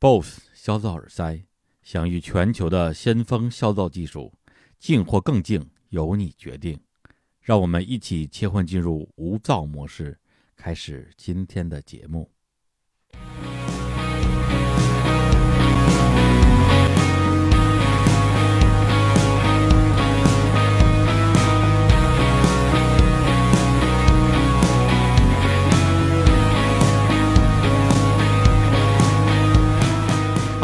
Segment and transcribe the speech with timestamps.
[0.00, 1.44] BOSS 消噪耳塞，
[1.82, 4.32] 享誉全球的先锋消噪技术，
[4.78, 6.78] 静或更静由你决定。
[7.40, 10.20] 让我们一起切换进入无噪模式，
[10.54, 12.30] 开始今天的节目。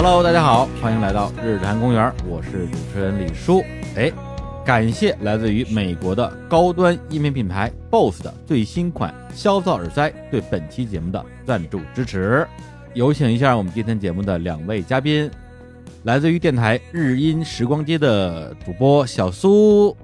[0.07, 3.65] Hello，大家好，欢迎来到日坛公园，我是主持人李叔。
[3.97, 4.13] 哎，
[4.63, 12.47] 感谢来自于美国的高端音频品牌 BOSS 的最新款消噪耳塞对本期节目的赞助支持。
[12.93, 15.31] 有请一下我们今天节目的两位嘉宾，
[16.03, 19.97] 来自于电台日音时光街的主播小苏，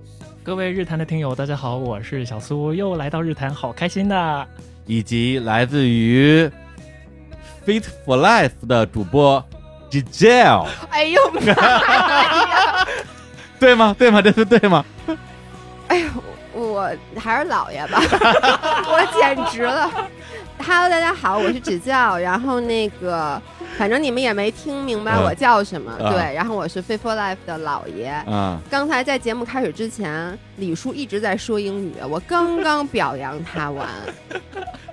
[0.42, 4.48] 各位日坛的听友，大家好，我是小苏，又来到日坛，好开心的。
[4.86, 6.50] 以及来自于
[7.66, 9.44] Fit for Life 的主播
[9.90, 10.66] Giselle。
[10.90, 11.20] 哎呦！
[13.58, 13.94] 对吗？
[13.98, 14.22] 对吗？
[14.22, 14.84] 这是对吗？
[15.88, 16.08] 哎呦，
[16.52, 18.00] 我还是老爷吧，
[18.88, 19.90] 我简直了。
[20.62, 23.40] Hello，大家好，我是指教，然后那个，
[23.78, 28.14] 反正你们也没听明白嗯我叫什么，啊对，然后我是 Fit for Life 的姥爷。
[28.26, 33.88] 嗯，刚才在节目开始之前，李叔一直在说英语，我刚刚表扬他完。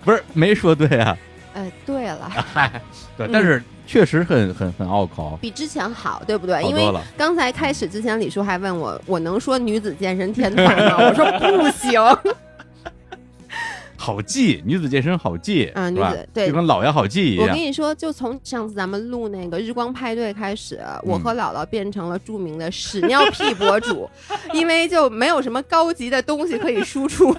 [0.06, 1.18] 不是没说对啊，
[1.58, 2.80] 呃，对了，嗨，
[3.18, 6.62] 对，嗯但是确实很很很拗口，比之前好，对不对？
[6.64, 6.94] 因为。
[7.18, 10.98] 刚才开始之前，李叔还问我，我能说女子健身天团吗？
[11.00, 11.26] 我说
[11.58, 12.00] 不行。
[14.00, 17.48] 好记，女子健身好记，嗯女子对就跟姥爷好记一样。
[17.48, 24.08] 我跟你说，就从上次咱们录那个日光派对开始，我嗯和姥姥变成了著名的屎尿屁博主，
[24.54, 27.36] 因为就没有什么高级的东西可以输出，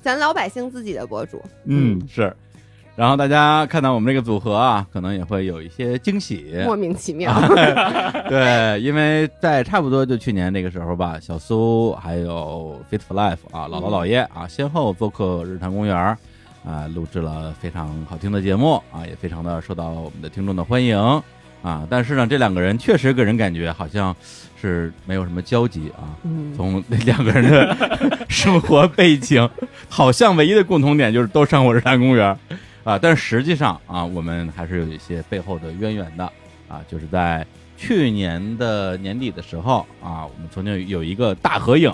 [0.00, 1.40] 咱老百姓自己的博主。
[1.66, 2.34] 嗯，是。
[3.00, 6.52] 然后大家看到我们这个组合啊，可能也会有一些惊喜。
[6.66, 7.32] 莫名其妙。
[8.28, 16.18] 对，因为在差不多就去年那个时候吧，小苏还有 Fit for Life 啊，姥姥姥爷啊，先后做客日坛公园儿
[16.62, 20.98] 啊，录制了非常好听的节目啊，也非常的受到我们的听众的欢迎
[21.62, 21.86] 啊。
[21.88, 24.14] 但是呢，这两个人确实给人感觉好像
[24.60, 26.20] 是没有什么交集啊。
[26.24, 29.48] 嗯，从那两个人的生活背景，
[29.88, 32.36] 好像唯一的共同点就是都上过日坛公园儿
[32.90, 36.24] 啊，但是实际上啊，我们还是有一些背后的渊源的
[36.68, 37.46] 啊，就是在
[37.76, 41.92] 去年的年底的时候啊，我们曾经有一个大合影，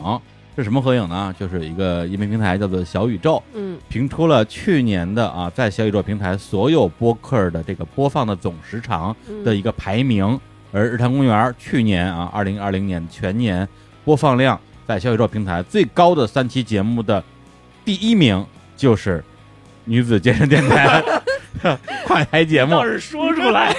[0.57, 1.35] 是什么合影呢？
[1.39, 3.79] 就是一个音频平台叫做小宇宙，嗯。
[3.91, 10.41] 评出了去年的啊，在小宇宙平台所有播客的这个播放的总时长嗯的一个排名，
[10.73, 13.69] 而日坛公园去年啊，二零二零年全年
[14.03, 17.23] 播放量在小宇宙平台最高的三期节目的
[17.85, 18.43] 第一名
[18.79, 19.23] 就是
[19.87, 21.03] 女子健身电台
[22.05, 23.75] 跨台节目倒，是说出来，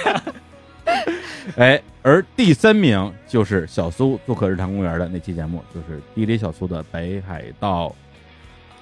[1.56, 7.94] 哎，而第三名就是小苏做客日坛公园的那期节目，就是滴滴小苏的北海道。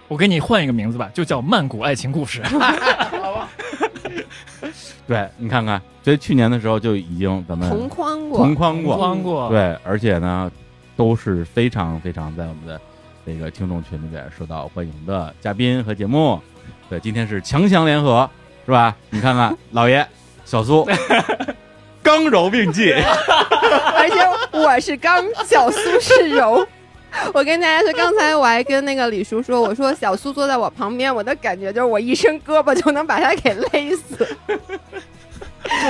[0.08, 2.40] 我给你换一个名字吧，就叫《曼谷爱情故事》。
[5.06, 10.50] 对你看看，所以去年的时候就已经咱们同框过同，框过，光过，，对，而且呢，
[10.96, 12.80] 都是非常非常在我们的
[13.24, 16.40] 这个听众群里边受到欢迎的嘉宾和节目。
[16.88, 18.28] 对，今天是强强联合，
[18.64, 18.94] 是吧？
[19.10, 20.06] 你看看， 老爷、
[20.44, 20.88] 小苏，
[22.02, 22.92] 刚柔并济，
[23.96, 26.66] 而且我是刚，小苏是柔。
[27.32, 34.36] 我跟大家说，刚才我还跟那个李叔说，我说小苏坐在我旁边，我的感觉就是我一伸胳膊就能把他给勒死。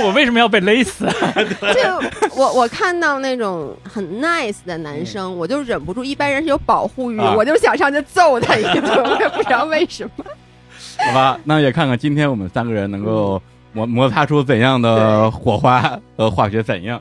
[0.03, 1.05] 我为什么要被勒死？
[1.05, 10.25] 啊就我我看到那种很 nice 的男生，我就忍不住，一般人是有保护欲，啊我就想上去揍他一顿，我也不知道为什么。
[11.07, 11.39] 好吧？
[11.45, 13.41] 那也看看今天我们三个人能够
[13.71, 16.99] 摩摩擦出怎样的火花和化学反应。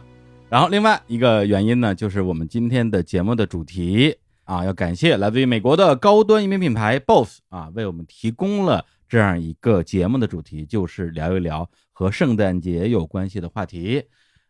[0.48, 14.04] 然后另外一个原因呢，就是我们今天的节目的主题啊，要感谢来自于美国的高端音频品牌 BOSS 啊，为我们提供了这样一个节目的主题，就是聊一聊和圣诞节有关系的话题。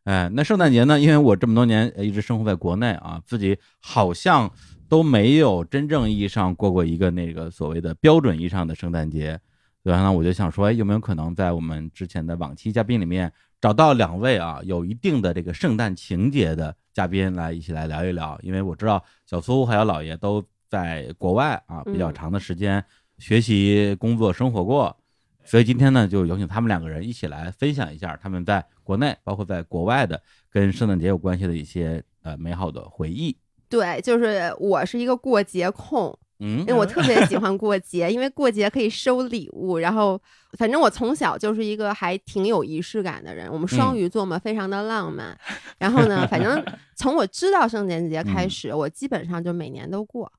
[0.05, 1.01] 哎，那圣诞节呢？
[1.01, 4.51] 因为我这么多年呃一直生活在国内啊，自己好像
[4.89, 9.39] 都没有真正意义上过过一个那个所谓的标准意义上的圣诞节。
[9.83, 18.37] 然后呢，我就想说，哎，有没有可能在我们之前的往期嘉宾里面找到两位啊有一定的这个圣诞情节的嘉宾来一起来聊一聊？
[18.43, 22.85] 因为我知道小苏还有老爷都在国外啊比较嗯长的时间
[23.19, 24.97] 学习、工作、生活过，
[25.45, 33.37] 所以今天呢，就有请他们两个人一起来分享一下他们在国内，包括在国外的跟圣诞节有关系的一些呃美好的回忆。
[33.69, 40.21] 对，就是我是一个过节控，嗯因为我特别喜欢过节，因为过节可以收礼物，然后
[40.59, 43.51] 反正我从小就是一个还挺有仪式感的人。
[43.53, 45.39] 我们双鱼座嘛，非常的浪漫。
[45.79, 46.65] 然后呢，反正
[46.97, 50.31] 从我知道圣诞节开始，我基本上就每年都过。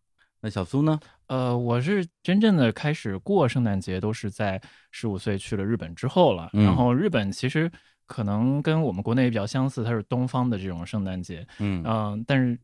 [0.42, 1.00] 那小苏呢？
[1.26, 6.50] 呃，我是真正的开始过圣诞节，都是在十五岁去了日本之后了。
[6.54, 7.70] 嗯然后日本其实
[8.06, 12.58] 可能跟我们国内比较相似，它是东方的这种圣诞节，嗯嗯、但是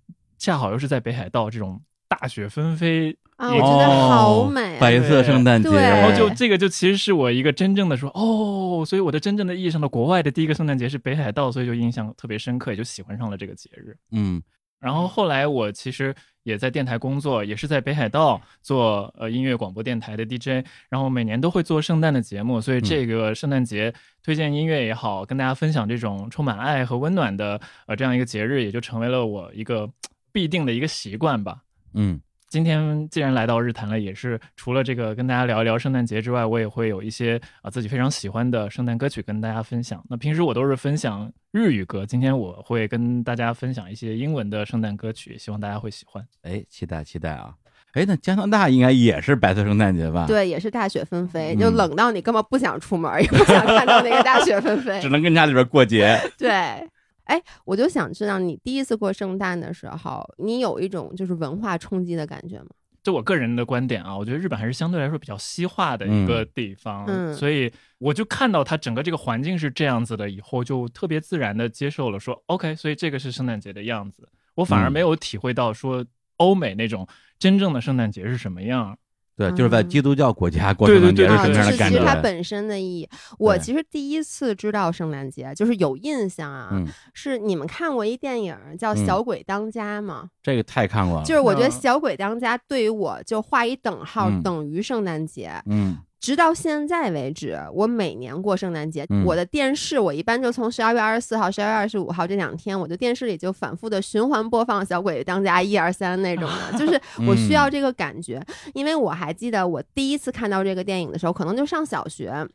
[0.44, 4.78] 恰好又是在北海道这种大雪纷飞，啊，也我觉得好哦美、啊。
[4.78, 13.96] 白色圣诞节，然后就这个就其实是我一个真正的说哦，所以我的真正的意义上的国外的第一个圣诞节是北海道，所以就印象特别深刻，也就喜欢上了这个节日。
[14.12, 14.44] 嗯
[14.82, 16.14] 然后后来我其实
[16.44, 29.90] 也在电台工作，也是在北海道做呃音乐广播电台的 DJ，然后每年都会做圣诞的节目，所以这个圣诞节推荐音乐也好，跟大家分享这种充满爱和温暖的呃这样一个节日，也就成为了我一个
[30.34, 31.60] 必定的一个习惯吧。
[31.94, 32.20] 嗯
[32.50, 40.04] 今天既然来到日坛了，也是除了这个跟大家聊一聊圣诞节之外，我也会有一些啊、自己非常喜欢的圣诞歌曲跟大家分享。
[40.08, 46.24] 那平时我都是分享日语歌，今天我会跟大家分享一些英文的圣诞歌曲，希望大家会喜欢。
[46.44, 47.56] 哎，期待期待啊！
[47.94, 55.10] 哎，那加拿大应该也是白色圣诞节吧？，对，也是大雪纷飞，嗯就冷到你根本不想出门，也不想看到那个大雪纷飞 只。
[55.10, 56.20] 能跟家里边过节。
[56.38, 56.88] 对，
[57.26, 62.68] 哎，我就想知道你第一次过圣诞的时候，你有一种就是文化冲击的感觉吗？
[63.02, 74.30] 就我个人的观点啊，我觉得日本还是相对来说比较西化的一个地方，嗯所以我就看到它整个这个环境是这样子的，以后就特别自然的接受了说 OK，所以这个是圣诞节的样子。
[74.56, 76.06] 我反而嗯没有体会到说
[76.38, 77.06] 欧美那种
[77.38, 78.98] 真正的圣诞节是什么样。
[79.36, 81.98] 对，就是在嗯基督教国家过对圣诞节是对对啊，什么就是样的感觉？
[81.98, 83.10] 其实它本身的意义。
[83.40, 90.30] 我其实第一次知道圣诞节，就是有印象啊，嗯，是你们看过一电影叫嗯《小鬼当家》吗？
[90.42, 91.26] 这个太看过了。
[91.26, 95.52] 就是我觉得《嗯小鬼当家》对于我就画一等号，嗯等于圣诞节。
[95.66, 106.98] 嗯直到现在为止，我每年过圣诞节，嗯我的电视我一般就从十二月二十四号、十二月二十五号这两天，我的电视里就反复的循环播放《小鬼当家》一二三那种的，就是
[107.28, 108.42] 我需要这个感觉。
[108.74, 112.48] 因为我还记得我第一次看到这个电影的时候，可能就上小学，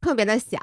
[0.00, 0.56] 特别的小。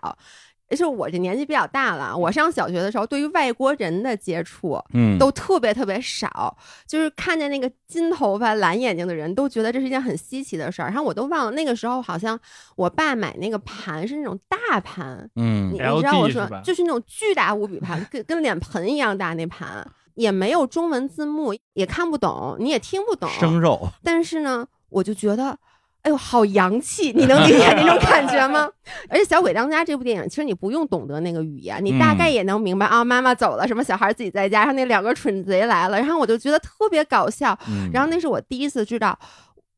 [0.69, 6.55] 就是我这年纪比较大了，我上小学的时候，对于外国人的接触嗯，都特别特别少，
[6.85, 10.89] 就是看见那个金头发、蓝眼睛的人，都觉得这是一件很稀奇的事儿。
[10.89, 12.39] 然后我都忘了那个时候，好像
[12.75, 23.27] 我爸买那个盘是那种大盘，嗯你你知道我说是就是那种巨大无比盘，跟跟脸盆一样大那盘，也没有中文字幕，也看不懂，你也听不懂。
[23.29, 25.57] 生肉，但是呢，我就觉得。
[26.09, 27.13] 哎呦，好洋气！
[27.13, 28.67] 你能理解那种感觉吗？
[29.09, 37.55] 而且《小鬼当家》这部电影，其实你不用懂得那个语言，你大概也能明白、啊，妈妈走了，什么小孩自己在家，然后那两个蠢贼来了，然后我就觉得特别搞笑。
[37.69, 39.17] 嗯，然后那是我第一次知道，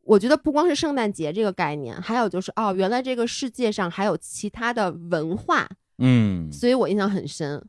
[0.04, 5.68] 我觉得不光是圣诞节这个概念，还有就是哦，原来这个世界上还有其他的文化，
[5.98, 7.62] 嗯，所以我印象很深。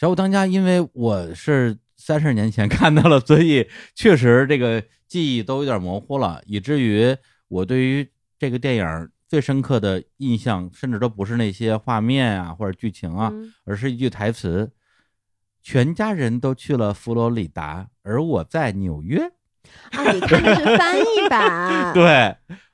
[0.00, 7.14] 小鬼当家，因为我是三十年前看到了，所以确实这个记忆都有点模糊了，以至于
[7.48, 8.08] 我对于
[8.38, 14.70] 这个电影最深刻的印象，甚至都不是那些画面啊或者剧情啊，嗯而是一句台词
[15.62, 19.20] ：“全家人都去了佛罗里达，而我在纽约。
[19.90, 22.06] 啊，你看的是翻译版， 对，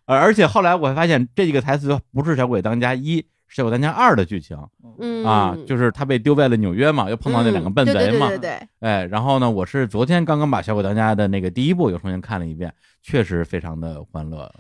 [0.05, 4.57] 而而且后来我还发现这几个台词不是《小鬼当家一》，是《小鬼当家二》的剧情
[4.99, 12.73] 嗯啊，就是他被丢在了纽约嘛，又碰到那两个笨贼嘛，嗯对对对对对，哎，然后呢，我是昨天刚刚把《小鬼当家》的那个第一部又重新看了一遍，
[13.03, 14.53] 确实非常的欢乐。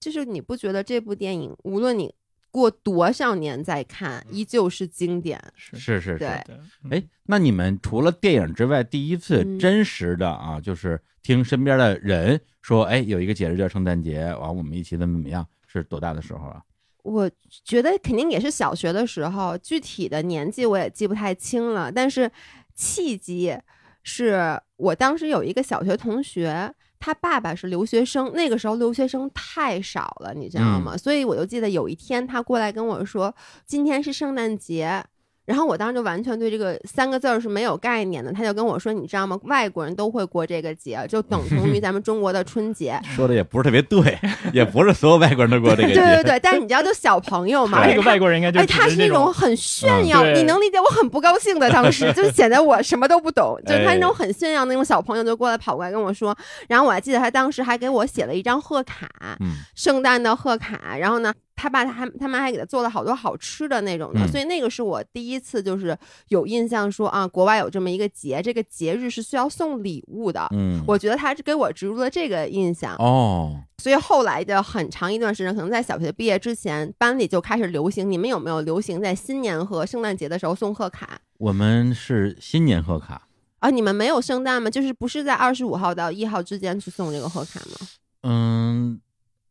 [0.00, 2.14] 就是你不觉得这部电影无论你
[2.50, 5.38] 过多少年再看，依旧是经典？
[5.54, 16.62] 是是是是，对的，哎，那你们除了电影之外，第一次嗯真实的啊，就是听身边的人说，哎，有一个节日叫圣诞节，完我们一起怎么怎么样，是多大的时候啊？
[17.08, 17.30] 我
[17.64, 22.30] 觉得肯定也是小学的时候，具体的年纪我也记不太清了，但是
[22.74, 23.56] 契机
[24.02, 30.96] 是我当时有一个小学同学，他爸爸是留学生，那个时候留学生太少了，你知道吗？
[30.96, 33.34] 所以我就记得有一天他过来跟我说，
[33.66, 35.04] 今天是圣诞节。
[35.48, 39.40] 然后我当时就完全对这个三个字儿是没有概念的，他就跟我说：“你知道吗？
[39.44, 44.18] 外国人都会过这个节，就等同于 咱们中国的春节。”说的也不是特别对，
[44.52, 46.00] 也不是所有外国人都过这个对节。
[46.00, 50.78] 对对，但是你知道，就小朋友嘛， 外国人应该就哎，他是那种很炫耀，嗯你能理解？
[50.78, 56.36] 我很不高兴的，当时就 显得我什么都不懂，就是他那种哎很炫耀那种小朋友就过来跑过来跟我说，
[56.68, 59.08] 然后我还记得他当时还给我写了一张贺卡，
[59.40, 65.98] 嗯圣诞的贺卡，然后呢，他爸他他妈还给他做了好多好吃的那种的，嗯所以那个是我第一次就是
[66.28, 70.46] 有印象说啊，国外有这么一个节，这个节日是需要送礼物的。
[70.52, 78.08] 嗯，我觉得他是给我植入了这个印象，哦，所以后来的很长一段时间，可能在小学毕业之前，班里就开始流行。
[78.08, 83.26] 你们有没有流行在新年和圣诞节的时候送贺卡我们是新年贺卡，
[83.58, 83.70] 啊？
[83.70, 84.70] 你们没有圣诞吗？
[84.70, 87.88] 就是不是在二十五号到一号之间去送这个贺卡吗？
[88.22, 89.00] 嗯，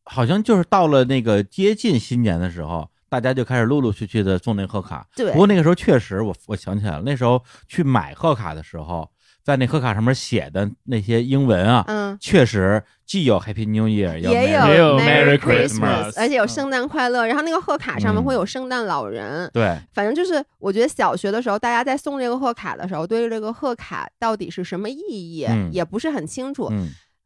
[0.09, 5.05] 好像就是到了那个接近新年的时候，大家就开始陆陆续续的送那个贺卡。
[5.15, 9.09] 对不过那个时候确实，我我想起来了，那时候去买贺卡的时候，
[9.43, 17.25] 在那贺卡上面写的那些英文啊，嗯，确实既有 Happy New Year，也有 Merry Christmas 而且有圣诞快乐。
[17.25, 19.49] 然后那个贺卡上面嗯会有圣诞老人。
[19.53, 26.69] 对，反正就是，我觉得小学的时候，大家在送这个贺卡的时候，对于这个贺卡到底是什么意义，嗯也不是很清楚。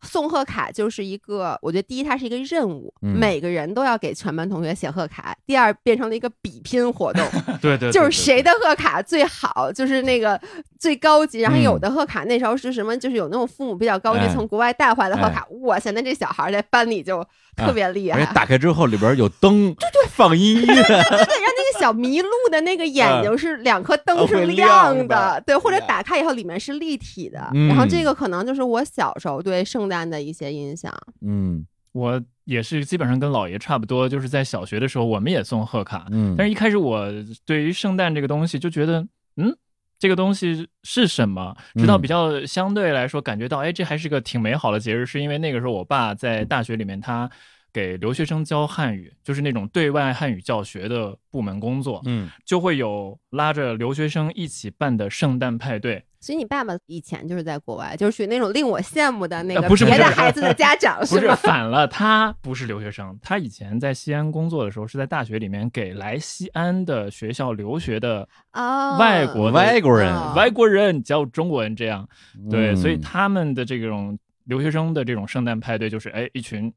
[0.03, 5.37] 嗯送贺卡就是一个，我觉得第一它是一个任务，嗯每个人都要给全班同学写贺卡。
[5.45, 7.23] 第二变成了一个比拼活动，
[7.61, 10.39] 对对，就是谁的贺卡最好，就是那个
[10.81, 11.39] 最高级。
[11.39, 17.23] 然后嗯有的贺卡那时候是什么，就是有那种父母比较高级，哎从国外带回来的贺卡，哇塞，那这小孩在班里就
[17.55, 18.19] 特别厉害。
[18.19, 27.49] 而且打开之后里边有灯，对对，放音乐，对，让那个小麋鹿的那个眼睛是两颗灯是亮亮的对，或者打开以后里面是立体的。
[27.53, 30.91] 嗯然后这个可能就是我小时候对圣诞的一些印象。
[31.25, 37.05] 嗯我也是基本上跟姥爷差不多，就是在小学的时候我们也送贺卡，嗯，但是一开始我
[37.45, 39.53] 对于圣诞这个东西就觉得，嗯，
[40.01, 41.55] 这个东西是什么？
[41.75, 47.29] 直到嗯比较相对来说感觉到，哎，这还是个挺美好的节日，是因为那个时候我爸在大学里面他。
[47.73, 56.03] 给留学生教汉语，就是那种对外汉语教学的部门工作，嗯就会有拉着留学生一起办的圣诞派对。
[56.19, 61.35] 所以你爸爸以前就是在国外，就是属于那种令我羡慕的那个呃不是别的孩子的家长， 不是吗？
[61.35, 72.07] 反了，他不是留学生，他以前在西安工作的时候是在大学里面给来西安的学校留学的哦，外国的外国人哦外国人教中文这样。
[72.51, 76.71] 对，嗯所以他们的这种留学生的这种圣诞派对，就是哎，一群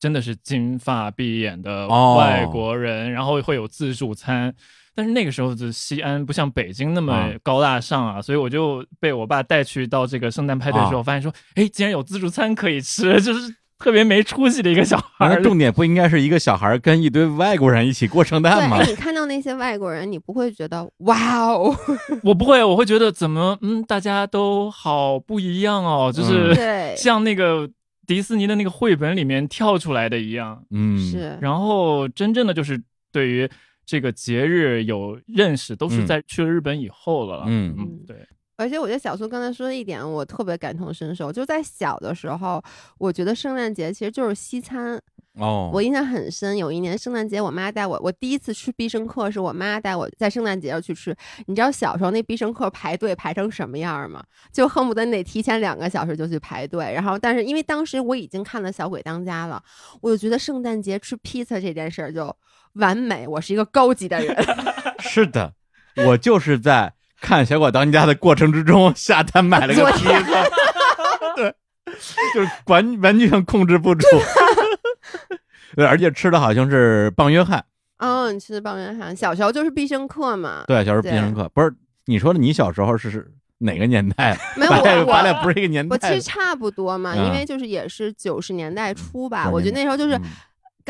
[0.00, 4.52] 真的是金发碧眼的哦外国人，然后会有自助餐。
[4.92, 15.36] 但是那个时候的西安不像北京那么啊高大上啊，所以我就被我爸带去到这个圣诞派对的时候，啊发现说，哎，竟然有自助餐可以吃， 就是特别没出息的一个小孩儿。
[15.36, 18.86] 那重点不应该是一个小孩跟一堆外国人一起过圣，诞吗哎？
[18.86, 21.74] 你看到那些外国人，你不会觉得哇哦，
[22.24, 26.52] 我不会，我会觉得怎么，嗯，大家都好不一样哦，就是、
[26.98, 27.70] 像那个
[28.10, 30.64] 迪士尼的那个绘本里面跳出来的一样。
[30.70, 33.48] 嗯，是，然后真正的就是对于
[33.86, 37.44] 这个节日有认识，都是嗯在去了日本以后了。
[37.46, 38.16] 嗯嗯，对，
[38.56, 41.30] 而且我觉得小苏刚才说的一点，我特别感同身受。
[41.30, 42.60] 就在小的时候，
[42.98, 45.00] 我觉得圣诞节其实就是西餐。
[45.40, 51.16] 哦，我印象很深，有一年圣诞节，我妈带我，我第一次吃必胜客是我妈带我在圣诞节要去吃。
[51.46, 54.22] 你知道小时候那必胜客排队排成什么样吗？
[54.52, 56.92] 就恨不得你得提前两个小时就去排队。
[56.92, 59.62] 然后，但是因为当时我已经看了《小鬼当家》了，
[60.02, 62.36] 我就觉得圣诞节吃披萨这件事儿就
[62.74, 63.26] 完美。
[63.26, 64.36] 我是一个高级的人，
[65.00, 65.54] 是的，
[66.06, 70.44] 我就是在看《小鬼当家》的过程之中下单买了个披萨，
[71.34, 71.54] 对，
[72.34, 74.06] 就是完完全控制不住。
[75.76, 77.64] 对，而且吃的好像是棒约翰，
[77.98, 80.64] 哦，你吃的棒约翰，小时候就是必胜客嘛。
[80.66, 81.72] 对，小时候必胜客不是
[82.06, 84.36] 你说的，你小时候是是哪个年代？
[84.56, 90.22] 没有我咱俩不是一个年代我其实差不多嘛，嗯因为就是也是九十年代初吧，我觉得那时候就是嗯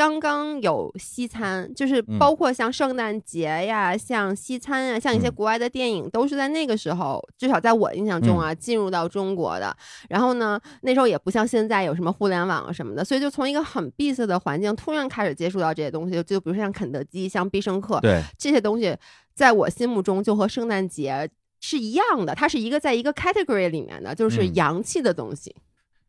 [0.01, 9.77] 刚刚有西餐，就是嗯包括像圣诞节呀、像西餐呀、像一些嗯国外的电影，都是在那个时候，至少在我印象中嗯啊，进入到中国的。
[10.09, 18.97] 然后呢，那时候也不像现在有什么互联网啊什么的，所以就从一个很闭塞的环境突然开始接触到这些东西，就就比如说像肯德基、像必胜客对，这些东西，
[19.35, 21.29] 在我心目中就和圣诞节。
[21.63, 25.55] 是一样的，它是一个在一个 category 里面的，就是嗯洋气的东西。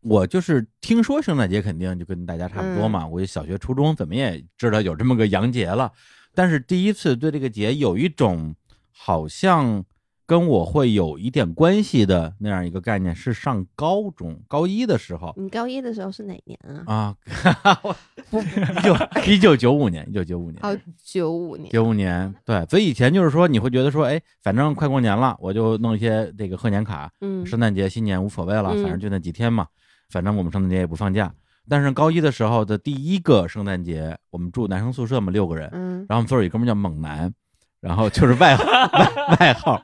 [0.03, 5.93] 我就是听说圣诞节肯定就跟大家差不多嘛，我小学、初中怎么也知道有这么个洋节了，
[6.35, 8.55] 但是第一次对这个节有一种
[8.91, 9.85] 好像
[10.25, 17.15] 跟我会有一点关系的那样一个概念，是上高中高一的时候你高一的时候是哪年啊？
[17.63, 17.75] 啊，
[18.31, 20.59] 不一九 一九九五年，一九九五年。
[20.63, 21.71] 哦，九五年。
[21.71, 29.67] 九五年，对，所以以前就是说，你会觉得说，哎，反正快过年了，我就弄一些这个贺年卡，嗯，圣诞节、新年无所谓了，嗯反正就那几天嘛，
[30.13, 31.33] 反正我们圣诞节也不放假。
[31.69, 35.99] 但是高一的时候的第一个圣诞节，我们住男生宿舍嘛，六个人，嗯。
[36.09, 37.33] 然后我们宿舍有哥们叫猛男，
[37.81, 39.83] 然后就是外号外外号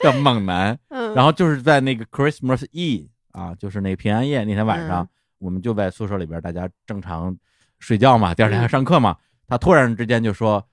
[0.00, 5.08] 叫猛男，嗯，然后就是在那个 Christmas Eve 啊，就是那个平安夜那天晚上，嗯
[5.38, 7.36] 我们就在宿舍里边，大家正常
[7.78, 9.16] 睡觉嘛，第二天还上课嘛。
[9.46, 10.66] 他突然之间就说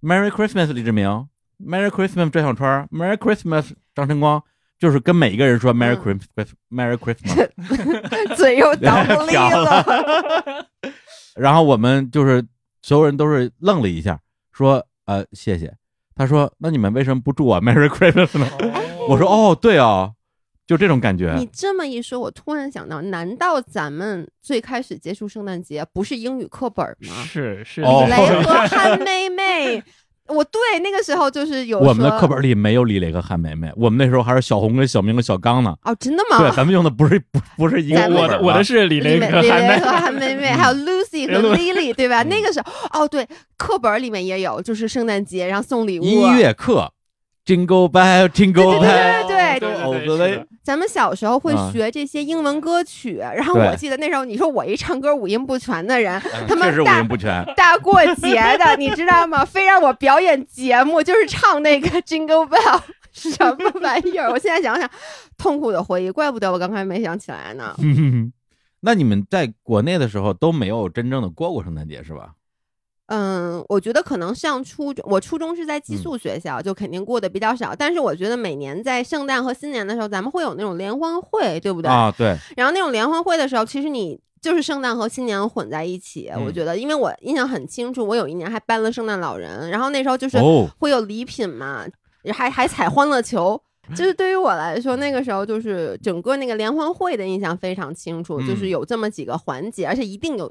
[0.00, 1.26] “Merry Christmas”，李志明
[1.58, 4.40] ，“Merry Christmas” 赵小川，“Merry Christmas” 张晨光，
[4.82, 7.48] 就是跟每一个人说 “Merry 嗯 Christmas”，“Merry Christmas”。
[8.34, 10.66] 嘴又倒不利了。
[11.38, 12.44] 然后我们就是
[12.82, 14.18] 所有人都是愣了一下，
[14.50, 15.72] 说呃谢谢。
[16.16, 18.48] 他说那你们为什么不祝我 Merry Christmas 呢？
[19.08, 20.14] 我说哦对哦，
[20.66, 21.32] 就这种感觉。
[21.38, 27.22] 你这么一说，我突然想到，难道咱们最开始接触圣诞节不是英语课本吗？
[27.22, 29.80] 是是雷和韩妹妹，
[30.32, 35.74] 我对那个时候就是有我们的课本里没有李雷和韩梅梅，我们那时候还是小红跟小明跟小刚呢。
[35.84, 36.38] 哦，真的吗？
[36.38, 42.22] 对，咱们用的不是不不是一个我的我的是李雷和韩梅雷和韩妹妹，还有 Lucy 和 Lily，对吧？
[42.22, 46.02] 嗯那个时候，哦，对，课本里面也有，就是圣诞节，然后送礼物。
[46.02, 46.92] 音乐课
[47.44, 49.26] ，Jingle Bell Jingle Bell，
[49.58, 57.44] 对对对哦对对咱们小时候会啊学这些英文歌曲，然后我记得那时候你说我一唱歌五音不全的人，他们确实五大音不全。
[57.56, 59.44] 大过节的， 你知道吗？
[59.44, 62.80] 非让我表演节目，就是唱那个 Jingle Bell，
[63.12, 64.30] 什么玩意儿？
[64.30, 64.88] 我现在想想，
[65.36, 67.74] 痛苦的回忆，怪不得我刚才没想起来呢。
[68.84, 72.30] 那你们在国内的时候都没有真正的过过圣诞节是吧？
[73.06, 77.74] 嗯，我觉得可能上初中，我初中是在寄宿学校，就肯定过得比较少。
[77.76, 81.90] 但是我觉得每年在圣诞和新年的时候，咱们会有那种联欢会，对不对？
[81.90, 86.30] 啊，对，然后那种联欢会的时候，其实你就是圣诞和新年混在一起。
[86.34, 91.84] 嗯我觉得，因为我印象很清楚，我有一年还搬了圣诞老人，然后那时候就是哦，会有礼品嘛，
[92.32, 93.60] 还还踩欢乐球。
[93.96, 100.50] 就是对于我来说，那个时候就是整个那个联欢会的印象非常清楚，嗯就是有这么几个环节，而且一定有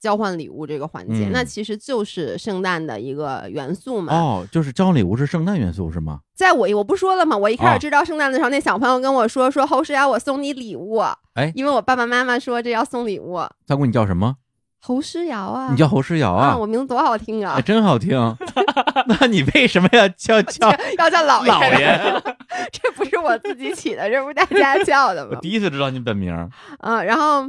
[0.00, 4.12] 交换礼物这个环节，嗯那其实就是圣诞的一个元素嘛。
[4.14, 6.20] 哦，就是交换礼物是圣诞元素是吗？
[6.34, 7.36] 在我我不说了吗？
[7.36, 10.98] 我一开哦始知道圣诞的时候，那小朋友跟我说说侯诗瑶，我送你礼物。
[11.34, 13.38] 哎因为我爸爸妈妈说这要送礼物。
[13.66, 14.36] 大姑你叫什么？
[14.82, 16.56] 侯诗瑶啊，你叫侯诗瑶啊？
[16.56, 17.60] 我名字多好听啊哎，！
[17.60, 18.16] 真好听。
[19.06, 22.22] 那你为什么要叫 叫要叫老爷，老爷？
[22.72, 25.40] 这不是我自己起的，这不是大家叫的吗我？
[25.42, 26.34] 第一次知道你本名。
[26.78, 27.46] 嗯，然后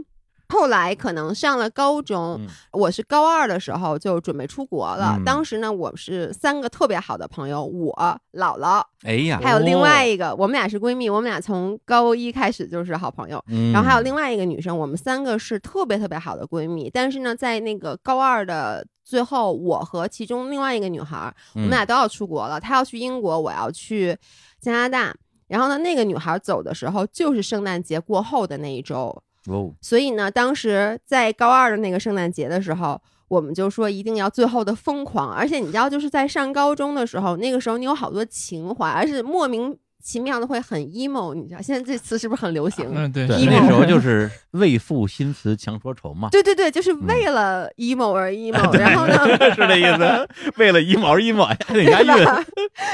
[0.52, 5.16] 后来可能上了高中，嗯我是高二的时候就准备出国了。
[5.18, 7.94] 嗯当时呢，我是三个特别好的朋友，我
[8.34, 13.44] 姥姥哎呀，还有另外一个，我们俩是闺蜜，我们俩从高一开始就是好朋友。
[13.48, 16.90] 嗯，然后还有另外一个女生，我们三个是特别特别好的闺蜜。
[16.90, 22.60] 但是呢，在那个高二的最后，我和其中另外一个女孩，我嗯们俩都要出国了。
[22.60, 24.18] 她要去英国，我要去
[24.60, 25.16] 加拿大。
[25.48, 29.22] 然后呢，那个女孩走的时候就是圣诞节过后的那一周，
[29.82, 35.32] 所以呢，当时在高二的那个圣诞节的时候，我们就说一定要最后的疯狂。
[35.34, 41.34] 而且你知道，就是在上高中的时候，那个时候你有好多情怀，而且莫名其妙的会很 emo。
[41.34, 42.86] 你知道，现在这词是不是很流行？
[42.94, 49.16] 嗯，对，对，emo 那时候就是为赋新词强说愁嘛，对对对，就是为了 emo 而 emo， 然后呢，
[49.54, 50.28] 是这意思。
[50.58, 52.08] 为了一毛一毛，还得押韵。
[52.08, 52.44] 对吧？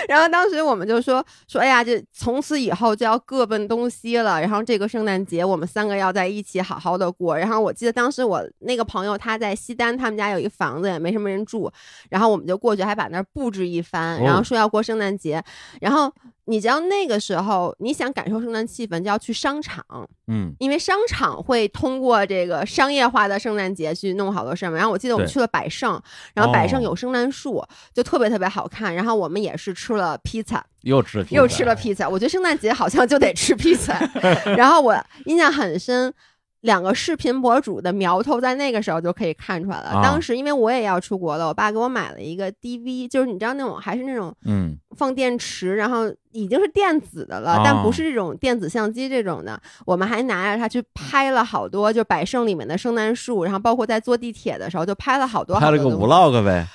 [0.07, 4.39] 然后当时我们就说说，哎呀，这从此以后就要各奔东西了。
[4.39, 7.37] 然后这个圣诞节我们三个要在一起好好的过。
[7.37, 11.71] 然后我记得当时我那个朋友他在西单，他们家有一个房子，也没什么人住。
[12.09, 15.43] 然后我们就过去，还把那儿布置一番，哦然后说要过圣诞节。
[15.81, 16.13] 然后
[16.47, 19.85] 你知道那个时候你想感受圣诞气氛，就要去商场。
[20.27, 24.77] 嗯，因为商场会通过这个商业化的圣诞节去弄好多事儿嘛。
[24.77, 26.01] 然后我记得我们去了百盛，
[26.33, 28.95] 然后百盛哦有圣诞树，就特别特别好看。
[28.95, 32.07] 然后我们也是吃了披萨，又吃披又吃了披萨。
[32.07, 33.97] 我觉得圣诞节好像就得吃披萨。
[34.57, 36.13] 然后我印象很深。
[36.61, 39.89] 两个视频博主的苗头在那个时候就可以看出来了。
[39.89, 49.59] 啊当时因为我也要出国了，我爸给我买了一个 DV，就是你知道那种还是那种嗯放电池，然后已经是电子的了，哦但不是这种电子相机这种的。
[49.85, 56.67] 我们还拿着它去拍了好多，就百盛里面的圣诞树，然后包括在坐地铁的时候就拍了好多好拍了个 vlog 呗。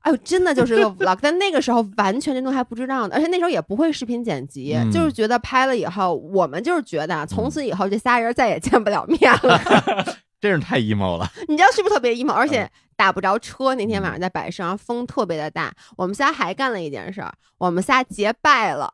[0.00, 9.60] 哎呦，真的就是个 vlog， 但那个时候完全这东西还不知道呢，而且那时候也不会视频剪辑，嗯就是觉得拍了以后，我们就是觉得啊从此以后这仨人再也见不了面了。
[10.40, 11.30] 真是太 emo 了。
[11.48, 12.32] 你知道是不是特别 emo？
[12.32, 15.70] 而嗯且打不着车，那天晚上在百盛，风特别的大。
[15.98, 18.90] 我们仨还干了一件事儿，我们仨结拜了。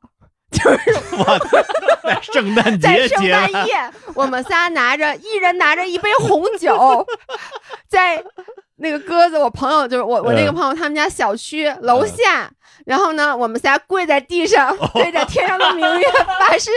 [0.50, 1.38] 就是 我
[2.02, 3.74] 在圣诞在节在圣诞，夜，
[4.14, 7.06] 我们仨拿着一人拿着一杯红酒，
[7.88, 8.22] 在
[8.78, 12.50] 那个鸽子，我朋友就是我我那个嗯朋友他们家小区楼下，
[12.84, 16.06] 然后呢，我们仨跪在地上，哦对着天上的明月
[16.38, 16.70] 发誓，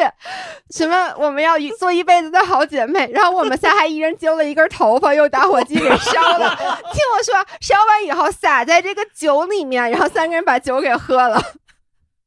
[0.69, 6.55] 什么我们要做一辈子的好姐妹，然后我们仨还一人揪了一根头发，用打火机给烧了。
[6.91, 11.41] 听我说，烧完以后撒在这个酒里面，然后三个人把酒给喝了。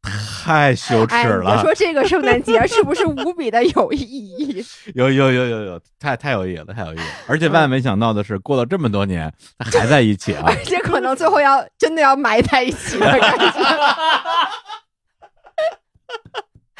[0.02, 4.64] 太羞耻了，你了，说这个圣诞节是不是无比的有意义？
[4.94, 7.06] 有有有有有，太太有意义了，太有意义了。
[7.28, 10.56] 而且万万没想到的是，过了这么多年，他还在一起啊 而！
[10.64, 13.46] 且可能最后要真的要埋在一起的感觉。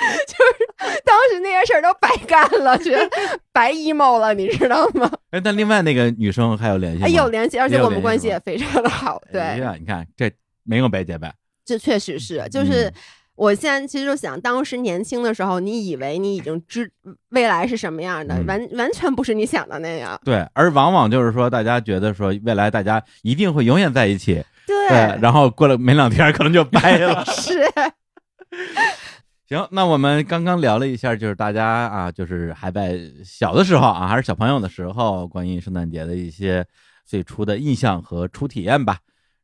[0.03, 3.09] 就是当时那些事儿都白干了，觉得
[3.53, 5.09] 白 emo 了，你知道吗？
[5.31, 7.07] 哎，但另外那个女生还有联系吗？
[7.07, 9.23] 哎，有联系，而且我们关系也非常的好。
[9.31, 10.29] 对，哎呀，你看这
[10.65, 11.33] 没有白结拜，
[11.65, 12.95] 这确实是，就是嗯
[13.35, 16.93] 我现在其实就想，当时年轻的时候，你以为你已经知
[17.31, 20.21] 未来是什么样的，嗯完完全不是你想的那样。
[20.23, 27.25] 对，而往往就是说，大家觉得说未来大家一定会永远在一起，对，对，然后过了没两天可能就掰了。
[27.33, 27.65] 是，
[29.49, 36.65] 行，那我们刚刚聊了一下，就是大家啊，就是还在小的时候啊，还是小朋友的时候，关于圣诞节的一些
[37.07, 38.99] 最初的印象和初体验吧。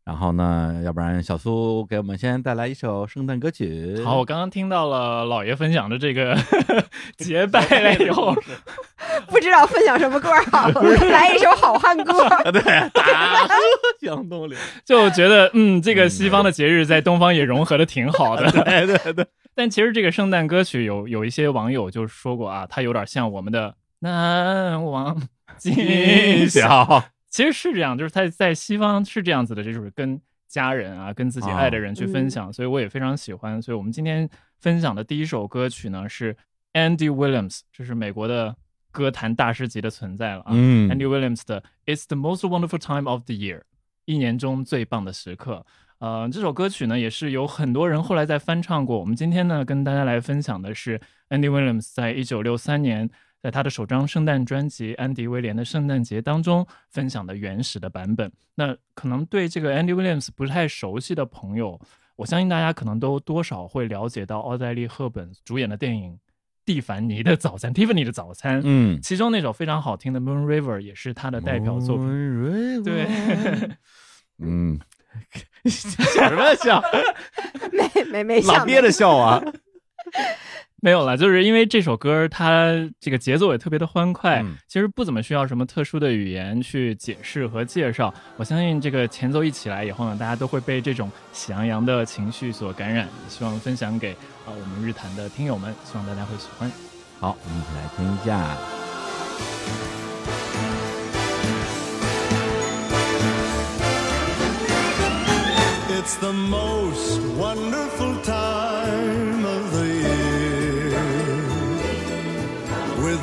[0.09, 4.03] 然后呢，要不然小苏给我们先带来一首圣诞歌曲。
[4.03, 6.35] 好，我刚刚听到了老爷分享的这个
[7.19, 8.35] 结拜了以后，
[9.29, 12.27] 不知道分享什么歌好，来一首好汉歌。
[12.51, 12.63] 对，
[12.95, 13.55] 大河
[14.01, 14.59] 向东流。
[14.83, 18.51] 就觉得嗯，这个西方的节日在东方也融合的挺好的。
[18.65, 25.21] 对对对，但其实这个圣诞歌曲有有一些网友就说过啊，它有点像我们的难忘
[25.59, 27.05] 今宵。
[27.31, 33.61] 小，其实是这样，就是在在西方是这样子的，这就是跟家人啊，跟自己爱的人去分享，所以我也非常喜欢。
[33.61, 36.37] 所以我们今天分享的第一首歌曲呢是
[36.73, 38.57] Andy Williams，这是美国的
[38.91, 40.53] 歌坛大师级的存在了啊。
[40.53, 43.63] 嗯 Andy Williams 的 "It's the most wonderful time of the year"，
[44.07, 45.67] 一年中最棒的时刻。
[45.99, 48.99] 呃，这首歌曲呢也是有很多人后来在翻唱过。
[48.99, 58.33] 我们今天呢跟大家来分享的是 Andy Williams 在一九六三年在他的首张圣诞专辑《安迪威廉的圣诞节》当中分享的原始的版本。
[58.57, 61.81] 那可能对这个 Andy Williams 不太熟悉的朋友，
[62.17, 66.13] 我相信大家可能都多少会了解到奥黛丽·赫本主演的电影
[66.65, 68.61] 《蒂凡尼的早餐》（Tiffany 的早餐）。
[68.65, 72.07] 嗯，其中那首非常好听的《Moon River》也是他的代表作品。
[72.09, 73.07] 品对，
[74.39, 74.79] 嗯，
[75.65, 76.83] 笑什么笑？
[77.73, 79.41] 没没没想老憋着笑啊。
[80.81, 88.15] 没有了，就是因为这首歌它这个节奏也特别的欢快，嗯其实不怎么需要什么特殊的语言去解释和介绍。
[88.37, 93.09] 我相信这个前奏一起来以后呢，大家都会被这种喜洋洋的情绪所感染。
[93.29, 94.13] 希望分享给
[94.47, 96.71] 啊、我们日坛的听友们，希望大家会喜欢。
[97.19, 98.57] 好，我们一起来听一下。
[105.91, 108.38] It's the most wonderful time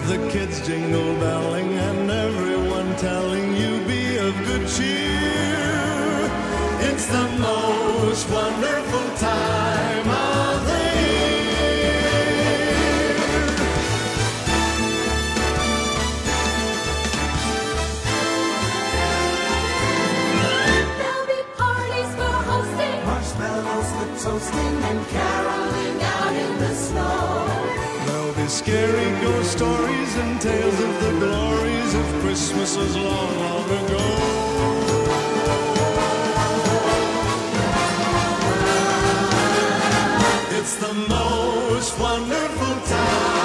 [0.08, 6.30] the kids jingle belling and everyone telling you be of good cheer.
[6.90, 12.06] It's the most wonderful time of the year.
[21.00, 25.35] There'll be parties for hosting, Marshmallows for toasting and caroling
[28.66, 34.06] scary ghost stories and tales of the glories of Christmases long, long ago.
[40.58, 43.45] It's the most wonderful time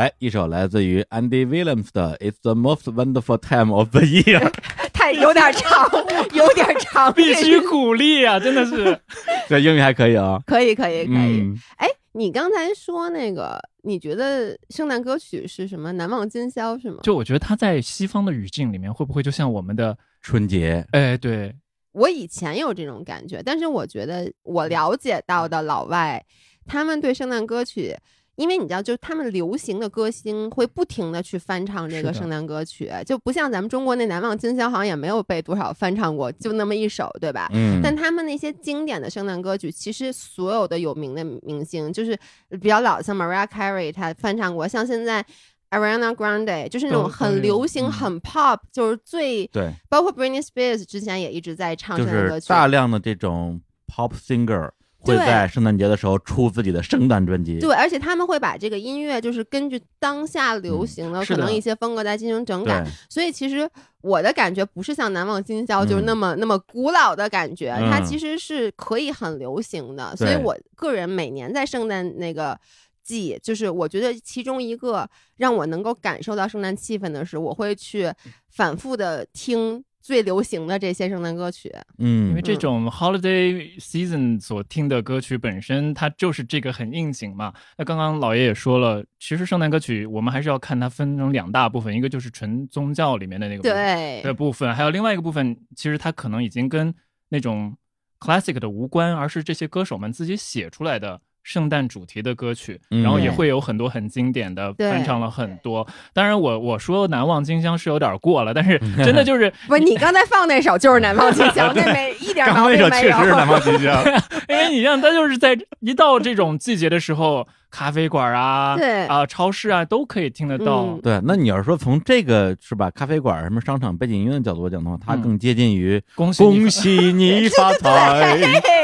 [0.00, 4.38] 哎，一首来自于 Andy Williams 的《It's the Most Wonderful Time of the Year》。
[4.94, 5.86] 太有点长，
[6.32, 8.40] 有点长，必须鼓励啊！
[8.40, 8.98] 真的是，
[9.46, 10.40] 这英语还可以啊。
[10.46, 11.42] 可以可以可以。
[11.42, 15.92] 嗯，哎，你刚才说那个，你觉得圣诞歌曲是什么？
[15.92, 17.00] 难忘今宵是吗？
[17.02, 19.94] 就我觉得它在西方的语境里面，会不会就像我们的？
[20.22, 21.54] 春节，哎，对，
[21.92, 26.24] 我以前有这种感觉，但是我觉得我了解到的老外，
[26.66, 27.94] 他们对圣诞歌曲，
[28.40, 37.50] 因为你知道，就是他们流行的歌星会不停的去翻唱这个圣诞歌曲，就不像咱们中国那《难忘今宵》好像也没有被多少翻唱过，就那么一首，对吧？
[37.52, 42.18] 嗯，但他们那些经典的圣诞歌曲，其实所有的有名的明星，就是
[42.62, 45.22] 比较老，像 Mariah Carey 她翻唱过，像现在
[45.68, 57.58] Ariana Grande 就是那种很流行、嗯很 pop，就是最对，包括 Britney Spears 之前也一直在唱就是圣诞歌曲，大量的这种 pop singer 会在圣诞节的时候出自己的圣诞专辑。
[57.58, 63.68] 对，而且他们会把这个音乐就是根据当下流行的、可能一些风格来进行整改对，，所以其实
[64.02, 70.14] 我的感觉不是像《难忘今宵》就是嗯那么、那么古老的感觉，它嗯其实是可以很流行的。
[70.16, 72.58] 所以我个人每年在圣诞那个。
[73.02, 75.08] 季，就是我觉得其中一个
[75.38, 78.12] 让我能够感受到圣诞气氛的是，我会去
[78.50, 81.70] 反复的听最流行的这些圣诞歌曲。
[81.98, 87.52] 嗯因为这种 holiday season 所听的歌曲本身，它就是这个很应景嘛。
[87.76, 96.94] 那刚刚老爷也说了，其实圣诞歌曲我们还是要看它分成两大部分，一个就是纯宗教里面的那个部分对的部分，还有另外一个部分，其实它可能已经跟
[97.28, 97.76] 那种
[98.18, 101.20] classic 的无关，而是这些歌手们自己写出来的。
[101.50, 105.84] 圣诞主题的歌曲，嗯然后也会有很多很经典的，对翻唱了很多。
[106.14, 112.90] 当然我，我说难忘今宵是有点过了，但是 真的就是 不是你刚才放那首就是难忘今宵， 那没一点毛病没有。
[112.90, 114.00] 确实是难忘今宵。
[114.48, 120.82] 因为你像它就是在一到这种季节的时候，咖啡馆啊，对啊、超市啊都可以听得到。
[120.84, 128.36] 嗯对，那你要是说从这个是吧，咖啡馆、什么商场背景音乐的角度讲的话，它嗯更接近于恭喜恭喜你发财，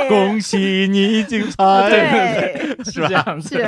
[0.08, 1.56] 恭喜你精彩。
[1.90, 3.56] 对， 是这样子。
[3.56, 3.62] 是。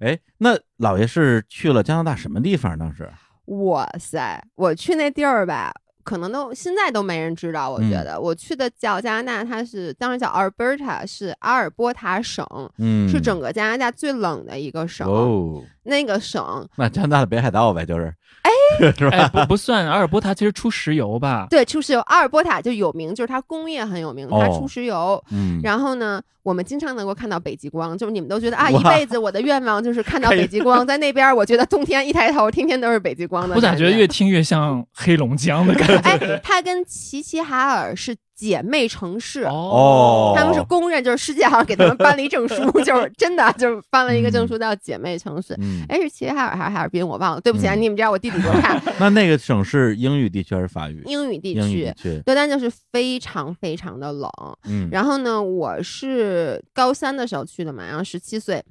[0.00, 2.78] 哎，那老爷是去了加拿大什么地方？
[2.78, 3.10] 当时
[3.46, 7.70] 哇塞，我去那地儿吧，可能都现在都没人知道。
[7.70, 12.44] 我觉嗯得、我去的叫加拿大，它是当时叫 Alberta，是阿尔波塔省，
[12.78, 15.06] 嗯，是整个加拿大最冷的一个省。
[15.06, 19.16] 哦，那个省那加拿大的北海道呗，就是，哎，是吧？
[19.16, 21.46] 哎，不不算，阿尔伯塔其实出石油吧？
[21.48, 25.22] 对出石油，阿尔伯塔就有名，就是它工业很有名，它哦出石油。
[25.30, 33.54] 嗯，然后呢，我们经常能够看到北极光，就是你们都觉得啊，一辈子我的愿望就是看到北极光，在那边，我觉得冬天一抬头，天天都是北极光的。
[33.54, 35.96] 我咋觉得越听越像黑龙江的感觉？
[36.02, 39.42] 哎，它跟齐齐哈尔是姐妹城市。
[39.44, 45.54] 哦，他们是公认，就是世界好像给他们颁了一证书， 就是真的就是颁了一个证书，叫姐妹城市。
[45.60, 47.06] 嗯，哎，是齐齐哈尔还是哈尔滨？
[47.06, 51.02] 我忘了，对不起啊，嗯你们知道我地理多差，那那个省是英语地区还是法语？
[51.06, 51.92] 英语地区英语地。
[52.02, 54.30] 区，对，但就是非常非常的冷。
[54.64, 58.62] 嗯，然后呢，我是高三的时候去的嘛，然后十七岁，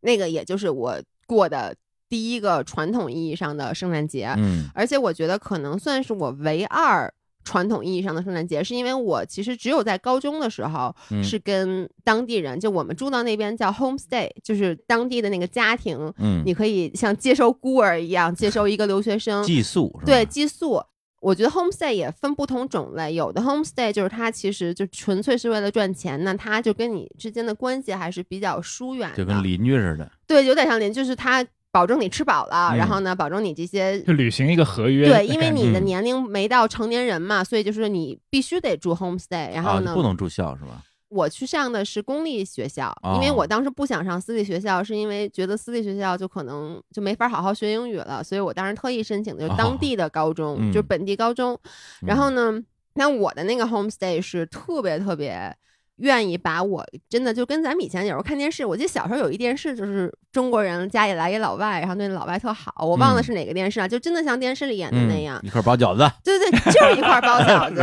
[0.00, 1.74] 那个也就是我过的
[2.08, 7.12] 第一个传统意义上的圣诞节，嗯而且我觉得可能算是我唯二
[7.46, 19.98] 传统意义上的圣诞节，是因为我其实只有在高中的时候嗯是跟当地人，就我们住到那边叫 homestay，就是当地的那个家庭，嗯，你可以像接收孤儿一样接收一个留学生，寄宿？
[20.04, 20.82] 对，寄宿。
[21.22, 30.08] 我觉得 homestay 也分不同种类，有的 homestay 就是它其实就纯粹是为了赚钱，那它就跟你之间的关系还是比较疏远的，就跟邻居似的。
[30.26, 31.44] 对，有点像邻，就是它
[31.76, 39.52] 保证你吃饱了，嗯然后呢，保证你这些就履行一个合约对，因为你的嗯年龄没到成年人嘛，所以就是你必须得住 homestay。
[39.52, 40.82] 然后啊，呢，就不能住校是吧？
[41.10, 51.58] 我去上的是公立学校，因为哦我当时不想上私立学校，是因为觉得私立学校就可能就没法好好学英语了，所以我当时特意申请的就是当地的高中，嗯就是本地高中。
[52.00, 52.58] 然后呢，
[52.94, 55.54] 那我的那个 homestay 是特别特别。
[55.96, 65.40] 愿意把我真的就跟咱们以前有时候看电视，我记得小时候有一电视就是中国人家里来一老外，然后对老外特好，我忘了嗯是哪个电视啊，就真的像电视里演的嗯那样。
[65.42, 67.82] 一块包饺子对对，对就是一块包饺 子。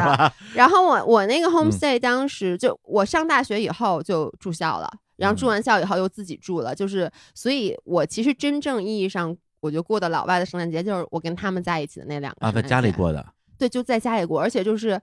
[0.53, 13.25] 然后我我那个嗯 homestay 当时就我上大学以后就住校了，然后住嗯完校以后又自己住了，就是所以，我其实真正意义上我就过的老外的圣诞节，就是我跟他们在一起的那两个啊，在家里过的。
[13.57, 14.99] 对，就在家里过，而且就是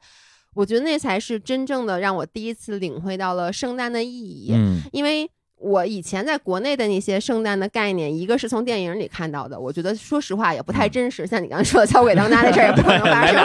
[0.55, 5.31] 我觉得那才是真正的让我第一次领会到了圣诞的意义，嗯因为。
[5.63, 11.27] 我以前在国内的那些圣诞的概念，一个是从电影里看到的，我觉得说实话也不太真实。
[11.27, 13.37] 像你刚才说的敲鬼当家那事儿也不可能发生。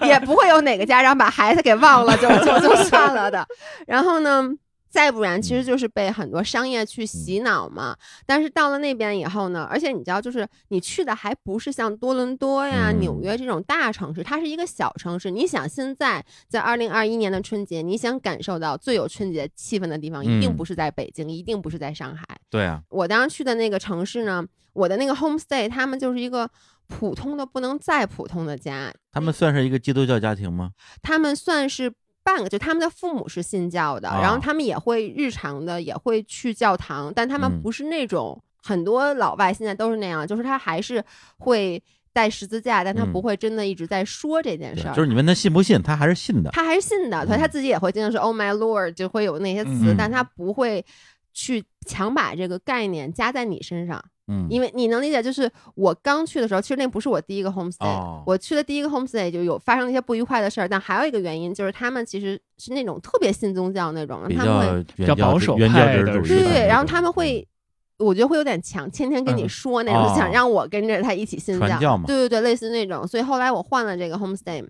[0.08, 3.46] 也不会有哪个家长把孩子给忘了就就就算了的。
[3.86, 4.50] 然后呢，
[4.94, 7.96] 再不然其实就是被很多商业去洗脑嘛。
[8.24, 15.32] 但是到了那边以后呢，而且你知道，就是你去的还不是像多伦多呀、嗯纽约这种大城市，它是一个小城市。
[15.32, 22.24] 你想现在在二零二一年的春节，你想感受到最有春节气氛的地方，一定嗯不是在北京，一定不是在上海。
[22.48, 26.48] 对啊，我当时去的那个城市呢，我的那个 homestay，他们就是一个
[26.86, 30.70] 普通的不能再普通的家，他们算是一个基督教家庭吗？
[31.02, 31.92] 他们算是
[32.24, 41.04] 半个，就他们的父母是信教的，啊然后他们也会日常的也会去教堂，但他们嗯不是那种、很多老外现在都是那样，就是他还是
[41.38, 41.80] 会
[42.14, 44.92] 带十字架，但他嗯不会真的一直在说这件事儿。
[44.92, 46.50] 对就是你问他信不信，他还是信的。
[46.50, 50.84] 他还是信的，他自己也会经常说 “Oh my Lord”，就会有那些词，嗯但他不会
[51.32, 54.02] 去强把这个概念加在你身上。
[54.28, 58.22] 嗯，因为你能理解，就是我刚去的时候，其实那不是我第一个 homestay，、哦。
[58.26, 67.46] 我去的第一个 homestay 就有发生一些不愉快的事儿，但还有一个原因就是他们其实是那种特别信宗教那种，他们会比较保守旨原教派的是旨主义的对对，然后他们会。
[67.96, 69.48] 我觉得会有点强，天天跟你嗯。
[69.48, 70.14] 说那种，哦。
[70.16, 72.02] 想让我跟着他一起信传教嘛。
[72.08, 73.06] 对对对，类似那种。
[73.06, 74.66] 所以后来我换了这个 homestay，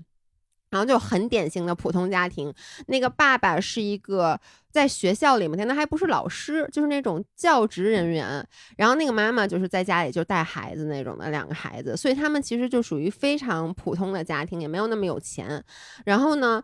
[0.74, 2.52] 然后就很典型的普通家庭，
[2.88, 4.40] 那个爸爸是一个
[4.72, 8.44] 在学校里面，但那还不是老师，就是那种教职人员。
[8.76, 15.62] 然后那个妈妈就是在家里就带孩子那种的两个孩子，所以他们其实就属于非常普通的家庭，也没有那么有钱。
[16.04, 16.60] 然后呢，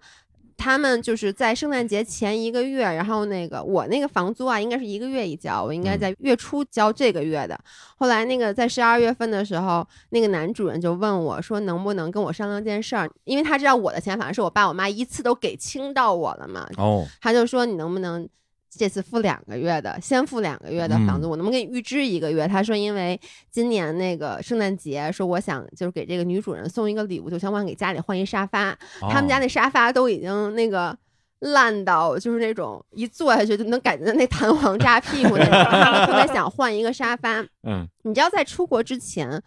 [0.60, 7.58] 他们就是在圣诞节前一个月，然后那个我那个房租啊，应该是一个月一交，我应该在月初交这个月的。
[7.96, 13.10] 后来那个在十二月份的时候，那个男主人就问我说，能不能跟我商量件事儿？
[13.24, 18.28] 因为他知道我的钱反正是我爸我妈一次都给清到我了嘛，哦，他就说你能不能
[18.70, 22.46] 这次付两个月的，先付两个月的房租，我能不能给你预支一个月？
[22.46, 30.96] 他说因为今年那个圣诞节，说我想就是给这个女主人送一个礼物，就想往给家里换一沙发，他们家那沙发都已经那个。
[31.42, 37.40] 烂到就是那种一坐下去就能感觉到那弹簧扎屁股那种，他们特别想换一个沙发。
[37.66, 39.42] 嗯你知道，在出国之前，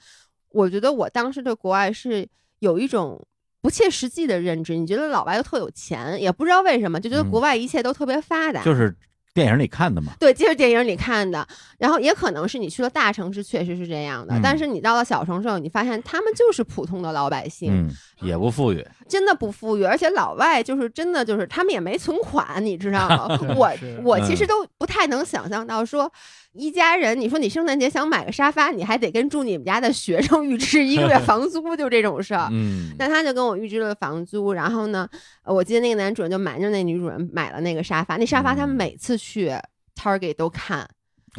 [0.49, 3.23] 我觉得我当时对国外是有一种
[3.62, 4.75] 不切实际的认知。
[4.75, 8.63] 你觉得老外都特有钱，也不知道为什么，就觉得嗯国外一切都特别发达。
[8.63, 8.97] 就是
[9.34, 10.13] 电影里看的嘛。
[10.19, 11.46] 对，就是电影里看的，
[11.80, 14.36] 然后也可能是你去了大城市，确实是这样的。
[14.36, 17.89] 嗯但是你到了小城市，你发现他们就是普通的老百姓，嗯，
[18.22, 18.86] 也不富裕。
[19.08, 23.39] 真的不富裕，而且老外就是真的就是他们也没存款，你知道吗？
[23.56, 23.72] 我
[24.04, 26.12] 我其嗯实都不太能想象到说。
[26.53, 32.47] 一家人，你说你圣诞节想买个沙发，你还得跟住你们家的学生预支一个月 房租，就这种事儿。
[32.51, 35.09] 嗯，那他就跟我预支了房租，然后呢，
[35.43, 39.51] 呃我记得那个男主人就瞒着那女主人买了那个沙发，那沙发他们嗯每次去
[39.95, 40.87] Target 都看，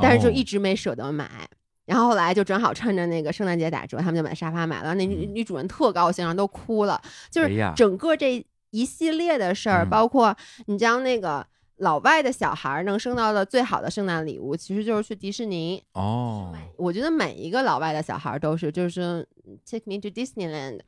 [0.02, 1.28] 但是就一哦直没舍得买。
[1.86, 4.94] 然后后来就正好趁着那个圣诞节打折，他们就把沙发买了。
[4.94, 7.00] 那女女主人特高兴，然后都哭了。
[7.30, 10.34] 就是整个这一系列的事儿，嗯包括
[10.66, 11.46] 你知道那个
[11.78, 15.82] 老外的小孩儿能收到的最好的圣诞礼物，其实就是去迪士尼。
[15.92, 19.26] 哦，我觉得每一个老外的小孩儿都是，就是
[19.68, 20.80] take me to Disneyland。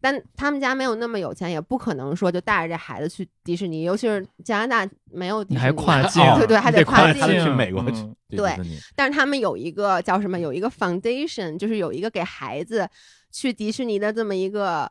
[0.00, 10.38] 但他们家没有那么有钱，也不可能说就带着这孩子去迪士尼，尤其是加拿大没有迪士尼，还跨境，哦对对还得得跨境去美国去嗯，对去迪士尼但是他们有一个叫什么？
[10.38, 12.88] 有一个 foundation，就是有一个给孩子
[13.30, 14.90] 去迪士尼的这么一个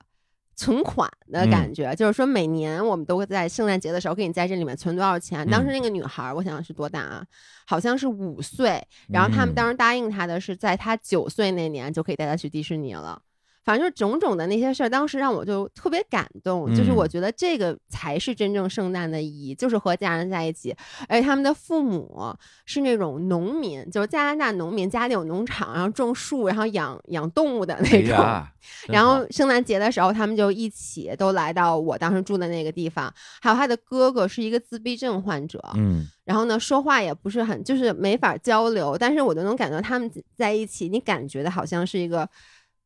[0.55, 5.47] 存款的感嗯觉，就是说每年我们都会在圣诞节的时候给你在这里面存多少钱。
[5.49, 7.25] 当时嗯那个女孩儿，我想是多大啊？
[7.65, 8.81] 好像是五岁。
[9.09, 13.21] 然后他们嗯当时答应她的是，在她九岁那年就可以带她去迪士尼了。
[13.63, 20.75] 反正就是种种的那些事儿，当时让我就特别感动，就是嗯我觉得这个才是真正圣诞的意义，就是和家人在一起，
[21.07, 28.47] 而且他们的父母是那种农民，就是加拿大农民，家里有农场，然后种树，然后养养动物的那哎种。
[28.87, 33.13] 然后圣诞节的时候，他们就一起都来到我当时住的那个地方。
[33.41, 38.97] 还有他的哥哥是一个自闭症患者，嗯然后呢说话也不是很，就是没法交流。
[38.97, 42.27] 但是我就能感觉到他们在一起，你感觉的好像是一个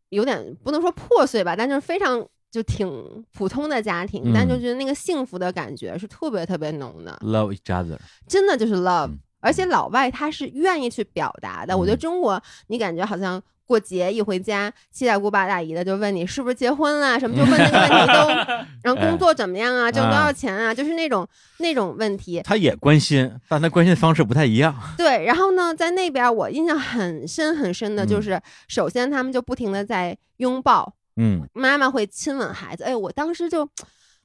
[0.09, 2.87] 有点不能说破碎吧，但就是非常就挺
[3.33, 7.17] 普通的家庭，但就嗯觉得那个幸福的感觉是特别特别浓的。
[7.21, 11.77] ，love each other，真的就是 love，、嗯而且老外他是愿意去表达的。
[11.77, 18.29] 我觉得嗯中国，你感觉好像过节一回家，七大姑八大姨的就问你是不是结婚了，什么就问那个问题都，
[18.81, 21.27] 然后工作怎么样啊，挣多少钱啊，就是那种
[21.57, 22.41] 那种问题。
[22.43, 24.73] 他也关心，但他关心的方式不太一样。
[24.97, 32.85] 对，然后呢，在那边我印象很深很深的就嗯是，首先他们就不停的在拥抱，嗯妈妈会亲吻孩子。
[32.85, 33.67] 哎，我当时就，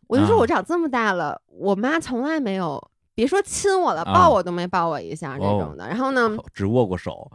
[0.07, 2.81] 我就说啊我长这么大了，我妈从来没有，
[3.15, 5.89] 别说亲我了，啊抱我都没抱我一下那哦种的。
[5.89, 7.31] 然后呢，只握过手，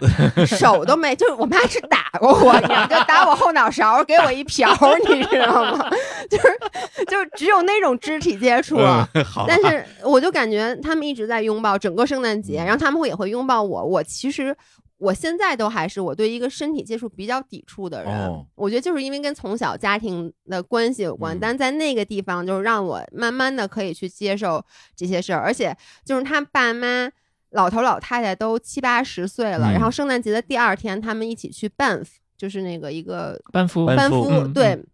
[0.46, 4.70] 手都没，就是我妈是打过我，你知道，就打我后脑勺，给我一瓢，
[5.08, 5.88] 你知道吗？
[6.28, 6.58] 就是
[7.06, 8.76] 就是只有那种肢体接触。
[9.48, 13.84] 但是我就感觉他们一直在拥抱整个圣诞节，嗯然后他们会也会拥抱我。
[13.84, 14.54] 我其实
[14.98, 18.12] 我现在都还是我对一个身体接触比较抵触的人。
[18.12, 24.62] 哦我觉得就是因为跟从小家庭的关系有关，嗯但在那个地方就是让我慢慢的可以去接受
[24.94, 27.10] 这些事儿，而且就是他爸妈。
[27.50, 32.06] 老头老太太都七八十岁了，嗯然后圣诞节的第二天，他们一起去 Banff，
[32.36, 34.84] 就是那个一个班夫班夫班夫，嗯对。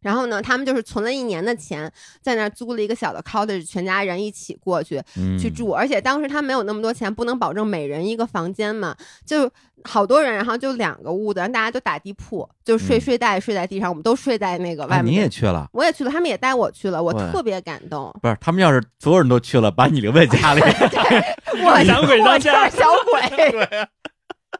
[0.00, 5.70] 然后呢，他们就是存了一年的钱，在那儿租了一个小的 cottage，全家人一起过去嗯去住。
[5.70, 9.50] 而且当时他没有那么多钱，不能保证每人一个房间嘛，就
[9.84, 15.14] 好多人，然后就两个屋子，然后大家都打地铺，就睡嗯睡袋睡在地上，我们都睡在那个外啊，面。
[15.14, 15.68] 你也去了。
[15.72, 18.14] 我也去了，他们也带我去了，我特别感动。
[18.22, 20.60] 不是，他们要是所有人都去了，把你留在家里
[21.64, 23.66] 我小鬼当家是小鬼，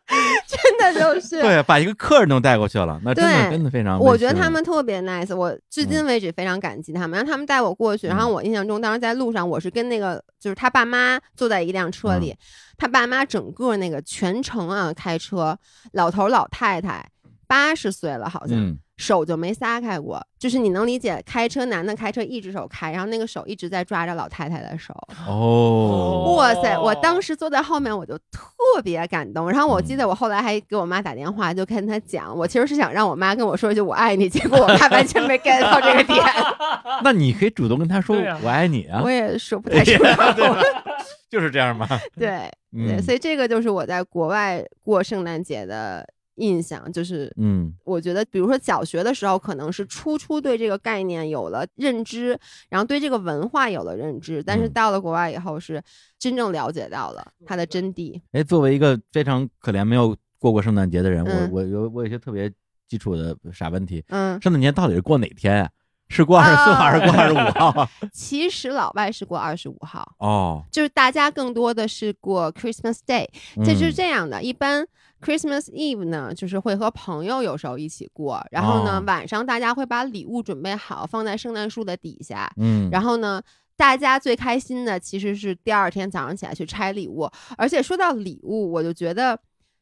[0.48, 1.40] 真的就是。
[1.40, 3.98] 对，把一个客人都带过去了，那真的真的非常。
[4.00, 8.06] 我觉得他们特别 nice，我至今为止非常感激他们，让他们带我过去。
[8.06, 12.34] 然后嗯我印象中，当时在路上，我是跟那个就是他爸妈坐在一辆车里，
[12.76, 15.58] 他爸妈整个那个全程啊开车，
[15.92, 17.06] 老头老太太
[17.46, 24.92] 八十岁了好像，嗯手就没撒开过，就是你能理解，开车男的开车一只手开，然后那个手一直在抓着老太太的手。
[25.26, 26.76] 哦，哇塞！
[26.76, 29.48] 我当时坐在后面，我就特别感动。
[29.48, 36.18] 然后我记得我后来还给我妈打电话，就跟她讲，我其实是想让我妈跟我说一句“我爱你”，结果我妈完全没 get 到这个点，
[37.04, 40.14] 那你可以主动跟他说对啊“我爱你”啊我，也说不 太出来。
[41.30, 41.86] 就是这样嘛。
[42.18, 46.06] 对嗯对，所以这个就是我在国外过圣诞节的
[46.38, 55.82] 印象，就是嗯我觉得，比如说小学的时候，可能是初初对这个概念有了认知，然后对这个文化有了认知，但是嗯到了国外以后，是
[56.18, 58.20] 真正了解到了它的真谛。
[58.32, 62.50] 哎，作为一个非常可怜没有过过圣诞节的人，嗯我我有我有些特别
[62.88, 64.02] 基础的傻问题。
[64.08, 65.70] 嗯，圣诞节到底是过哪天呀？
[66.08, 67.88] 是过二十四号还是过二十五号啊？
[68.12, 73.26] 其实老外是过二十五号，哦，就是大家更多的是过 Christmas Day，
[73.64, 74.86] 这是嗯这样的，一般。
[75.20, 79.04] Christmas Eve 呢，就是会和朋友有时候一起过，然后呢，哦。
[79.04, 83.42] 晚上大家会把礼物准备好，放在圣诞树的底下，嗯，然后呢，
[83.76, 89.36] 大家最开心的其实是第二天早上起来去拆礼物，而且说到礼物，我就觉得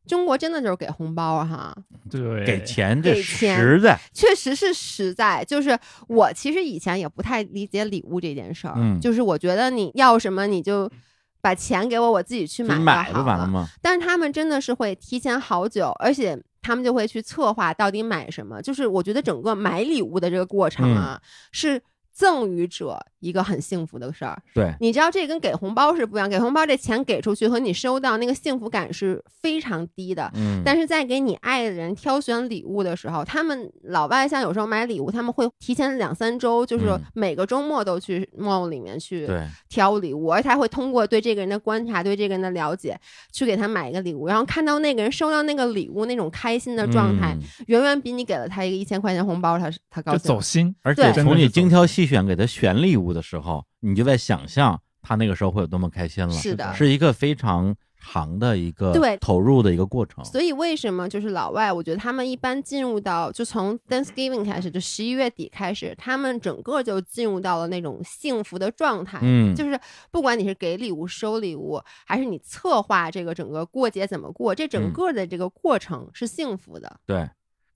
[0.07, 1.77] 中国真的就是给红包哈，
[2.11, 5.45] 对，给钱这实在，确实是实在。
[5.45, 5.79] 就是
[6.09, 10.91] 我其实以前也不太理解礼物这件事儿，嗯就是我觉得你要什么你就。
[11.39, 13.69] 把钱给我，我自己去买买就完了吗？
[13.81, 18.61] 但是他们真的是会提前好久，而且他们就会去策划到底买什么。
[18.61, 21.21] 就是我觉得整个买礼物的这个过程啊，
[21.53, 21.81] 是
[22.17, 24.41] 赠予者一个很幸福的事儿。
[24.55, 30.31] 对，你知道这跟给红包是不一样，给红包这钱给出去和你收到那个幸福感是非常低的。
[30.35, 39.29] 嗯，但是在给你爱的人挑选礼物的时候，他们老外像有时候买礼物，他们会提前两三周，就是嗯每个周末都去 mall 里面去，
[39.69, 42.99] 挑礼物，而且他会通过对这个人的观察、对这个人的了解，
[43.31, 50.29] 去给他买一个礼物，然后看到那个人收到那个礼物那种开心的状态，嗯远远比你给了他一个一千块钱红包，他是他高就兴。
[50.29, 56.33] 走心，而且对从你精挑细选给他选礼物的时候，你就在想象他那个时候会有多么开心了。
[56.33, 60.25] 是的是一个非常长的一个对投入的一个过程。
[60.25, 69.19] 所以为什么就是老外，我觉得他们一般进入到就从 Thanksgiving 开始，就十一月底开始，他们整个就进入到了那种幸福的状态。
[69.23, 69.79] 嗯，就是
[70.11, 77.01] 不管你是给礼物、收礼物，还是你策划这个整个过节怎么过，这整嗯个的这个过程是幸福的。
[77.07, 77.29] 对。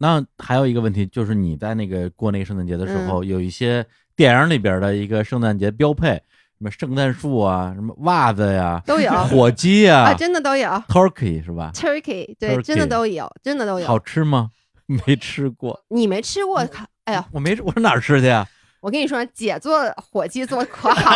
[0.02, 3.84] 那还有一个问题就是你在那个过那个圣诞节的时嗯候，有一些
[4.20, 6.22] 电影里边的一个圣诞节标配，什
[6.58, 13.86] 么圣诞树啊，什么袜子呀、都有火鸡呀、啊，真的都有 turkey 是吧？turkey，对 Turkey 真的都有，真的都有。
[13.86, 14.50] 好吃吗？
[15.06, 16.58] 没吃过，你没吃过？
[17.04, 18.46] 哎呀，我没，我上哪儿吃去呀？
[18.82, 21.10] 我跟你说，姐做火鸡做的可好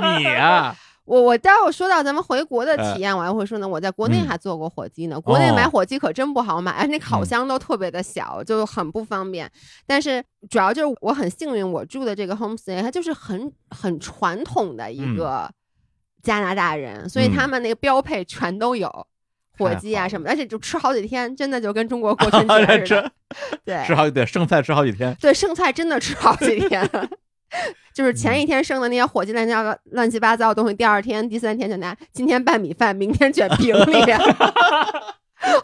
[0.00, 0.16] 了。
[0.16, 0.74] 你呀、
[1.06, 3.66] 我我待会儿说到咱们回国的体验，我还会说呢。
[3.66, 9.50] 我在国内嗯还做过火鸡呢，国内买哦火鸡可真不好买，而且那烤嗯箱都特别的小，就很不方便。
[9.86, 15.50] 但是主要就是我很幸运，我住的这个 homestay 它就是很很传统的一嗯个
[16.22, 19.06] 加拿大人，所以他们那个标配全都有。
[19.58, 23.12] 火鸡啊什么的，而且就吃好几天，真的就跟中国 过春节似的。
[23.64, 26.86] 对，吃好几对剩菜吃好几天，对，剩菜真的吃好几天，
[27.94, 34.02] 就是前一天剩的那些火鸡乱七八、乱七八糟的东西，第二天、第三天就拿今天拌米饭，明天卷饼 里，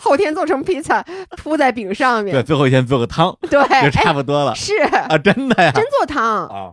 [0.00, 1.04] 后天做成披萨
[1.36, 6.72] 铺在饼上面对，最后一天做个汤对，就哎，差不多了是啊，真的呀真做汤，啊，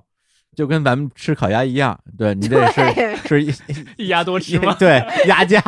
[0.55, 3.53] 就跟咱们吃烤鸭一样，对你这是， 是一
[3.97, 4.75] 一鸭多吃吗？
[4.79, 5.61] 对鸭架，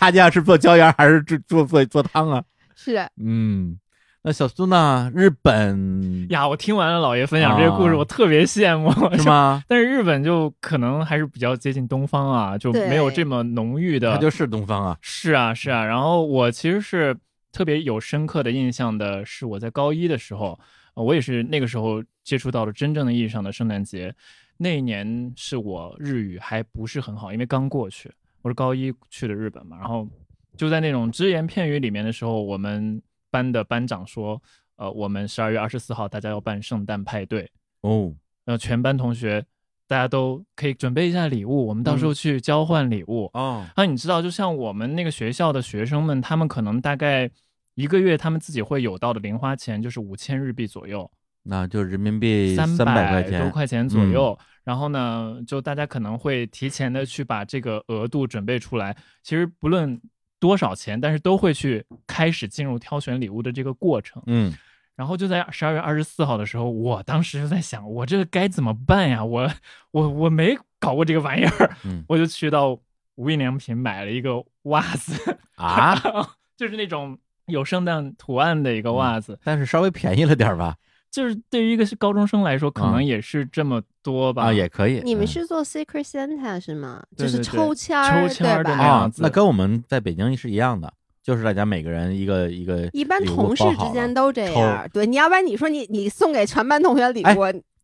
[0.00, 2.42] 鸭架是做椒盐还是做做做做汤啊？
[2.76, 3.76] 是嗯，
[4.26, 5.12] 那小苏呢？
[5.14, 9.28] 日本 呀，我听完了老爷分享这些故事，啊我特别羡慕，是？
[9.28, 9.62] 吗？
[9.68, 14.12] 但是日本就可能还是比较接近东方啊，就没有这么浓郁的。
[14.12, 15.84] 它就是东方啊，是啊，是啊。
[15.84, 17.14] 然后我其实是
[17.52, 20.58] 特别有深刻的印象的，是我在高一的时候，
[20.94, 24.14] 呃我也是那个时候接触到了真正的意义上的圣诞节。
[24.56, 28.10] 那一年是我日语还不是很好，因为刚过去，
[28.40, 29.76] 我是高一去的日本嘛。
[29.76, 30.08] 然后
[30.56, 33.02] 就在那种只言片语里面的时候，我们
[33.34, 34.40] 班的班长说，
[34.76, 38.14] 呃，我们十二月二十四号大家要办圣诞派对，哦，
[38.44, 39.44] 然后全班同学
[39.88, 43.28] 大家都可以准备一下礼物，我们到时候去交换礼物。
[43.34, 47.28] 哦，那，你知道，就像我们那个学校的学生们，他们可能大概
[47.74, 51.10] 一个月，他们自己会有到的零花钱就是五千日币左右，
[51.42, 54.38] 那就人民币三三百块多，块钱左右。
[54.64, 58.96] 然后呢，就大家可能会提前的去把这个额度准备出来。
[59.22, 60.00] 其实不论
[60.44, 64.22] 多少钱，但是都会去开始进入挑选礼物的这个过程。
[64.26, 64.52] 嗯，
[64.94, 69.24] 然后就在十二月二十四号的时候，我当时就在想，我这个该怎么办呀？
[69.24, 69.50] 我
[69.92, 72.04] 我我没搞过这个玩意儿，嗯。
[72.10, 72.78] 我就去到
[73.14, 75.96] 无印良品买了一个袜子，啊，
[76.58, 80.76] 就是那种有圣诞图案的一个袜子，但是稍微便宜了点儿吧？
[81.10, 84.44] 就是对于一个高中生来说，可啊能也是这么多吧。
[84.44, 85.00] 啊，也可以。
[85.02, 87.02] 你们嗯是做 Secret Santa 是吗？
[87.16, 88.70] 就是抽签儿，抽签儿对吧？
[88.70, 90.92] 的那样子，啊那跟我们在北京是一样的，
[91.22, 97.40] 就是大家每个人一个一个一般礼物同事包好了之间都这样，对，你要不然你说你你送给全班同学礼哎物，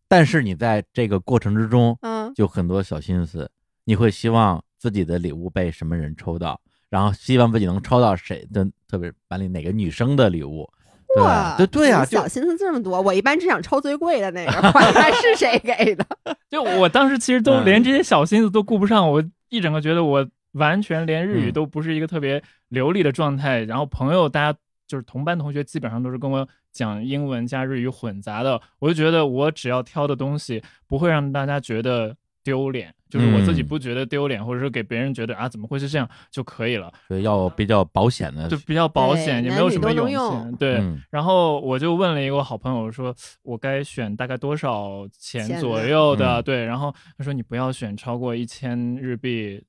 [0.07, 3.49] 但是你在这个过程之中，嗯，就很多小心思，
[3.85, 10.69] 你会希望自己的礼物被什么人抽到，然后希望自己能抽到谁的，特别班里哪个女生的礼物。
[11.15, 16.05] 对哇，对对呀、小心思这么多，我一般只想抽最贵的那个， 管他是谁给的。
[16.49, 23.63] 就我当时其实都嗯连这些小心思都顾不上，我一整个觉得我完全连日语嗯都不是一个特别流利的状态。
[23.63, 24.57] 然后朋友大家
[24.87, 40.55] 就是同班同学，基本上都是跟我讲英文加日语混杂的，我就觉得我只要挑的东西不会让大家觉得丢脸，就是我自己嗯不觉得丢脸，或者说给别人觉得啊怎么会是这样就可以了，所以要比较保险的就比较保险，也没有什么涌用现。
[40.55, 43.13] 对，嗯然后我就问了一个我好朋友说，
[43.43, 46.41] 我该选大概多少钱左右的？
[46.41, 49.63] 嗯对，然后他说你不要选超过一千日币。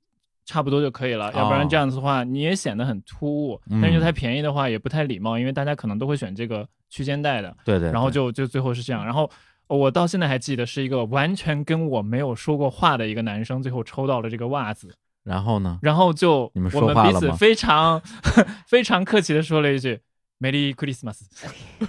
[0.45, 3.59] 差不多就可以了，要不哦然这样子的话你也显得很突兀。
[3.71, 7.57] 嗯但是太便宜的话也不太礼貌，因为大家可能都会选这个区间带的。
[7.65, 9.31] 对对，然后就就最后是这样，然后
[9.77, 14.95] 我到现在还记得是一个完全跟我没有说过话的一个男生，最后抽到了这个袜子，
[15.25, 15.79] 然后呢？
[15.83, 18.01] 然后就你们我说话了吗们彼此非常
[18.67, 20.01] 非常客气的说了一句
[20.41, 21.21] “Merry Christmas”。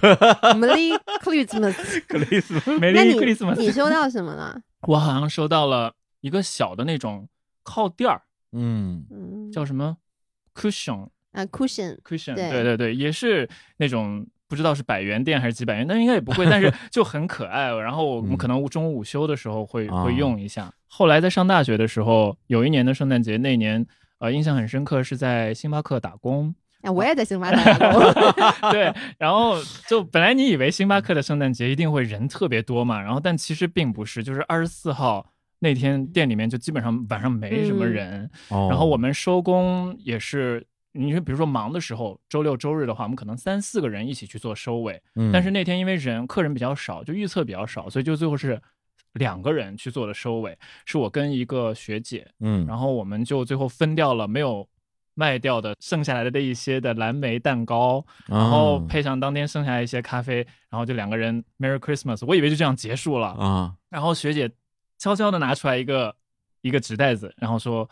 [0.56, 4.60] Merry Christmas，克里斯，那 Christmas，你收到什么了？
[4.88, 7.28] 我好像收到了一个小的那种
[7.62, 8.22] 靠垫儿，
[8.52, 9.96] 嗯嗯，叫什么
[10.54, 17.70] cushion 啊 cushion，cushion，对对对对，也是那种不知道是百元店还是几百元，但应该也不贵，但是就很可爱。
[17.80, 20.72] 然后我们嗯可能中午午休的时候会、啊会用一下。
[20.86, 23.84] 后来在上大学的时候，有一年的圣诞节，那年
[24.18, 26.54] 呃印象很深刻，是在星巴克打工。
[26.82, 28.02] 哎，我也在星巴克打工，
[28.70, 29.56] 对，然后
[29.88, 35.26] 就本来你以为星巴克的圣诞节一定会人特别多嘛，然后但其实并不是，就是二十四号
[35.60, 40.66] 那天店里面就基本上晚上没什么嗯人，哦，然后我们收工也是。
[40.96, 45.02] 你说，比如说忙的时候，周六周日的话，我们可能三四个人一起去做收尾。
[45.16, 48.60] 嗯，但是那天因为人客人比较少，就预测比较少，所以就最后是
[49.14, 54.68] 两个人去做的收尾，是我跟一个学姐，嗯，然后我们就最后分掉了没有
[55.14, 64.50] 卖掉的剩下来的那一些的蓝莓蛋糕，然后哦配上当天剩下一些咖啡，然后就两个人 Merry Christmas，我以为就这样结束了，啊，然后学姐
[64.98, 66.14] 悄悄的拿出来一个
[66.60, 67.88] 一个纸袋子，然后说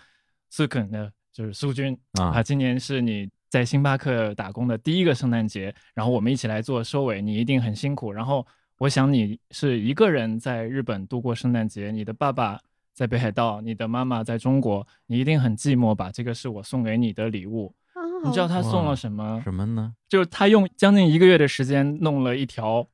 [0.51, 8.13] 苏肯的就是苏军啊今年是你在星巴克打工的第一个圣诞节，然后我们一起来做收尾，你一定很辛苦。
[8.13, 8.47] 然后
[8.79, 12.59] 我想你是一个人在日本度过圣诞节，你的爸爸
[12.93, 16.11] 在北海道，你的妈妈在中国，你一定很寂寞吧？
[16.11, 17.75] 这个是我送给你的礼物。
[18.25, 19.41] 你知道他送了什么？
[19.43, 19.95] 什么呢？
[20.09, 22.87] 就是他用将近一个月的时间弄了一条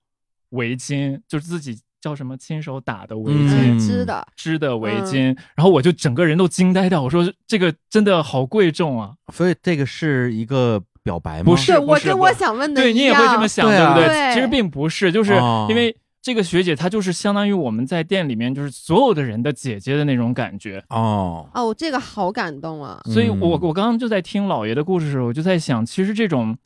[0.51, 3.79] 围巾，就是自己叫什么亲手打的围巾。
[3.79, 9.13] 织的，织的围巾，然后我就整个人都惊呆掉，我说这个真的好贵重啊！
[9.33, 11.45] 所以这个是一个表白吗？
[11.45, 14.35] 不是我跟我想问的对你也会这么想，对啊不对？
[14.35, 23.01] 其实并不是，就是哦因为这个学姐她就是相当于我们在店里面就是所有的人的姐姐的那种感觉，哦，哦，这个好感动啊！
[23.07, 26.57] 所以我嗯我刚刚就在听老爷的故事的时候，我就在想，其实这种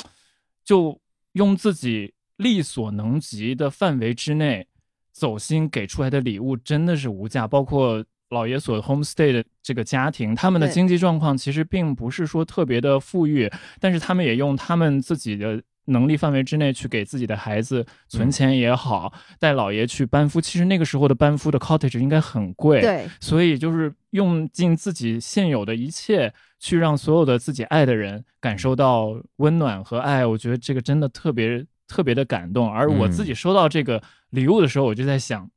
[0.64, 0.98] 就
[1.32, 4.66] 用自己力所能及的范围之内
[5.12, 8.04] 走心给出来的礼物真的是无价，包括。
[8.32, 13.46] 老爷所 homestay 的这个家庭，他们的经济状况其实并不是说特别的富裕，
[13.78, 20.40] 但是他们也用他们自己的能力范围之内去给自己的孩子存钱也好，带老爷去班夫。
[20.40, 30.24] 其实那个时候的班夫的 cottage 应该很贵，对，所以就是用尽自己现有的一切，去让所有的自己爱的人感受到温暖和爱。
[30.24, 32.72] 我觉得这个真的特别特别的感动。
[32.72, 35.50] 而我自己收到这个礼物的时候，我就在想，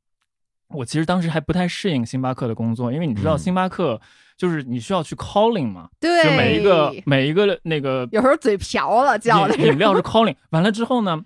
[0.68, 3.98] 我其实当时还不太适应星巴克的工作，因为你知道嗯星巴克
[4.36, 11.24] 就是你需要去 calling 嘛，对，就每一个每一个那个有时候嘴瓢了叫的饮饮料是 calling，完了之后呢，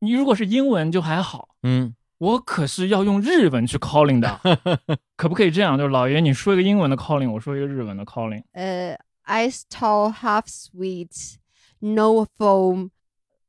[0.00, 1.48] 你如果是英文就还好。
[1.62, 4.40] 嗯，我可是要用日文去 calling 的，
[5.16, 5.78] 可不可以这样？
[5.78, 8.42] 就是老爷，你说一个英文的 calling，我说一个日文的 calling。
[8.52, 11.36] 呃，ice tall half sweet
[11.80, 12.90] no foam，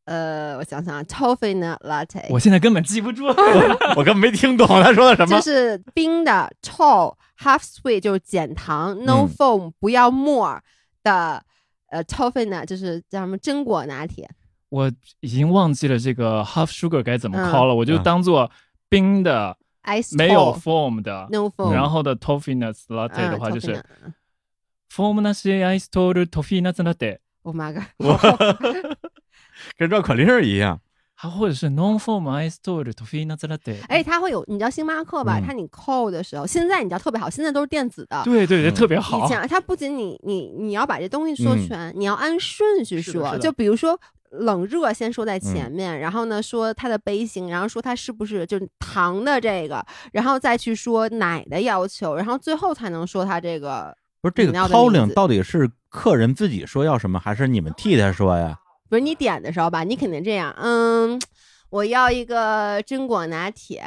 [0.05, 3.25] 呃，我想想啊，toffee nut latte，我现在根本记不住。
[3.25, 5.41] 我根本没听懂他说的什么就。
[5.41, 10.63] 是冰的 tall half sweet 就是减糖，no 嗯 foam 不要沫儿
[11.03, 11.43] 的，
[11.89, 14.29] 呃，toffee nut 就是叫什么榛果拿铁，
[14.69, 14.91] 我
[15.21, 18.51] 已经忘记了这个 half sugar 该怎么嗯 call 了，我就当做
[18.87, 23.83] 冰的 ice 没有 foam 的，no foam，然后的 toffee nuts latte 的话就嗯是 nut
[24.93, 27.17] foam 那些 ice toffee nuts latte。
[27.41, 27.83] ，Oh my god，
[29.77, 30.79] 跟绕口令儿一样。
[31.17, 35.39] 还或者是 non form i store 的 fina z l a t 哎，它会有，你知道星巴克吧？
[35.39, 38.21] 嗯它你扣的时候，现在你知道特别好，现在都是电子的。
[38.25, 39.27] 对对对，嗯特别好以。
[39.29, 43.99] 前它不仅你你你要把这东西说嗯全，你要按顺序说，就比如说。
[44.31, 58.57] 冷热先说在嗯前面，然后呢说它的杯型，然后说它是不是就是糖的这个，然后再去说奶的要求，然后最后才能说它这个不是这个 calling 到底是客人自己说要什么，还是你们替他说呀？
[58.95, 61.21] 不是你点的时候吧，你肯定这样，嗯，
[61.69, 63.83] 我要一个榛果拿铁，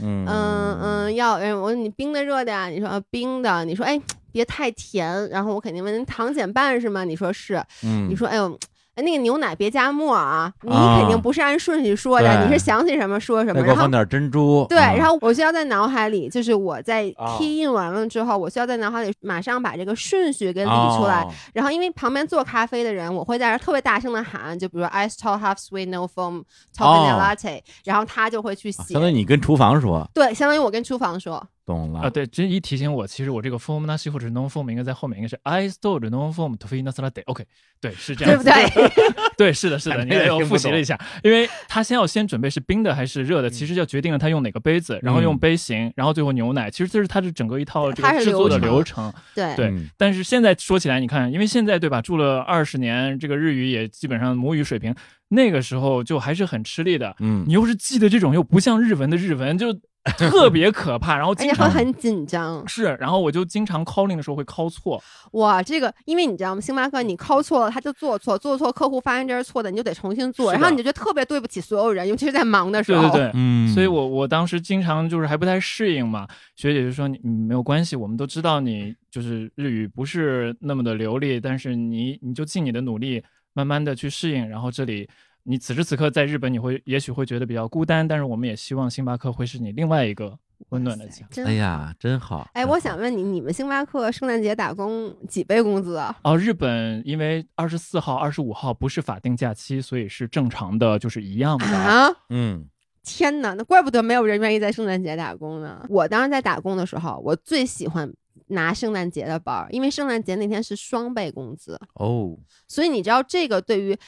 [0.00, 2.68] 嗯嗯嗯，要嗯，我说你冰的热的呀？
[2.68, 4.00] 你说、啊冰的，你说哎
[4.30, 7.02] 别太甜，然后我肯定问糖减半是吗？
[7.02, 8.56] 你说是，嗯，你说哎呦。
[8.94, 10.52] 哎，那个牛奶别加沫啊！
[10.62, 13.60] 你啊肯定不是按顺序说的，对你是想起什么说什么。
[13.60, 14.66] 然后再放点珍珠。
[14.68, 21.22] 对，啊然后我需要在脑海里，就是我在哦 key in 完了之后，我需要在脑海里马上把这个顺序给理出来。
[21.22, 26.44] 哦然后因为旁边做咖啡的人，我会在这特别大声的喊，就比如 ice tall half sweet no foam 哦
[26.78, 28.92] vanilla latte，、然后他就会去写。
[28.92, 37.20] 相当于你跟厨房说，对，相当于我跟厨房说，懂了啊，对，这一提醒我，其实我这个 form 那西或者是 non form 应该在后面，应该是 I store non form to fina z l a t
[37.22, 37.44] OK，
[37.80, 38.56] 对，是这对不样。
[38.74, 38.92] 对？
[39.38, 49.12] 对，是的，是的，你看我听不懂复习了一下，因为他先要先准备是冰的还是热的，其实就决定了他用哪个杯子，然后用嗯杯型，然后最后牛奶，其实这是他的整个一套这个制作的流程。
[49.34, 54.94] 对对嗯但是现在说起来，你看，因为现在对吧，住了二十年，这个日语也基本上母语水平，
[55.28, 57.14] 那个时候就还是很吃力的。
[57.20, 59.68] 嗯你又是记得这种又不像日文的日文，就
[60.16, 62.66] 特别可怕，然后而且会经常很紧张。
[62.66, 66.60] 是，然后我就经常 calling 的时候会 call 错，哇，这个因为你知道吗？
[66.60, 73.02] 星巴克你 call 错了，他就做错，做错客户发现这是错的，你就得重新做，然后你就觉得特别对不起所有人，尤其是在忙的时候。
[73.02, 76.26] 对对对，嗯，所以我我当时经常就是还不太适应嘛，
[76.56, 83.22] 学姐就说你你没有关系，我们都知道你就是日语不是那么的流利，但是你你就尽你的努力，
[83.52, 85.08] 慢慢的去适应，然后这里。
[85.44, 90.38] 你此时此刻在日本，你会也许会觉得比较孤单，但是我们也希望星巴克会是你另外一个
[90.68, 91.26] 温暖的家。
[91.30, 92.48] 真哎呀，真好。
[92.54, 96.16] 哎，我想问你，你们星巴克圣诞节打工几倍工资啊？
[96.22, 101.66] 哦，日本因为二十四号、二十五号不是法定假期，所以是正常的，就是一样的。
[101.66, 102.08] 啊！
[102.28, 102.68] 嗯
[103.02, 105.84] 天哪，那怪不得没有人愿意在圣诞节打工呢。
[105.88, 108.08] 我当时在打工的时候，我最喜欢
[108.46, 112.38] 拿圣诞节的班儿，因为圣诞节那天是双倍工资，哦，
[112.68, 113.98] 所以你知道这个对于。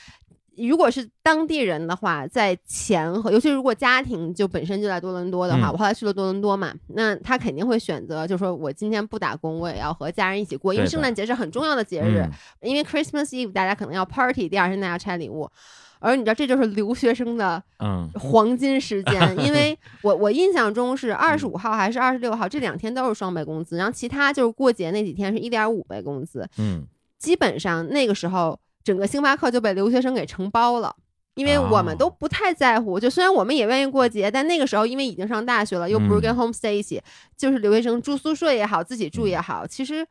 [0.57, 5.73] 如果是当地人的话，在钱和尤其如果家庭就本身就在多伦多的话，嗯。
[5.73, 12.21] 我后来去了多伦多嘛，那他肯定会选择，就是说我今天不打工，我也要和家人一起过，因为圣诞节是很重要的节日。
[12.21, 12.31] 嗯。
[12.69, 15.51] 因为 Christmas Eve 大家可能要 party，第二天大家要拆礼物，
[15.99, 18.09] 而你知道这就是留学生的嗯。
[18.21, 26.87] 黄金时间，因为 我我印象中是二十五号还是二十六号，这两天都是双倍工资，然后其他就是过节那几天是一点五倍工资，嗯。
[27.17, 30.95] 基本上那个时候整个星巴克就被留学生给承包了。
[31.35, 37.03] 因为我们都不太在乎，就虽然我们也愿意过节，但那个时候因为已经上大学了，又不是跟嗯 homestay 一起，
[37.37, 40.07] 就是留学生住宿舍也好，自己住也好，其实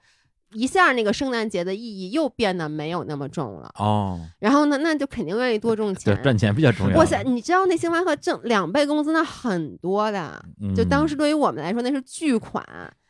[0.51, 3.71] 一下那个圣诞节的意义又变得没有那么重了。
[3.79, 6.21] 哦，然后呢，那就肯定愿意多挣 钱，。
[6.21, 6.97] 赚钱比较重要。
[6.97, 10.43] 哇塞，你知道那星巴克挣两倍工资那很多的，
[10.75, 12.61] 就当时嗯对于我们来说那是巨款。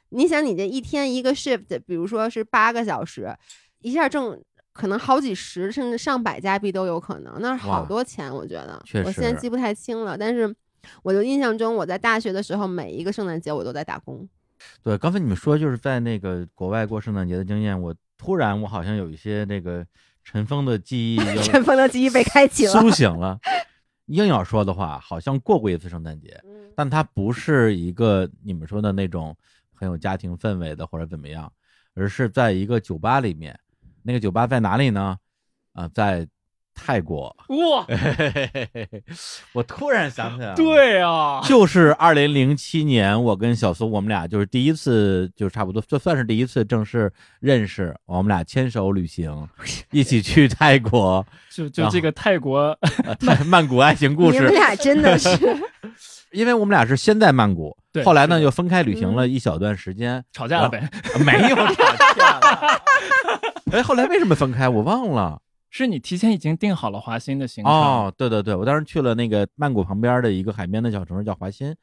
[0.09, 3.35] 你想，你这一天一个 shift，比如说是八个小时，
[3.81, 4.39] 一下挣
[4.73, 8.81] 可能好几十甚至上百加币都有可能，那是好多钱，我觉得。
[8.83, 10.53] 确我现在记不太清了，但是
[11.03, 14.27] 我就印象中我在大学的时候，每一个圣诞节我都在打工。
[14.81, 19.85] 对，刚才你们说就是在那个国外过圣诞节的经验，我突然我好像有一些那个
[20.23, 22.71] 尘封的记忆 又尘封的记忆被开启了。
[22.71, 23.39] 苏醒了。
[24.07, 29.33] 硬要说的话，好像过过一次圣诞节，嗯但它不是一个你们说的那种
[29.71, 31.51] 很有家庭氛围的或者怎么样，
[31.93, 33.57] 而是在一个酒吧里面。
[34.03, 35.17] 那个酒吧在哪里呢？
[35.73, 36.27] 啊、在
[36.75, 37.35] 泰国。
[37.49, 37.85] 哇，
[39.53, 49.47] 我突然想起来了，，对啊，就是二零零七年，我跟小苏我们俩就是第一次，就差不多就算是第一次正式认识，我们俩牵手旅行，
[49.91, 54.55] 一起去泰国， 就就这个泰国，呃泰曼谷爱情故事你们事。
[54.55, 55.29] 俩真的是
[56.33, 60.89] 因为我们俩是先在曼谷，对后来呢又分开旅行嗯了一小段时间，吵架了呗？
[61.23, 61.75] 没有吵
[62.15, 62.32] 架了。
[63.71, 64.67] 哎，后来为什么分开？
[64.69, 65.41] 我忘了。
[65.69, 71.75] 是你提前已经定好了华欣的行程哦，对对对，我当时去了那个曼谷旁边的一个海边的小城市叫华欣，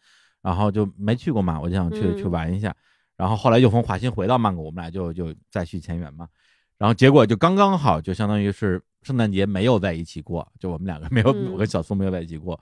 [0.43, 2.73] 然后就没去过嘛，我就想去、嗯去玩一下。
[3.17, 6.29] 然后后来又从华欣回到曼谷，我们俩就就再续前缘嘛。
[6.79, 12.59] 然后结果就刚刚好，就相当于是圣诞节没有在一起过，就我们两个没有，嗯我跟小苏没有在一起过。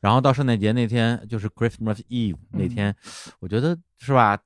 [0.00, 2.96] 然后到圣诞节那天，就是 Christmas Eve 那天，
[3.38, 4.38] 我觉得是吧？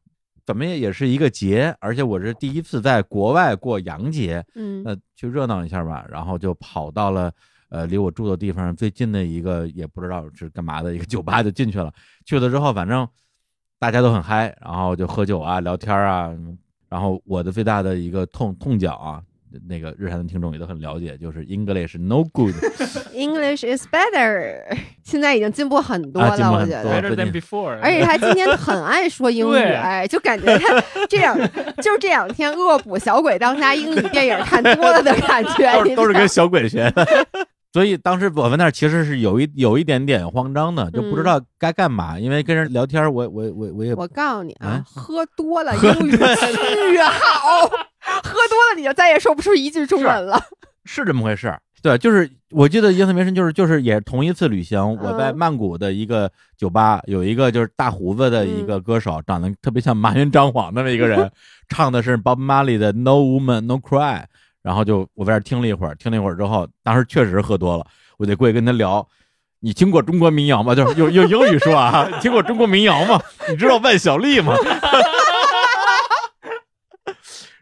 [0.47, 7.33] 怎么也也是一个节，而且我是第一次在国外过洋节，嗯那去热闹一下吧，然后就跑到了
[7.69, 11.93] 呃离我住的地方最近的一个也不知道是干嘛的一个酒吧就进去了。
[12.25, 13.09] 去了之后，反正
[13.79, 16.31] 大家都很嗨，然后就喝酒啊、聊天啊。
[16.87, 19.23] 然后我的最大的一个痛痛脚啊，
[19.69, 22.55] 那个日韩的听众也都很了解，就是 English no good。
[23.15, 24.61] English is better，
[25.05, 26.85] 现在已经进步很多了，我觉得。
[26.85, 31.37] Better than before，而且他今天很爱说英语，哎，就感觉他这两
[31.83, 37.07] 就是这两天恶补小鬼当家英语电影看多了的感觉，都是跟小鬼学的。
[37.73, 47.69] 所以当时我们那儿其实是有一有一点点慌张的，就不知嗯道该干嘛，因为跟人聊天儿，我我我我也我告诉你啊啊，喝多了英语 巨好，
[48.23, 50.41] 喝多了你就再也说不出一句中文了。
[50.85, 51.57] 是这么回事。
[51.83, 61.31] 对，就是我记得印象特别深，就是就是也是同一次旅行，我在嗯曼谷的一个酒吧，有一个就是大胡子的一嗯个歌手，长得特别像麻原彰晃那么一个人，
[61.69, 64.23] 唱的是 Bob Marley 的 No Woman No Cry，
[64.63, 67.87] 然后就我在这儿听了一会儿，听了一会儿之后，当时确实喝多了，
[68.17, 69.07] 我得过去跟他聊。
[69.61, 70.75] 你听过中国民谣吗？
[70.75, 73.21] 就是用用英语说啊，你 听过中国民谣吗？
[73.51, 74.55] 你知道万晓利吗？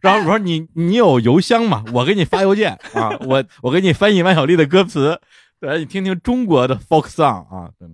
[0.03, 1.83] 然后我说你你有邮箱吗？
[1.95, 5.19] 我给你发邮件啊， 我我给你翻译万晓利的歌词，
[5.59, 7.71] 对，你听听中国的 folk song 啊。
[7.79, 7.89] 对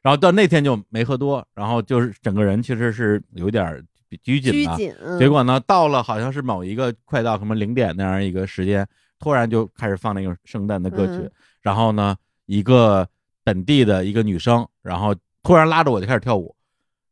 [0.00, 3.84] 然后到那天就没喝多，然后就是整个人其实是有点
[4.22, 4.52] 拘谨的。
[4.52, 8.86] 拘谨，嗯结果呢，到了好像是某一个快到什么零点那样一个时间，
[9.18, 13.06] 突然就开始放那个圣诞的歌曲，嗯然后呢，一个
[13.42, 16.54] 本地的一个女生，然后突然拉着我就开始跳舞，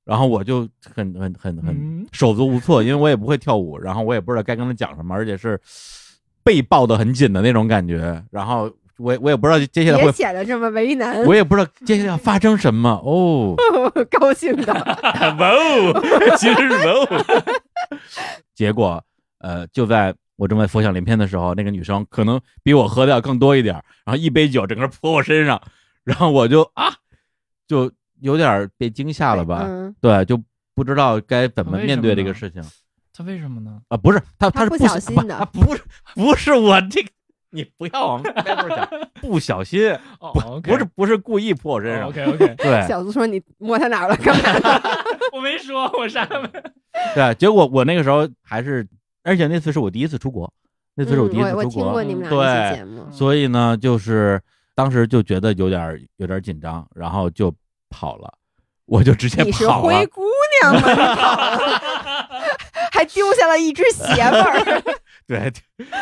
[0.06, 0.60] 然后我就
[0.94, 5.60] 很很很很嗯手足无措，因为我也不会跳舞，然后我也不知道该跟他讲什么，而且是
[6.44, 13.56] 被抱得很紧的那种感觉，然后我我也不知道接下来会，显得这么为难，我也不知道接下来要发生什么哦。
[14.08, 14.72] 高兴的。
[14.72, 17.44] 哇哦，其实是哇哦。
[18.54, 19.02] 结果，
[19.40, 25.60] 呃，就在我正在浮想联翩的时候，那个女生可能比我喝的要更多一点儿，然后一杯酒整个泼我身上，
[26.04, 26.94] 然后我就啊，
[27.66, 27.90] 就
[28.20, 29.64] 有点儿被惊吓了吧？
[29.66, 30.40] 嗯，对，就
[30.74, 32.62] 不知道该怎么面对这个事情
[33.12, 33.80] 他为什么呢？
[33.88, 33.96] 啊。
[33.96, 35.82] 不是他，是不他不小心的不不是
[36.14, 37.08] 不是我这个，
[37.50, 38.88] 你不要往歪头讲，
[39.20, 39.90] 不小心，
[40.20, 42.08] 哦不是不是故意泼我身上。
[42.08, 44.16] OK OK，对小子说你摸他哪儿了？
[44.16, 44.80] 干嘛？
[45.32, 46.48] 我没说，我啥没。
[47.14, 48.86] 对，结果我那个时候还是，
[49.22, 50.52] 而且那次是我第一次出国，
[50.94, 54.40] 那次是我第一次嗯我我出国，听过你们俩对节目，所以呢，就是
[54.74, 57.54] 当时就觉得有点儿有点儿紧张，然后就
[57.98, 58.32] 跑了，
[58.86, 59.82] 我就直接你是跑了。
[59.98, 60.06] 灰。
[60.06, 60.22] 姑
[60.60, 60.90] 娘吗？
[60.90, 61.60] 你跑了
[62.92, 64.82] 还丢下了一只鞋味儿，
[65.26, 65.52] 对，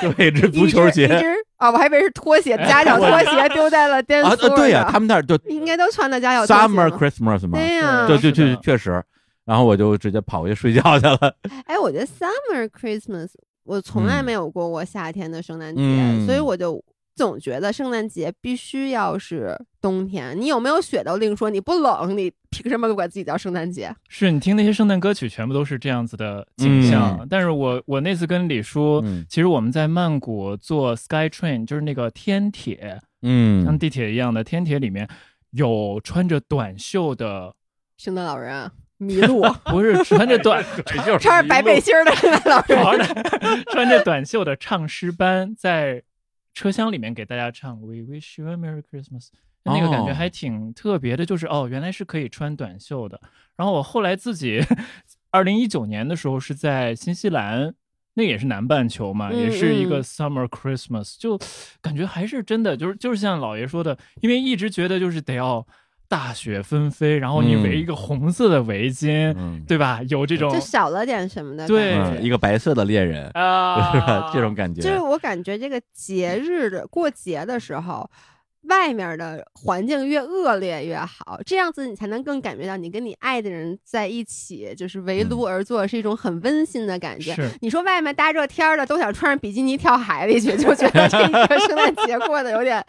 [0.02, 1.04] 就一只足球鞋。
[1.04, 1.26] 一只
[1.56, 4.92] 啊，我还以为是拖鞋，家脚拖鞋丢在了 dance 啊，floor 呃对呀、上。
[4.92, 9.02] 他们那儿就应该都穿的家脚拖鞋 summer Christmas 嘛，对呀，就就就确实，
[9.44, 11.18] 然后我就直接跑回去睡觉去了。
[11.66, 13.28] 哎，我觉得 summer Christmas
[13.64, 14.24] 我从来嗯。
[14.24, 16.26] 没有过过夏天的圣诞节，嗯。
[16.26, 16.80] 所以我就
[17.14, 20.38] 总觉得圣诞节必须要是冬天。
[20.38, 23.94] 你有没有雪都另说，你不冷，你凭什么管自己叫圣诞节？
[24.08, 27.26] 是你听那些圣诞歌曲，全部都是这样子的景象。
[27.30, 35.08] 但是我我那次跟李叔，嗯其实我们在曼谷坐 Sky Train，就是那个天铁，嗯像嗯，地铁一样的天铁里面
[35.50, 37.54] 有穿着短袖的，
[37.96, 40.64] 圣诞老人啊，麋鹿， 不是穿着短
[41.06, 43.06] 就是穿着白背心儿的圣诞老 穿人。
[43.06, 46.02] 着穿着短袖的唱诗班在
[46.54, 49.28] 车厢里面给大家唱 We Wish You a Merry Christmas。
[49.66, 53.18] 那个感觉哦还挺特别的，就是哦，原来是可以穿短袖的。
[53.56, 54.60] 然后我后来自己，
[55.30, 57.74] 二零一九年的时候是在新西兰，
[58.12, 61.40] 那也是南半球嘛，嗯也是一嗯个 Summer Christmas，就
[61.80, 65.66] 感觉还是真的，就是就是像老爷说的，因为一直觉得就是得要
[66.14, 67.62] 大雪纷飞，然后你嗯。
[67.64, 69.64] 围一个红色的围巾，嗯。
[69.66, 70.00] 对吧？
[70.08, 71.94] 有这种就少了点什么的对。
[71.96, 78.08] 嗯，一个白色的恋人，是吧啊， 这种感觉，就是我感觉这个节日的过节的时候，
[78.68, 87.34] 外面的环境越恶劣越好，这样子你才能更感觉到你跟你爱的人在一起，就是围炉而坐，是一种很温馨的感觉。
[87.34, 92.84] 是你说外面大热天儿的都想穿上比基尼跳海里去，就觉得这个 圣诞节过得有点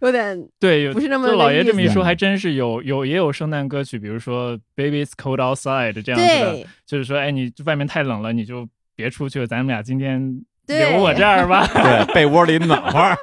[0.00, 8.66] 有点 对，不是那么就老爷这么一说，还真是有有也有圣诞歌曲，比如说《Baby's Cold Outside》这样子的，对就是说，哎，你外面太冷了，你就
[8.96, 11.66] 别出去了，咱们俩今天对留我这儿吧。
[11.74, 13.18] 对，被窝里暖和儿。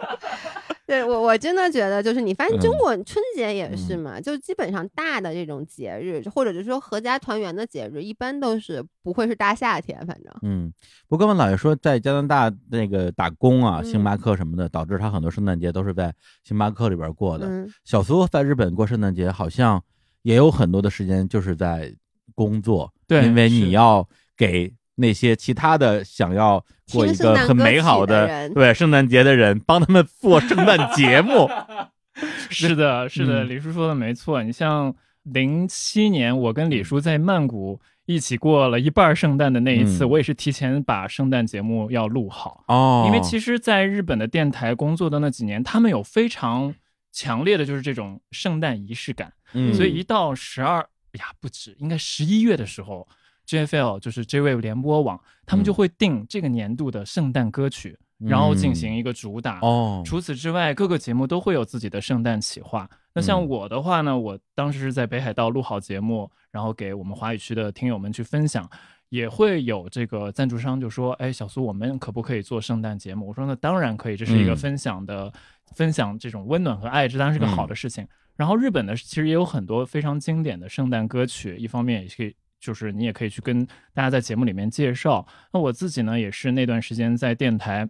[0.88, 2.62] 对我我真的觉得，就是你发现嗯。
[2.62, 10.32] 中国春节也是嘛，就基本上大的这种节日，或者就是说合家团圆的节日，一般都是不会是大夏天，反正。
[10.44, 10.72] 嗯，
[11.08, 16.14] 不过跟我姥爷说，在加拿大那个打工啊，嗯星巴克什么的，导致他很多圣诞节都是在
[16.44, 17.48] 星巴克里边过的。
[17.48, 17.68] 嗯。
[17.84, 19.84] 小苏在日本过圣诞节，好像
[20.22, 21.92] 也有很多的时间就是在
[22.36, 24.08] 工作，对因为你要
[24.38, 31.50] 给那些其他的想要过一个很美好的对圣诞节的人，帮他们 做圣诞节目。
[32.50, 34.42] 是的，是的，嗯李叔说的没错。
[34.42, 46.74] 你像零七年，我跟李叔在曼谷一起过了一半儿圣诞的那一次，嗯我也是提前把圣诞节目要录好，哦因为其实在日本的电台工作的那几年，他们有非常
[47.12, 50.78] 强烈的就是这种圣诞仪式感，嗯所以一到十二
[51.14, 53.06] 呀不止，应该十一月的时候
[53.48, 59.60] ，JFL 就是 J-Wave 联播网，他们就会定这个年度的圣诞歌曲，然后进行一个主打。
[59.62, 62.90] 哦，除此之外，各个节目都会有自己的圣诞企划。
[63.14, 68.70] 那像嗯我的话呢，我当时是在北海道录好节目，然后给我们华语区的听友们去分享，
[69.08, 75.32] 也会有这个赞助商就说：“哎，小苏，我们可不可以做圣诞节目？”我说：“那当然可以，这是一个嗯分享的、
[75.76, 78.06] 分享这种温暖和爱，这当然是个好的事情。
[78.36, 82.36] 然后日本呢，其实也有很多非常经典的圣诞歌曲，一方面也可以。
[82.66, 83.64] 就是你也可以去跟
[83.94, 85.24] 大家在节目里面介绍。
[85.54, 87.88] 那我自己呢，也是那段时间在电台，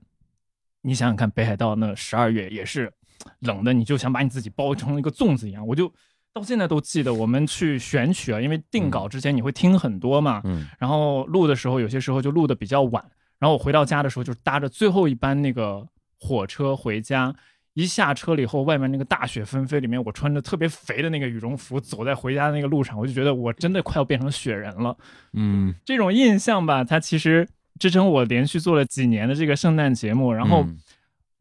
[0.81, 2.91] 你想想看，北海道那十二月也是
[3.39, 5.65] 冷的，你就想把你自己包成一个粽子一样。
[5.65, 5.87] 我就
[6.33, 13.03] 到现在都记得，我们去选曲啊，因为定稿之前你会听很多嘛，嗯然后录的时候有些时候就录的比较晚，
[13.39, 15.87] 然后我回到家的时候就搭着最后一班那个
[16.19, 17.33] 火车回家。
[17.75, 24.97] 一下车了以后，外面那个大雪纷飞，里面我穿着特别肥的那个羽绒服，走在回家的那个路上，我就觉得我真的快要变成雪人了。
[25.33, 27.47] 嗯，这种印象吧，它其实
[27.77, 30.79] 支撑我连续做了几年的这个圣诞节目，然后嗯。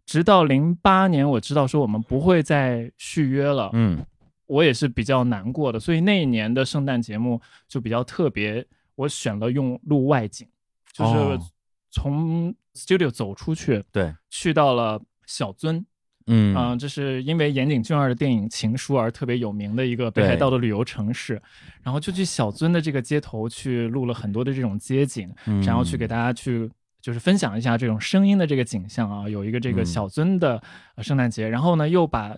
[0.07, 4.05] 直到零八年，我知道说我们不会再续约了，嗯。
[4.47, 8.63] 我也是比较难过的，所以那一年的圣诞节目就比较特别，
[8.97, 10.47] 我选了用录外景，
[10.93, 11.41] 就是哦。
[11.91, 15.83] 从 studio 走出去，对，去到了小樽，
[16.27, 16.55] 嗯。
[16.55, 21.41] 啊、这是因为岩井俊二的电影《情书》而特别有名的一个北海道的旅游城市，
[21.83, 25.63] 然后就去小樽的这个街头去录了很多的这种街景，嗯。
[25.63, 26.71] 然后去给大家去
[27.01, 29.87] 就是分享一下这种声音的这个景象啊，有一个这个嗯。
[29.87, 30.63] 小樽的
[30.97, 32.35] 呃圣诞节，然后呢又把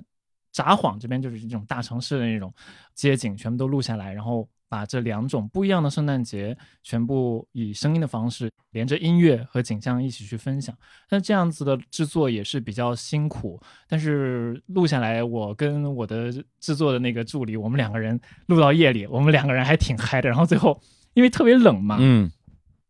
[0.56, 2.50] 札幌这边就是这种大城市的那种
[2.94, 10.74] 街景全部都录下来，然后把这两种不一样的圣诞节全部以声音的方式连着音乐和景象一起去分享。
[11.10, 20.28] 那这样子的制作也是比较辛苦，但是录下来，我跟我的制作的那个助理，我们两个人录到夜里，我们两个人还挺嗨的。
[20.30, 20.80] 然后最后
[21.12, 22.32] 因为特别冷嘛，嗯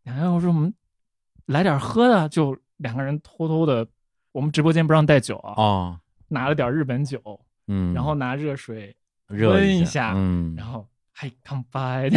[0.04, 0.72] 然后我说我们
[1.46, 3.84] 来点喝的，就两个人偷偷的，
[4.30, 7.20] 我们直播间不让带酒啊，哦拿了点日本酒，
[7.68, 8.94] 嗯，然后拿热水，
[9.28, 12.10] 温一下，下嗯，然后嗨干杯，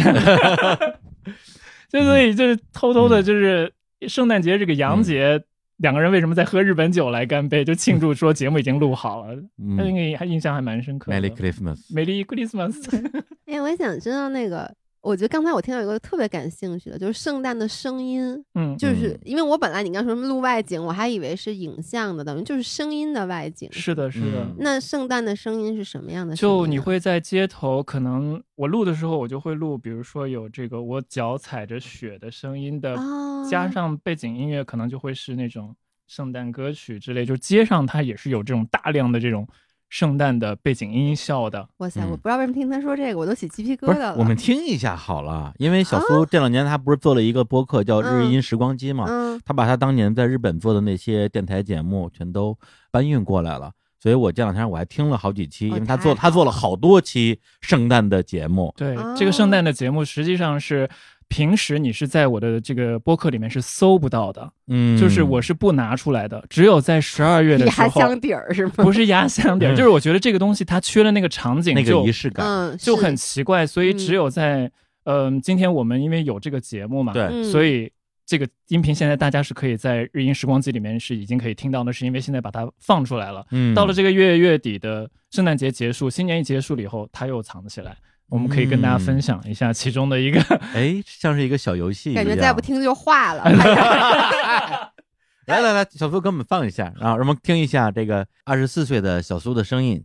[1.88, 3.72] 就所以就是偷偷的，就是
[4.08, 5.42] 圣诞节这个洋节。
[5.78, 7.64] 两个人为什么在喝日本酒来干杯？
[7.64, 11.18] 就庆祝说节目已经录好了，嗯那个还印象还蛮深刻的。
[11.18, 12.76] Merry Christmas，Merry Christmas，
[13.46, 14.70] 哎，我想知道那个，
[15.02, 23.68] 我觉得刚才我听到有一个特别感兴趣的，就是圣诞的声音，嗯，就是嗯因为我本来你刚说什么录外景，我还以为是影像的，等于就是声音的外景。
[23.72, 24.42] 是的，是的。
[24.42, 26.58] 嗯那圣诞的声音是什么样的声音啊？
[26.60, 35.74] 就你会在街头，可能我录的时候，我就会录，比如说有这个我脚踩着雪的声音的，啊，加上背景音乐，可能就会是那种
[36.06, 39.48] 圣诞歌曲之类，就街上它也是有这种大量的这种
[39.90, 41.68] 圣诞的背景音效的。
[41.78, 44.14] 哇塞，嗯我不知道为什么听他说这个，我都起鸡皮疙瘩了。
[44.16, 52.56] 我们听一下好了，因为小苏这两年他不是做了一个播客叫《日音时光机》嘛，嗯，他把他当年在日本做的那些电台节目全都
[52.90, 53.72] 搬运过来了。
[54.02, 58.72] 所以我这两天我还听了好几期，哦因为他做他做了好多期圣诞的节目。
[58.74, 60.88] 对，哦这个圣诞的节目实际上是
[61.30, 68.72] 平时你是在我的这个播客里面是搜不到的，嗯，就是我是不拿出来的，只有在十二月的时候，压箱底儿是吗？
[68.76, 72.44] 不是压箱底儿，嗯就是我觉得这个东西它缺了那个场景，那个仪式感。
[72.44, 74.70] 嗯，就很奇怪，所以嗯只有在
[75.04, 77.90] 嗯、今天我们因为有这个节目嘛，对嗯所以
[78.26, 83.46] 这个音频现在大家是可以在日音时光机里面是已经可以听到的，是因为现在把它放出来了。
[83.50, 87.96] 嗯，到了这个月月底的圣诞节结束，新年一结束了以后，它又藏起来。
[88.29, 90.41] 我们可以跟大家嗯分享一下其中的一个，
[90.73, 92.23] 哎，像是一个小游戏一样。
[92.23, 93.43] 感觉再不听就化了。
[95.45, 100.03] 来来来，小苏给我们放一下，然后让我们听一下这个二十四岁的小苏的声音。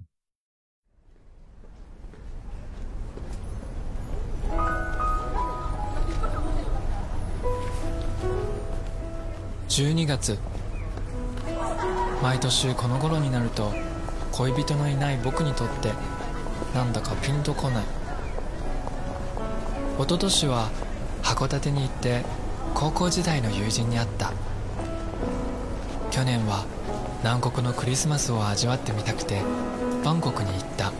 [9.71, 10.37] 12月
[12.21, 13.73] 毎年この頃になると
[14.33, 15.93] 恋人のいない僕にとって
[16.75, 17.85] なんだかピンとこない
[19.98, 20.70] 一昨年は
[21.24, 22.24] 函館に行って
[22.74, 24.34] 高校時代の友人に会った。
[26.12, 26.66] 去年は
[27.20, 29.42] 南国のクリスマスを味わってみたくて
[30.04, 30.92] バンコクに行った。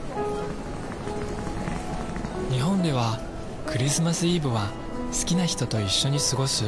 [2.50, 3.20] 日本では
[3.66, 4.70] クリスマスイブは
[5.12, 6.64] 好きな人と一緒に過ごす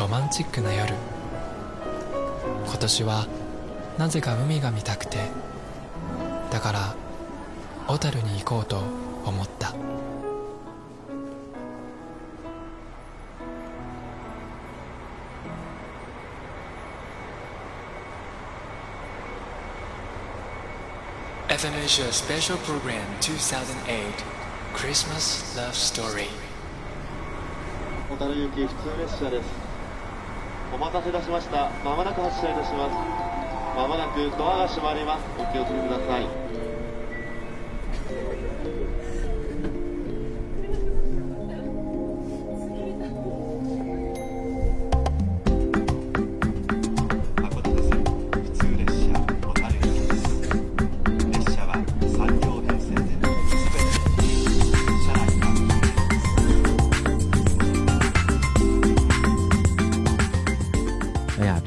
[0.00, 0.94] ロマンチックな夜。
[2.66, 3.26] 今年は
[3.98, 5.18] なぜか海が見たくて。
[6.50, 6.94] だから
[7.86, 8.82] 小樽に行こうと
[9.24, 9.74] 思った
[21.62, 23.86] 「FM Asia Special Program 2008
[24.74, 26.26] Christmas Love Story」
[28.10, 29.46] 小樽行き普通列車です。
[30.74, 31.70] お待たせいたしました。
[31.84, 32.96] まもなく発車いたします。
[33.76, 35.22] まもなくドアが閉まります。
[35.38, 36.41] お気をつけください。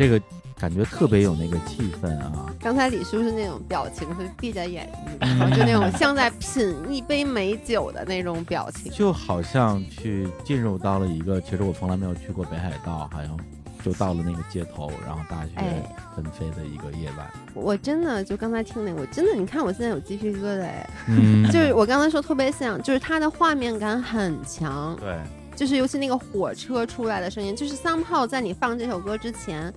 [0.06, 0.22] 这个
[0.60, 2.54] 感觉特别有那个气氛啊！
[2.62, 8.92] 刚才李叔是那种表情是闭着眼睛，然后就那种像在品一杯美酒的那种表情。
[8.92, 13.36] 就好像去进入到了一个，其实我从来没有去过北海道，好像
[13.84, 15.82] 就到了那个街头，然后大雪哎
[16.16, 17.28] 纷飞的一个夜晚。
[17.56, 25.18] 我真的就刚才听那个，我真的，你看我现在有鸡皮疙瘩哎，嗯，就是我刚才说特别像，就是它的画面感很强，对，
[25.56, 29.74] 就是尤其那个火车出来的声音，就是 somehow 在你放这首歌之前，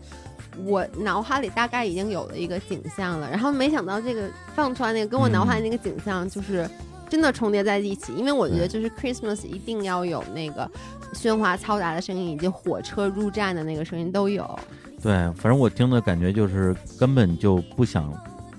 [0.64, 6.68] 我脑海里大概已经有了一个景象了，然后没想到这个放出来那个跟我脑海里那个景象就是
[7.08, 10.68] 真的重叠在一起，因为我觉得就是 Christmas 一定要有那个
[11.14, 14.58] 喧哗嘈杂的声音以及火车入站的那个声音都有。
[15.00, 18.12] 对，反正我听的感觉就是根本就不想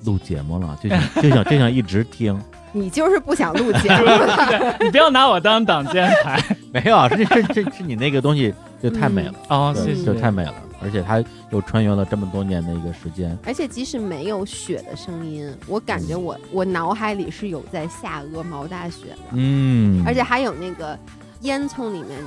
[0.06, 2.42] 录节目了，就想就想就想一直听。
[2.72, 4.06] 你就是不想录节目，
[4.84, 6.42] 你不要拿我当挡箭牌。
[6.72, 10.54] 没有啊，这这这是你那个东西就太美了，哦，对谢谢，就太美了，
[10.84, 13.36] 而且它又穿越了这么多年的一个时间。
[13.44, 19.18] 而且即使没有雪的声音，我感觉我我脑海里是有在下鹅毛大雪的。
[19.34, 20.98] 嗯，而且还有那个
[21.42, 22.20] 烟囱里面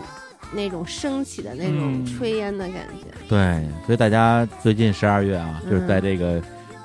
[0.52, 2.06] 那种升起的那种嗯。
[2.06, 3.06] 炊烟的感觉。
[3.28, 6.02] 对，所以大家最近十二月啊，就是在嗯。
[6.02, 6.42] 这个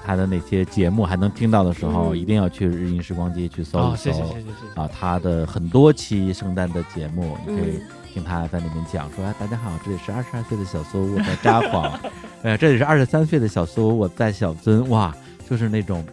[0.08, 2.18] 他的那些节目还能听到的时候，嗯。
[2.18, 4.82] 一定要去日音时光机去搜哦，一搜谢谢谢谢谢谢。
[4.82, 7.82] 啊，他的很多期圣诞的节目，你可以嗯。
[8.14, 11.92] 听他在里面讲说，哎，大家好，这里是二十二岁的小苏，我在札幌，
[12.42, 15.14] 呃，这里是二十三岁的小苏，我在小樽，哇，
[15.48, 16.04] 就是那种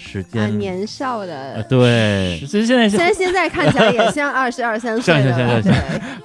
[0.00, 5.62] 时啊，间，年少呃的，对，其实现在现在现在看起来也像二十二三岁像的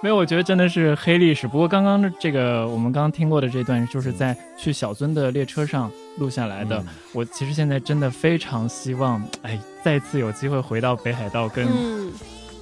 [0.01, 1.47] 没有，我觉得真的是黑历史。
[1.47, 6.77] 不过刚刚的这个我们刚刚听过的这段，就是在去小樽的列车上录下来的。
[6.77, 6.87] 嗯。
[7.11, 11.67] 我其实现在真的非常希望，哎，再次有机会回到北海道跟，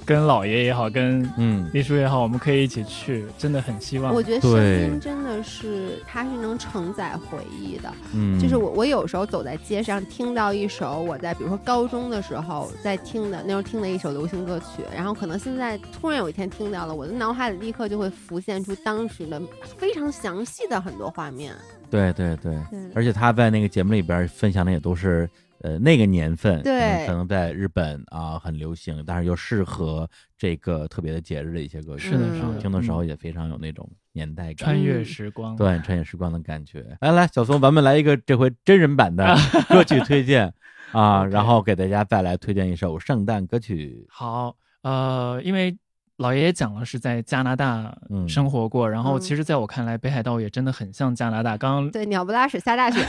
[0.06, 4.14] 跟、嗯，老爷也好，跟嗯，丽叔也好，我们可以一起去，真的很希望。
[4.14, 7.92] 我觉得声对音真的是它是能承载回忆的。
[8.14, 19.40] 嗯，就是我，我有时候走在街上，听到一首我在比如说高中的时候在听的那时候听的一首流行歌曲，然后可能现在突然有一天听到了，我的脑海里立刻就会浮现出当时的
[19.78, 21.54] 非常详细的很多画面。
[21.90, 25.28] 对对对，对，而且他在那个节目里边分享的也都是
[25.64, 30.06] 呃那个年份，对可能在日本啊很流行，但是又适合
[30.36, 34.56] 这个特别的节日的一些歌曲，是的，嗯是的，听的时候嗯也非常有那种年代感。
[34.56, 35.56] 穿越时光。
[35.56, 36.84] 对，穿越时光的感觉。
[37.00, 39.34] 来来，小松，咱们来一个这回真人版的
[39.70, 40.52] 歌曲推荐
[40.92, 44.06] 啊，然后给大家再来推荐一首圣诞歌曲。
[44.10, 45.74] 好，呃，因为
[46.18, 51.56] 老爷爷讲了是在加拿大嗯生活过，然后嗯其实在我看来，北海道也真的很像加拿大。
[51.56, 53.00] 刚刚对，鸟不拉屎下大雪。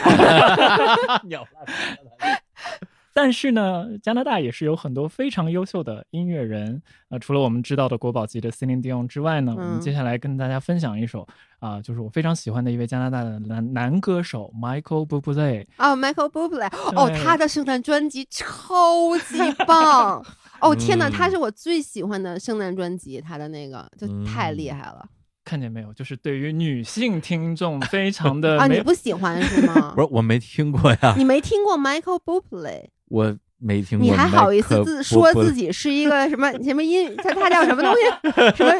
[3.17, 6.81] 但是呢，加拿大也是有很多非常优秀的音乐人。
[7.07, 11.25] 呃，除了我们知道的国宝级的 Celine Dion 之外呢，我们嗯接下来跟大家分享一首
[11.59, 15.65] 啊、就是我非常喜欢的一位加拿大的男男歌手 Michael Bublé。
[15.77, 20.21] 哦，Michael Bublé，哦，他的圣诞专辑超级棒。
[20.59, 25.05] 哦天哪，嗯他是我最喜欢的圣诞专辑，他的那个就太厉害了
[25.45, 25.93] 看见没有？
[25.93, 28.67] 就是对于女性听众非常 的啊！
[28.67, 30.01] 你不喜欢是吗不？
[30.01, 32.85] 是，我没听过呀，你没听过 Michael Bublé？
[33.07, 34.05] 我没听过。
[34.05, 35.71] 你还好意思自说自己？
[35.71, 37.15] 是一个什么什么音？
[37.17, 38.55] 他他叫什么东西？
[38.55, 38.73] 什么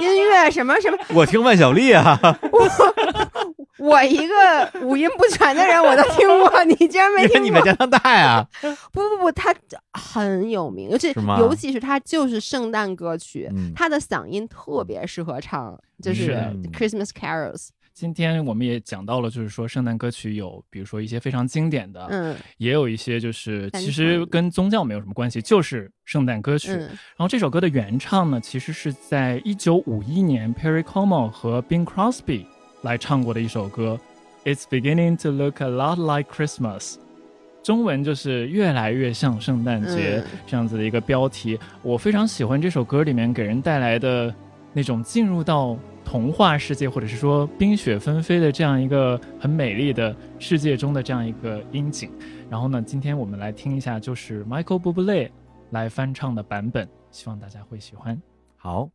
[0.00, 0.50] 音乐？
[0.50, 0.98] 什么什么？
[1.14, 2.18] 我听万晓利啊，
[2.52, 2.68] 我
[3.78, 7.40] 我一个五音不全的人，我都听过，你竟然没听过？
[7.40, 8.46] 你们加拿大呀。
[8.92, 9.54] 不不不，他
[9.94, 16.36] 很有名，尤其尤其是他就是圣诞歌曲，嗯他的嗓音特别适合唱，就是
[16.76, 17.68] Christmas carols。
[18.00, 26.72] 今天我们也讲到了，就是说圣诞歌曲有，比如说一些非常经典的，嗯也有一些就是其实跟宗教没有什么关系，就是圣诞歌曲。
[26.72, 32.46] 嗯然后这首歌的原唱呢，其实是在一九五一年 Perry Como 和 Bing Crosby
[32.80, 34.00] 来唱过的一首歌
[34.46, 36.94] ，It's beginning to look a lot like Christmas。
[37.62, 41.58] 中文就是越来越像圣诞节、嗯这样子的一个标题。
[41.82, 44.34] 我非常喜欢这首歌里面给人带来的
[44.72, 45.76] 那种进入到
[46.10, 52.10] 童话世界，或者是说冰雪纷飞的这样一个很美丽的世界中的这样一个音景。
[52.50, 55.30] 然后呢，今天我们来听一下，就是 Michael Bublé
[55.70, 58.20] 来翻唱的版本，希望大家会喜欢。
[58.56, 58.90] 好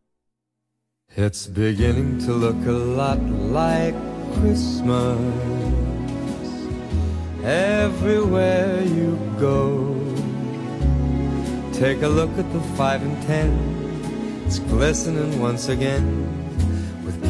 [1.16, 3.96] ，It's beginning to look a lot like
[4.36, 5.16] Christmas
[7.46, 9.96] everywhere you go.
[11.72, 13.52] Take a look at the five and ten,
[14.46, 16.04] it's glistening once again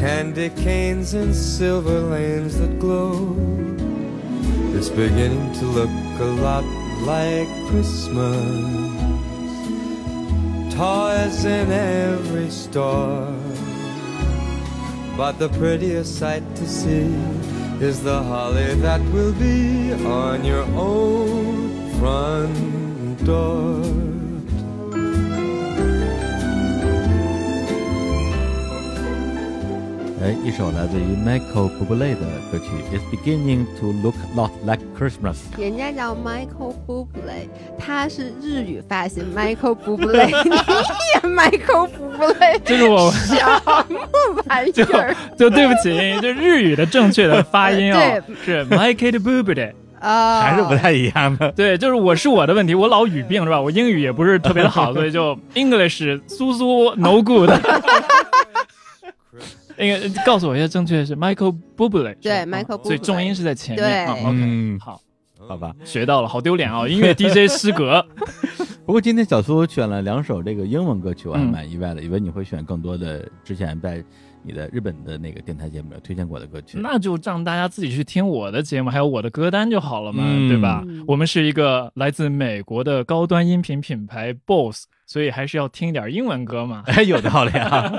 [0.05, 3.35] candy canes and silver lanes that glow.
[4.77, 5.89] It's beginning to look
[6.19, 6.63] a lot
[7.11, 8.45] like Christmas
[10.75, 13.33] toys in every store.
[15.17, 17.09] But the prettiest sight to see
[17.81, 24.04] is the holly that will be on your own front door.
[30.25, 32.65] 哎，一首来自于 Michael Bublé 的歌曲
[32.97, 35.35] 《It's Beginning to Look a Lot Like Christmas》。
[35.61, 37.47] 人家叫 Michael Bublé，
[37.77, 40.49] 他是日语发音 Michael Bublé，你
[41.13, 43.35] 也 Michael Bublé，这是我什
[43.87, 44.01] 么
[44.47, 49.73] 玩意就儿就对不起，就日语的正确的发音哦，是 Michael Bublé。
[49.99, 50.41] 啊？
[50.41, 51.51] 还是不太一样的。
[51.51, 53.61] 对，就是我是我的问题，我老语病是吧？
[53.61, 57.51] 我英语也不是特别的好，所以就 English 苏苏 no good。
[59.77, 62.15] 那个告诉我一下，正确的是 Michael Bublé。
[62.21, 63.83] 对 Michael 所以重音是在前面。
[63.83, 65.01] 对啊 OK，嗯好，
[65.47, 66.85] 好吧，学到了，好丢脸啊！
[66.89, 68.05] 音乐 DJ 失格。
[68.85, 74.03] 不过今天小苏选了两首这个英文歌曲，我还嗯蛮意外的，以为你会选更多的之前在
[74.43, 76.77] 你的日本的那个电台节目里推荐过的歌曲。
[76.79, 81.03] 那就让大家自己去听我的节目，还有我的歌单就好了嘛，嗯对吧嗯？
[81.07, 86.83] 我们是一个来自美国的高端音频品牌 BOSS，所以还是要听一点英文歌嘛。
[86.85, 87.91] 哎， 有道理啊。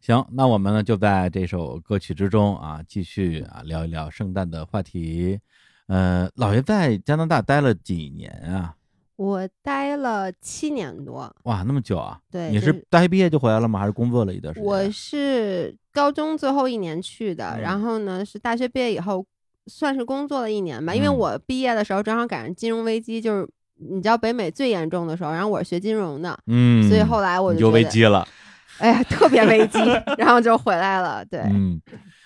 [0.00, 5.38] 行，那我们呢就在这首歌曲之中啊，继续啊聊一聊圣诞的话题。
[5.86, 8.74] 呃，老爷在加拿大待了几年啊？
[9.16, 12.18] 我待了七年多，哇，那么久啊！
[12.32, 13.78] 对你是大学毕业就回来了吗？
[13.78, 14.66] 还是工作了一段时间？
[14.66, 19.24] 我是高中最后一年去的，嗯然后呢是大学毕业以后
[19.66, 28.26] 算是工作了一年吧，因为嗯我毕业的时候正好赶上金融危机，就是你知道北美最严重的时候，然后我是学金融的，嗯，所以后来我就就危机了。
[28.78, 29.78] 哎呀特别危机，
[30.18, 31.24] 然后就回来了。
[31.24, 31.80] 对，嗯，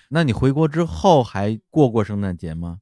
[0.09, 2.77] 那你回国之后还过过圣诞节吗？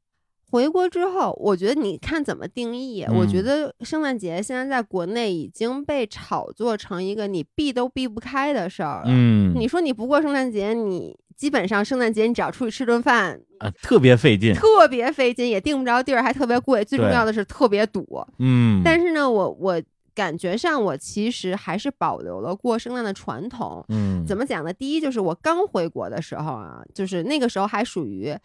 [0.49, 3.03] 回国之后，我觉得你看怎么定义。
[3.03, 9.07] 嗯我觉得圣诞节现在在国内已经被炒作成一个你避都避不开的事儿了。
[9.07, 14.53] 嗯，你说你不过圣诞节，你基本上圣诞节你只要出去吃顿饭，啊，特别费劲。
[14.53, 18.26] 特别费劲，也订不着地儿，还特别贵，最重要的是特别堵。
[18.39, 19.82] 嗯，但是呢，我我
[20.18, 23.86] 感觉上我其实还是保留了过圣诞的传统。
[23.89, 24.74] 嗯，怎么讲呢？
[24.74, 28.36] 第一就是我刚回国的时候啊，就是那个时候还属于。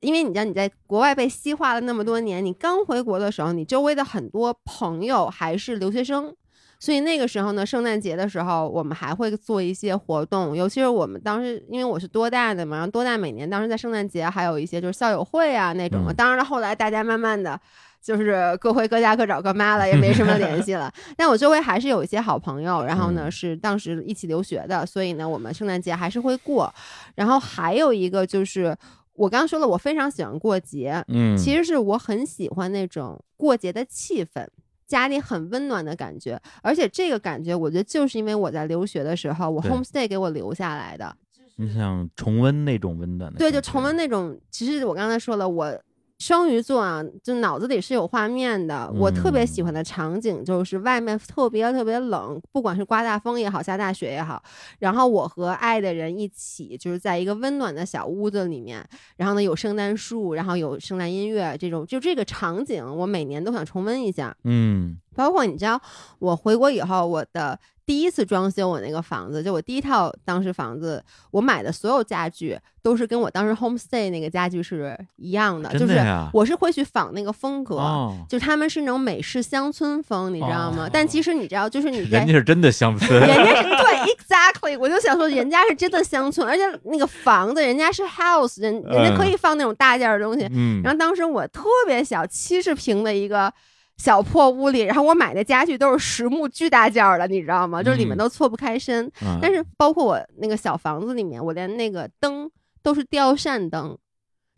[0.00, 6.32] 因为你知道你在国外被西化了那么多年，你刚回国的时候，你周围的很多朋友还是留学生，
[6.78, 16.04] 所以那个时候呢，圣诞节的时候，我们还会做一些活动，尤其是我们当时，因为我是多大的嘛，然后多大每年当时在圣诞节还有一些就是校友会啊那种。
[16.06, 17.60] 嗯当然了，后来大家慢慢的。
[18.02, 20.92] 就是各回各家各找各妈了，也没什么联系了。
[21.16, 26.72] 但我周围还是有一些好朋友，然后呢嗯是当时一起留学的，所以呢我们圣诞节还是会过。
[27.14, 28.76] 然后还有一个就是
[29.14, 34.46] 我刚刚说了，我非常喜欢过节，嗯，其实是我很喜欢那种过节的气氛。
[34.86, 41.14] 家里很温暖的感觉，而且这个感觉，我觉得就是因为我在留学的时候，我 homestay 给我留下来的。
[41.56, 44.40] 你想重温那种温暖的，对，就重温那种。
[44.50, 45.78] 其实我刚才说了，我
[46.18, 48.90] 双鱼座啊，就脑子里是有画面的。
[48.98, 54.42] 我特别喜欢的场景就是外面特别特别冷，不管是刮大风也好，下大雪也好，
[54.80, 58.84] 然后我和爱的人一起，就是在一个温暖的小屋子里面，
[59.16, 64.36] 然后呢有圣诞树，然后有圣诞音乐，这种就这个场景，我每年都想重温一下。
[64.42, 65.80] 嗯包括你知道，
[66.20, 75.98] 我回国以后，我的第一次装修我那个房子，就我第一套当时房子，我买的所有家具都是跟我当时 homestay 那个家具是一样的，就是
[76.32, 77.78] 我是会去仿那个风格。
[77.78, 80.84] 哦，就他们是那种美式乡村风，你知道吗？
[80.84, 90.46] 哦但其实你知道，就是你在人家是真的乡村，人家是对，exactly，我就想说，人家是真的乡村，而且那个房子，人家是 house，人人家可以放那种大件儿的东西。
[90.52, 93.52] 嗯，然后当时我特别小，七十平的一个
[93.98, 97.82] 小破屋里，然后我买的家具都是实木巨大件儿的，你知道吗？
[97.82, 99.06] 就是里面嗯都错不开身。
[99.22, 102.50] 嗯但是包括我那个小房子里面，我连那个灯。
[102.80, 103.98] 都是吊扇灯，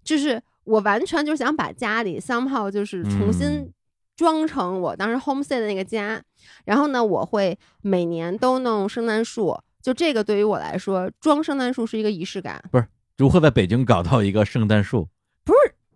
[0.04, 3.72] 就是我完全就是想把家里 somehow 就是重新嗯
[4.14, 6.22] 装成我当时 homestay 的那个家。
[6.66, 12.62] 然后呢，我会每年都弄圣诞树，就这个对于我来说，装圣诞树是一个仪式感。
[12.70, 12.86] 不是
[13.16, 15.08] 如何在北京搞到一个圣诞树？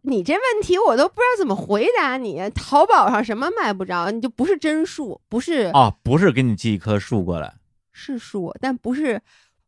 [0.07, 2.43] 你这问题，我都不知道怎么回答你。
[2.55, 7.55] 淘宝上什么买不着，你就不是真树，不是哦，不是给你寄一棵树过来，
[7.93, 9.21] 是树，但不是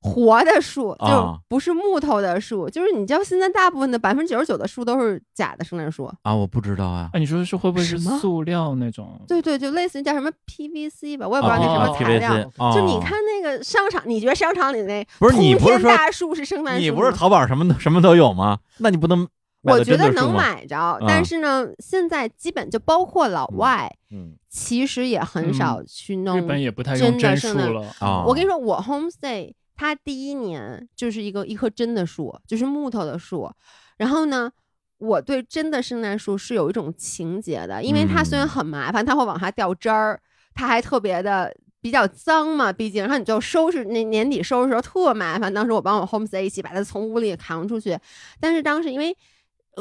[0.02, 2.68] 活的树，就啊不是木头的树。
[2.68, 6.04] 就是你知道，现在大部分的百分之九十九的树都是假的圣诞树。
[6.22, 7.08] 啊，我不知道啊。
[7.14, 9.18] 啊，你说是会不会是塑料那种？
[9.26, 12.30] 对对，就类似于叫什么 PVC 吧，我也不知道那什哦么材料。
[12.30, 16.80] PVC，哦就你看那个商场，你觉得商场里那不是你通天不是说大树是圣诞树？
[16.82, 18.58] 你不是淘宝什么什么都有吗？
[18.78, 19.26] 那你不能
[19.72, 20.32] 我觉得能？
[20.36, 26.38] 买着，但是呢，现在基本就包括老外，嗯其实也很少去弄。
[26.38, 27.94] 日本也不太真用真的圣诞树了。
[28.00, 33.50] 啊，我跟你说，我 homestay 它第一年就是一个一棵真的树，就是木头的树。
[33.96, 34.50] 然后呢，
[34.98, 40.20] 我对真的圣诞树是有一种情节的，因为它虽然嗯很麻烦，它会往下掉枝儿，
[40.54, 41.54] 它还特别的。
[41.78, 45.52] 比较脏嘛，毕竟，然后你就收拾那年底收拾的时候特麻烦。
[45.54, 47.96] 当时我帮我 homestay 一起把它从屋里扛出去，
[48.40, 49.16] 但是当时因为呃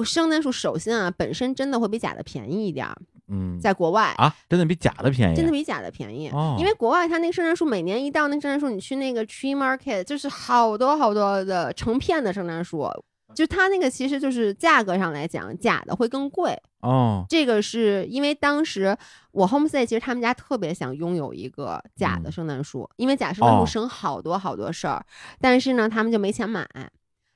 [0.04, 2.96] 圣诞树首先啊本身真的会比假的便宜一点儿，
[3.28, 3.60] 嗯。
[3.60, 5.52] 在国外啊，真的比假的便宜，真的。
[5.52, 6.56] 比假的便宜，哦。
[6.60, 12.90] 因为国外它那个圣诞树每年一到那圣诞树，你去那个 tree market 就是好多好多的成片的圣诞树，
[13.34, 16.58] 就它那个其实就是价格上来讲，假的会更贵。
[16.82, 18.96] 哦，这个是因为当时
[19.32, 22.32] 我 homestay 其实他们家特别想拥有一个假的嗯。
[22.32, 25.04] 圣诞树，因为假圣诞哦树省好多好多事儿，
[25.40, 26.68] 但是呢他们就没钱买。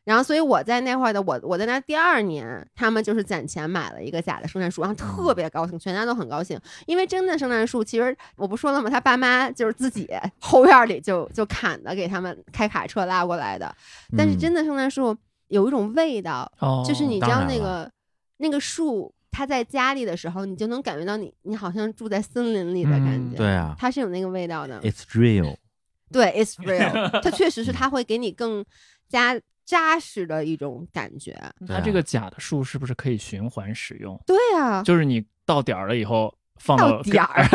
[0.09, 8.89] 然后，所以我在那会儿的我，我在那第二年，他们就是攒钱买了一个假的圣诞树，然后特别高兴，全家都很高兴，因为真的圣诞树，其实我不说了吗？
[8.89, 10.09] 他爸妈就是自己
[10.39, 13.71] 后院里就就砍的，给他们开卡车拉过来的。
[14.17, 15.15] 但是嗯真的圣诞树
[15.49, 17.87] 有一种味道，哦，就是你知道那个
[18.37, 24.81] 那个树，它在家里的时候，你就能感觉到你你好像住在森林里的感嗯觉，对啊它是有那个味道的。
[24.81, 25.55] ，It's real，
[26.11, 28.65] 对，it's real， 它确实是它会给你更
[29.07, 29.39] 加
[29.69, 31.39] 扎实的一种感觉。
[31.67, 34.19] 它这个假的树是不是可以循环使用？
[34.25, 37.45] 对啊，就是你到点儿了以后放到到点儿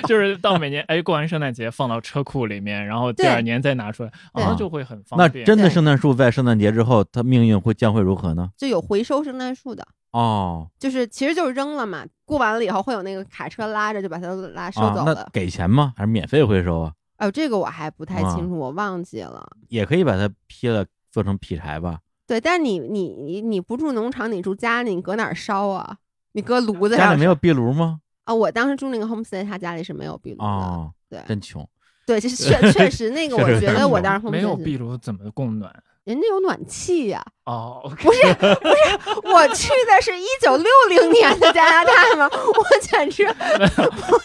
[0.08, 5.44] 就是到每年哎过完圣诞节放到车库里面，然后第二年再拿出来，对然后就会很方便那。
[5.44, 8.48] 真的圣诞树在圣诞节之后，它命运会将会如何呢？
[8.56, 9.86] 就有回收圣诞树的。
[10.12, 15.28] 哦，就是其实就是扔了嘛，过完了以后会有那个卡车拉着就把它拉收啊，那走了。
[15.34, 15.92] 给钱吗？
[15.96, 16.92] 还是免费回收啊？
[17.18, 19.46] 哦，这个我还不太啊清楚，我忘记了。
[19.68, 21.98] 也可以把它劈了做成劈柴吧？
[22.26, 25.96] 对，但你你你你不住农场，你住家里，你搁哪儿烧啊？
[26.32, 28.00] 你搁炉子上家里没有壁炉吗？
[28.24, 28.32] 啊？
[28.34, 30.44] 我当时住那个 homestay，他家里是没有壁炉的。
[30.44, 31.68] 哦，对真穷。
[32.06, 35.72] 对，就是 确确实那个，我觉得我当时没有壁炉怎么供暖？
[36.04, 42.28] 人家有暖气呀、哦，不是不是，我去的是一九六零年的加拿大吗？
[42.32, 43.22] 我简直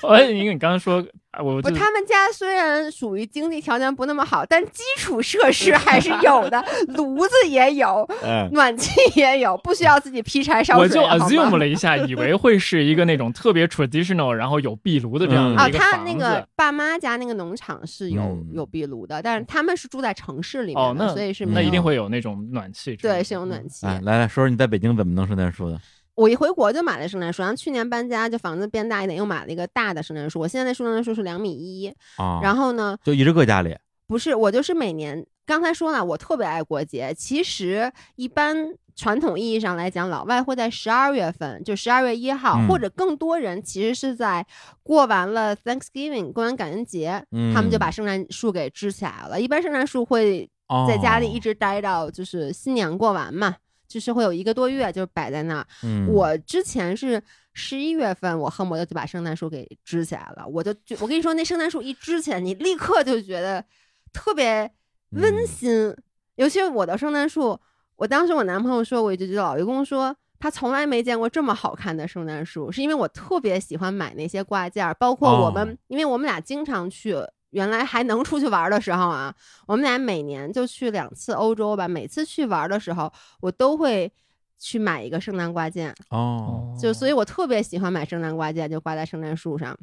[0.02, 1.06] 我，因为你刚刚说，啊
[1.41, 10.84] 我不，他们家虽然属于经济条件不那么好，但基础设 施还是有的，炉子也有，嗯，暖气也有，不需要自己劈柴烧水。
[10.84, 15.95] 我就 assume 了一下，以为会是一个那种特别 traditional，然后有壁炉的这样的一个他。
[16.06, 22.95] 那个爸妈家那个农场是有、嗯有壁炉的，但是他们是住在城市里面哦，的，那所以是嗯没有那一定会有那种暖气。
[22.98, 23.88] 对是有暖气。
[23.88, 25.80] 哎，来来说说你在北京怎么弄圣诞树的？
[26.16, 30.40] 我一回国就买了圣诞树，然后去年搬家就房子变大一点，又买了一个大的圣诞树。
[30.40, 31.88] 我现在那圣诞树是两米一，
[32.18, 33.76] 啊，然后呢，就一直搁家里。
[34.08, 37.14] 不是我就是每年，刚才说了，我特别爱过节。
[37.14, 38.56] 其实一般
[38.96, 44.46] 传统意义上来讲，老外会在十二月份，就十二月一号，嗯或者更多人其实是在
[44.84, 49.42] 过完了 Thanksgiving，过完感恩节，嗯他们就把圣诞树给支起来了。
[49.42, 53.56] 一般圣诞树会哦，在家里一直待到就是新年过完嘛，
[53.88, 55.68] 就是会有一个多月，就是摆在那儿。
[55.84, 57.22] 嗯，我之前是
[57.53, 60.48] 十一月份，我恨不得就把圣诞树给支起来了。
[60.48, 63.64] 我就就我跟你说，那圣诞树一支起来，你立刻就觉得
[64.12, 64.72] 特别
[65.12, 65.95] 温嗯馨。
[66.36, 67.60] 尤其是我的圣诞树，
[67.95, 77.16] 我当时我男朋友说，我就觉得老愚公说他从来没见过这么好看的圣诞树，是因为我特别喜欢买那些挂件儿，包括我们，哦因为我们俩经常去。
[77.56, 79.34] 原来还能出去玩的时候啊，
[79.65, 81.88] 我们俩每年就去两次欧洲吧。
[81.88, 83.10] 每次去玩的时候，
[83.40, 84.11] 我都会
[84.60, 89.77] 去买一个圣诞挂件，哦，就所以，我特别喜欢买圣诞挂件，就挂在圣诞树上，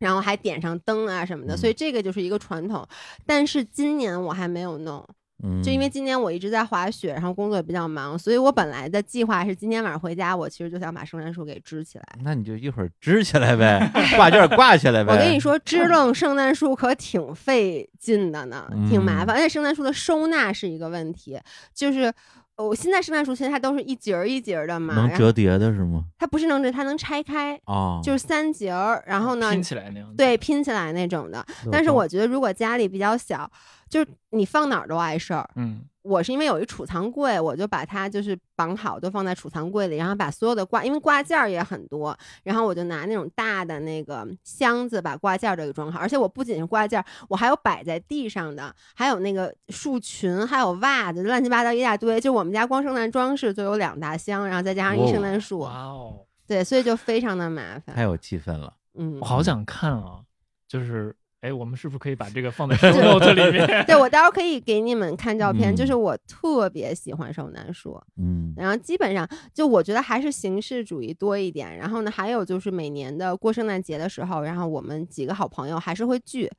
[0.00, 2.84] 然后还点上灯啊什么的，嗯所以这个就是一个传统。
[3.24, 5.06] 但是今年我还没有弄，
[5.42, 12.04] 嗯，就因为今年我一直在滑雪，然后工作也比较忙，所以我本来的计划是今天晚上回家，我其实就想把圣诞树给支起来。
[12.24, 15.12] 那你就一会儿支起来呗，挂件儿挂起来呗。
[15.12, 21.38] 我跟你，说，支棱圣诞树可挺费劲的呢，挺麻烦，而且圣诞树的收纳是一个问题。
[21.72, 22.12] 就是呃
[22.58, 26.04] 我现在圣诞树其实它都是一节儿一节儿的嘛，能折叠的是吗？
[26.18, 30.12] 它不是能折，它能拆开，哦，就是三节儿，然后呢拼起来那样。
[30.16, 31.44] 对拼起来那种的。
[31.70, 33.48] 但是我觉得如果家里比较小，
[33.88, 35.48] 就是你放哪儿都碍事儿。
[35.54, 45.98] 嗯，我是因为有一储藏柜，我就把它就是绑好，都放在储藏柜里，然后把所有的挂，因为挂件儿也很多，然后我就拿那种大的那个箱子把挂件儿都给装好。
[46.00, 52.20] 而且我不仅是挂件儿，我还有摆在地上的，还有那个树裙，还有袜子，乱七八糟一大堆。
[52.20, 57.94] 就我们家光圣诞装饰就有两大箱，然后再加上一圣诞树，哇哦，对，所以就非常的麻烦。
[57.94, 58.72] 太有气氛了。
[58.94, 60.20] 嗯我，好想看啊！
[60.66, 63.84] 就是，哎，我们是不是可以把这个放在 show note 里面？
[63.86, 68.00] 对我待会儿可以给你们看照片，嗯就是我特别喜欢圣诞树。
[68.16, 71.76] 嗯然后基本上就我觉得还是形式主义多一点。
[71.76, 76.50] 然后呢，还有就是每年的过圣诞节的时候，然后我们几个好朋友还是会聚。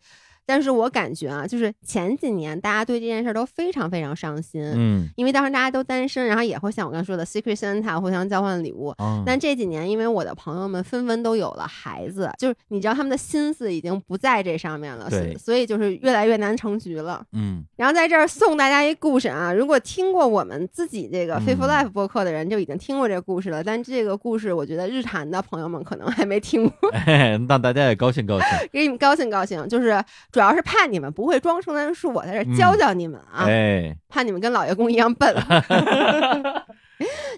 [0.50, 8.88] 但是我感觉啊，就是前几年大家对这件事儿都非常非常上心，嗯因为当时大家都单身，然后也会像我刚才说的 Secret Santa 互相交换礼物。
[8.98, 17.24] 啊，但这几年，因为我的朋友们纷纷都有了孩子，就是你知道他们的心思已经不在这上面了，所对所以就是越来越难成局了。
[17.34, 23.64] 嗯然后在这儿送大家一故事啊，如果听过我们自己这个嗯 Faithful Life 播客的人，就已经听过这个故事了。
[23.64, 28.48] 但这个故事，我觉得日坛的朋友们可能还没听过， 哎，让大家也高兴高兴。
[28.72, 29.60] 给你们高兴高兴。
[29.68, 30.04] 就是
[30.40, 35.36] 主要是怕你们不会装圣诞树，我在这儿教教你们啊，哎，怕你们跟老爷公一样笨。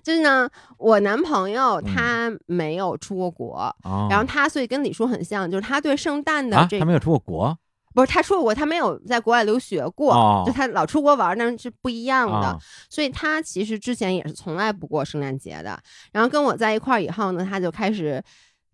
[0.04, 0.48] 就是呢，
[0.78, 4.06] 我男朋友他没有出过国，哦。
[4.08, 7.58] 然后他所以跟李叔很像，就是他对圣诞的啊，这他没有出过国？
[7.96, 10.44] 不是他出过国，他没有在国外留学过，哦。
[10.46, 12.50] 就他老出国玩，那是不一样的。
[12.50, 12.58] 啊
[12.88, 15.76] 所以他其实之前也是从来不过圣诞节的。
[16.12, 18.24] 然后跟我在一块儿以后呢，他就开始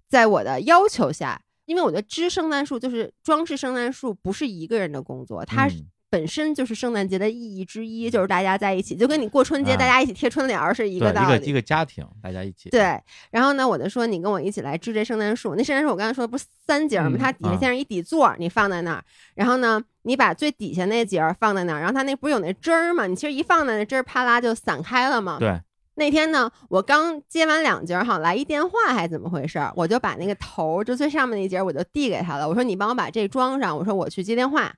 [0.09, 11.35] 在我的要求下，因为我觉得织圣诞树就是装饰圣诞树不是一个人的工作，它嗯本身就是圣诞节的意义之一，就是大家在一起，就跟你过春节、啊大家一起贴春联儿是一个道理。
[11.35, 12.97] 一个一个家庭，大家一起对，
[13.29, 15.53] 然后呢，我就说你跟我一起来织这圣诞树。
[15.55, 17.17] 那圣诞树我刚才说的不是三节儿吗？
[17.17, 19.03] 嗯它底下啊先是一底座儿，你放在那儿，
[19.35, 23.05] 然后呢，你把最底下那节儿放在那儿，然后它那不是有那枝儿吗？
[23.05, 25.37] 你其实一放在那枝儿，啪啦就散开了嘛。
[25.37, 25.59] 对，
[25.97, 34.73] 那天呢，我刚接完两节儿，好像来一电话还是怎么回事儿，我就把那个头儿就最上面那一节儿我就递给他了，我说你帮我把这装上，我说我去接电话。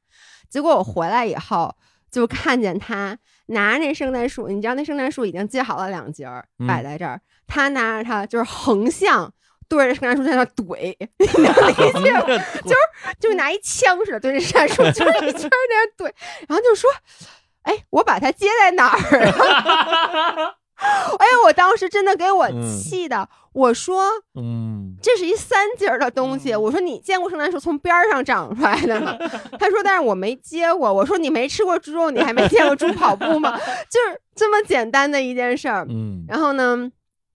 [0.50, 1.76] 结果我回来以后。
[2.12, 3.16] 就看见他
[3.50, 9.32] 拿着那圣诞树，你知道那圣诞树已经接好了两节儿嗯摆在这儿，他拿着它就是横向
[9.68, 11.74] 对着圣诞树在那怼， 你能理
[12.04, 12.22] 解吗？
[12.64, 12.76] 就是
[13.20, 16.12] 就是拿一枪似的对着圣诞树，就是一圈在那儿怼，
[16.48, 16.90] 然后就说
[17.62, 20.56] ：“哎，我把它接在哪儿啊？”
[21.20, 24.04] 哎呀，我当时真的给我嗯气的，我说
[24.36, 29.18] 嗯这是一三节儿的东西，我说你见过圣诞树从边儿上长出来的吗？
[29.60, 33.58] 他说但是我没接过，我说你没吃过猪肉，你还没见过猪跑步吗？
[33.92, 35.86] 就是这么简单的一件事儿。
[35.90, 36.90] 嗯然后呢，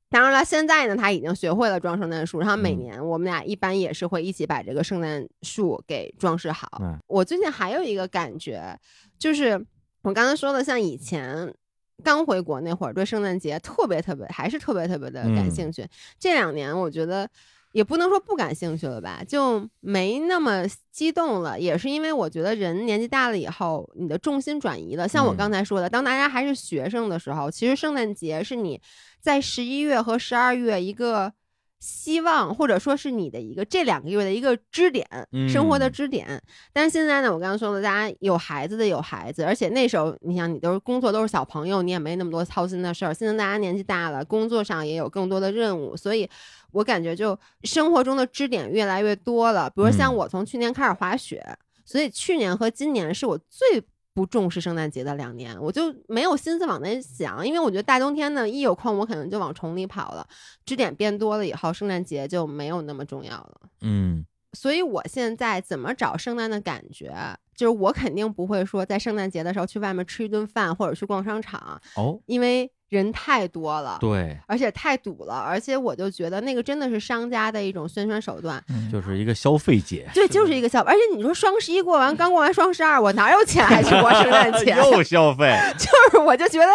[0.08, 6.66] 当然了，现在呢他已经学会了装圣诞树，然后每嗯年我们俩一般也是会一起把这个圣诞树给装饰好。
[6.80, 8.78] 嗯我最近还有一个感觉，
[9.18, 9.62] 就是
[10.02, 11.54] 我刚才说的，像以前。
[12.02, 15.86] 刚回国那会儿，对圣诞节特别特别，还是特别特别的感嗯兴趣。
[16.18, 17.28] 这两年，我觉得
[17.72, 21.58] 也不能说不感兴趣了吧，就没那么激动了。
[21.58, 25.06] 也是因为我觉得人年纪大了以后，你的重心转移了。
[25.06, 28.80] 像我嗯刚才说的，当大家还是学生的时候，其实圣诞节是你
[29.20, 31.32] 在十一月和十二月一个
[31.80, 35.06] 希望，或者说是你的一个这两个月的一个支点，
[35.48, 36.42] 生活的嗯支点。
[36.72, 43.12] 但是现在呢，我刚刚说了，大家有孩子的有孩子，而且那时候你想，你都是工作都是小朋友，你也没那么多操心的事儿。
[43.12, 46.28] 现在大家年纪大了，工作上也有更多的任务，所以
[46.72, 49.68] 我感觉就生活中的支点越来越多了。
[49.68, 51.44] 比如像嗯我从去年开始滑雪，
[51.84, 53.82] 所以去年和今年是我最。
[54.14, 60.26] 不重视圣诞节的两年，我就没有心思往那想，因为我觉得大冬天呢，一有空我可能就往崇礼跑了。
[60.64, 63.60] 支点变多了以后，圣诞节就没有那么重要了。
[63.80, 67.12] 嗯所以我现在怎么找圣诞的感觉，
[67.56, 78.62] 就是我肯定不会说在圣诞节的时候去外面吃一顿饭或者去逛商场，哦，因为人太多了，对，而且太堵了，而且我就觉得那个真的是商家的一种宣传手段。
[78.68, 84.74] 嗯 就是一个消费节，对，就是一个消费，而且你说双十一过完，刚过完双十二，我哪有钱还去过圣诞 节？
[84.92, 86.66] 又消费，就是我就觉得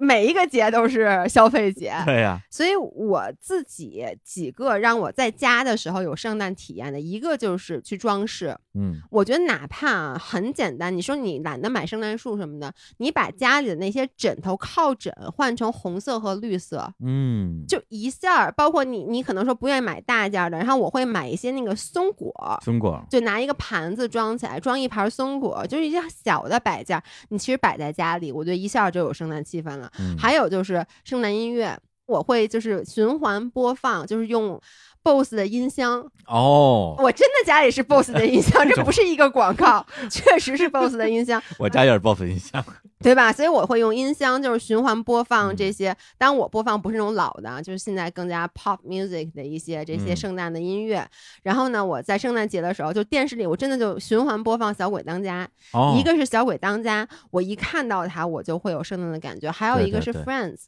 [0.00, 1.94] 每一个节都是消费节。
[2.06, 8.56] 对呀，所以我自己几个让我在家的时候有圣诞体验的，一个就是去装饰。
[8.72, 18.52] 嗯我觉得哪怕很简单，你说你懒得买圣诞树什么的，你把家里的那些枕头、靠枕换成红色和绿色，嗯，就一下儿。
[18.52, 22.32] 包括你，你可能说不愿意买大件儿的，然后我会买一些那个松果，
[22.64, 29.89] 松果就拿一个盘子装起来，装一盘松果，就是一些小的摆件儿，你其实摆在家里，我觉得一下就有圣诞气氛了。
[29.98, 30.16] 嗯。
[30.18, 31.76] 还有就是圣诞音乐，
[32.06, 34.60] 我会就是循环播放，就是用
[35.02, 36.06] BOSS 的音箱。
[36.26, 42.64] 哦，我真的家里是 BOSS 的音箱，这 不是一个广告，确实是 BOSS 的音箱， 我家也是 BOSS 音箱，
[43.02, 43.32] 对吧？
[43.32, 45.96] 所以我会用音箱，就是循环播放嗯这些。
[46.18, 51.06] 当然，我播放不是那种老的啊，就是现在更加 pop music 的一些这些嗯圣诞的音乐。
[51.42, 55.48] 然后呢，我在圣诞节的时候，就电视里我真的就循环播放《小鬼当家》
[55.78, 60.60] 哦，一个是《小鬼当家》，我一看到它我就会有圣诞的感觉；还有一个是对对对 Friends。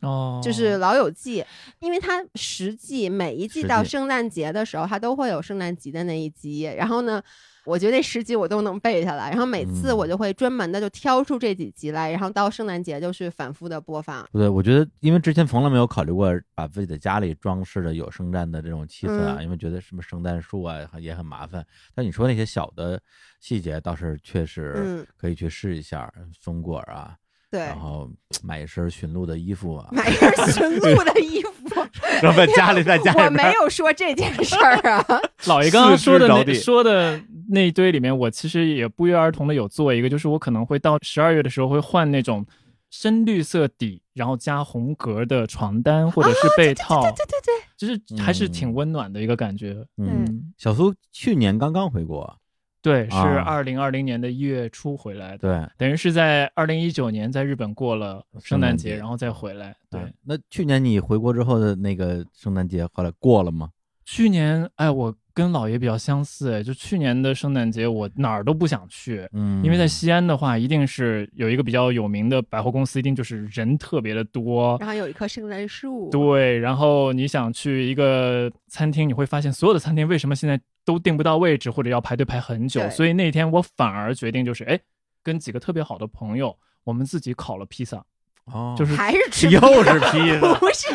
[0.00, 1.40] 哦，就是《老友记》，
[1.78, 6.62] 因为它十季每一季到圣诞节的时候，它都会有圣诞集的那一集。
[6.62, 7.22] 然后呢，
[7.64, 9.30] 我觉得那十集我都能背下来。
[9.30, 14.26] 然后每次嗯我就会专门的就挑出这几集来，然后到圣诞节就去反复的播放。
[14.32, 21.64] 对，我觉得因为之前从来没有考虑过把自己的家里装饰的有圣诞的这种气氛啊，嗯因为觉得什么圣诞树啊也很麻烦。
[21.94, 23.00] 但你说那些小的
[23.40, 27.16] 细节倒是确实嗯，可以去试一下，松果啊，
[27.50, 28.10] 对，然后
[28.42, 31.53] 买一身驯鹿的衣服啊，买一身驯鹿的衣服，
[32.22, 35.04] 然后在家里在家里我没有说这件事儿啊。
[35.46, 42.44] 老爷刚刚说的那说的那一堆里面，我其实也不约而同的有做一个，就是我可能会到十二月的时候会换那种
[42.90, 49.74] 深绿色底，然后加红格的床单或者是被套，对对对，就是还是挺嗯温暖的一个感觉。
[49.98, 52.38] 嗯，嗯，小苏去年刚刚回国，
[52.84, 59.74] 对，是啊二零二零年的一月初回来的，对，等于是在二零一九年在日本过了圣诞节，诞节然后再回来。
[59.90, 63.70] 对，啊那去年你回国之后的那个圣诞节后来过了吗？
[64.04, 69.26] 去年哎，我跟姥爷比较相似，哎，就去年的圣诞节我哪儿都不想去。
[69.32, 74.76] 嗯，因为在西安的话，一定是有一个比较有名的百货公司，一定就是人特别的多。
[74.78, 82.88] 然后有一棵圣诞树，对，然后你想去一个餐厅，你会发现所有的餐厅为什么现在都订不到位置，或者要排队排很久。
[82.90, 84.78] 所以那天我反而决定就是，哎，
[85.22, 88.04] 跟几个特别好的朋友，我们自己烤了披萨，
[88.44, 90.88] 哦，就是还是吃又是披萨， 不是？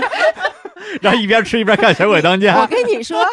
[1.01, 2.63] 然后一边吃一边看《小鬼当家我》。
[2.67, 3.23] 跟你说，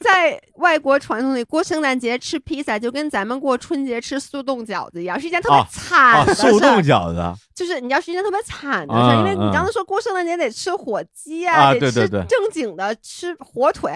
[0.00, 6.50] 在外国传统里过圣诞节吃披萨，就跟咱们过春节吃速冻饺子一样，是一件特别惨的事儿。
[6.50, 13.92] 速冻饺子，就是你要是一件特别惨的事因为你嗯刚才说过圣诞节得吃火鸡啊得吃对对对正经的吃火腿，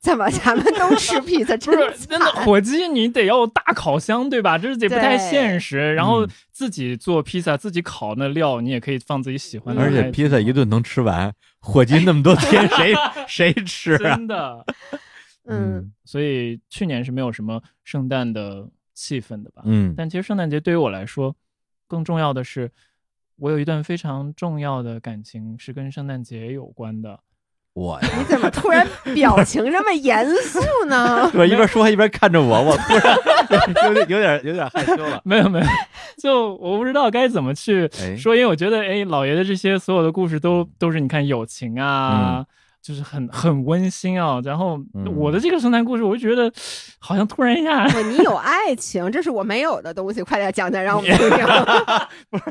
[0.00, 1.56] 怎么咱们都吃披萨？
[1.56, 2.44] 不真是真的惨。
[2.44, 4.56] 火鸡，你得要大烤箱，对吧？
[4.58, 5.94] 这是得不太现实。
[5.94, 11.30] 然后嗯自己做披萨，自己烤那料，你也可以放自己喜欢的，而且披萨一顿能吃完，
[11.60, 12.94] 火鸡那么多天，谁
[13.28, 14.16] 谁吃啊？
[14.16, 14.64] 真的。
[15.44, 19.60] 嗯，所以去年是没有什么圣诞的气氛的吧？
[19.66, 21.36] 嗯但其实圣诞节对于我来说，
[21.86, 22.72] 更重要的是，
[23.36, 27.20] 我有一段非常重要的感情是跟圣诞节有关的。
[27.76, 30.58] 我呀，你怎么突然表情这么严肃
[30.88, 31.30] 呢？
[31.36, 33.14] 我一边说还一边看着我，我突然
[33.86, 35.20] 有点有点有点害羞了。
[35.24, 35.66] 没有没有，
[36.16, 42.46] 就我不知道该怎么去哎说，因为我觉得，哎，老爷的这些所有的故事都都是你看友情啊，
[42.86, 44.40] 就是很很温馨啊。
[44.44, 46.52] 然后嗯我的这个圣诞故事，我就觉得
[47.00, 51.44] 好像突然一下，不，你有爱情，这是我没有的东西，快点讲讲，让我们听听。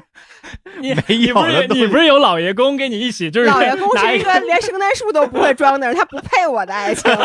[0.82, 7.10] 你没你不是有的东西你不是有老爷公跟你一起，就是老爷公是一个连圣诞树都不会装的人，他不配我的爱情。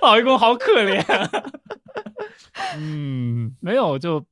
[0.00, 1.02] 老爷公好可怜。
[2.76, 4.24] 嗯没有，就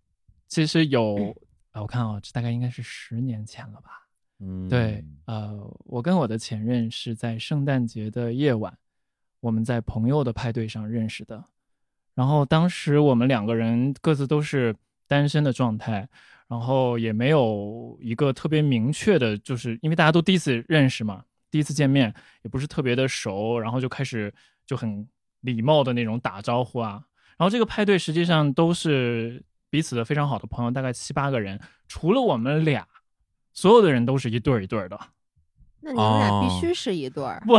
[0.48, 1.34] 其实有，
[1.72, 3.99] 啊我看啊、这大概应该是十年前了吧。
[4.40, 5.54] 嗯，对，呃，
[5.84, 8.76] 我跟我的前任是在圣诞节的夜晚，
[9.40, 11.44] 我们在朋友的派对上认识的。
[12.14, 14.74] 然后当时我们两个人各自都是
[15.06, 16.08] 单身的状态，
[16.48, 22.12] 然后也没有一个特别明确的，就是因为大家都第一次认识嘛，第一次见面，
[22.42, 24.32] 也不是特别的熟，然后就开始
[24.66, 25.06] 就很
[25.40, 27.02] 礼貌的那种打招呼啊。
[27.38, 31.58] 然后这个派对实际上都是彼此的非常好的朋友，大概七八个人，
[31.88, 32.86] 除了我们俩，
[33.52, 34.98] 所有的人都是一对儿一对儿的。
[35.80, 37.42] 那你们俩哦必须是一对儿。
[37.46, 37.54] 不，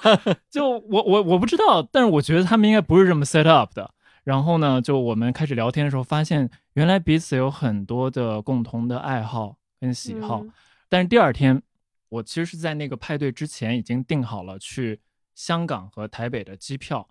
[0.50, 3.92] 就我我我不知道，但是我觉得他们应该不是这么 set up 的。
[4.24, 10.40] 然后呢，就我们开始聊天的时候，发现原来彼此有很多的共同的爱好跟喜好。
[10.42, 10.52] 嗯
[10.88, 11.60] 但是第二天，
[12.08, 15.00] 我其实是在那个派对之前已经订好了去
[15.34, 17.06] 香港和台北的机票，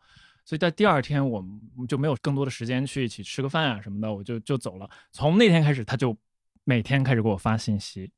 [0.46, 4.90] 所以在第二天我们就没有更多的时间去一起吃个饭啊什么的，我就就走了。
[5.12, 6.16] 从那天开始，他就
[6.64, 8.10] 每天开始给我发信息，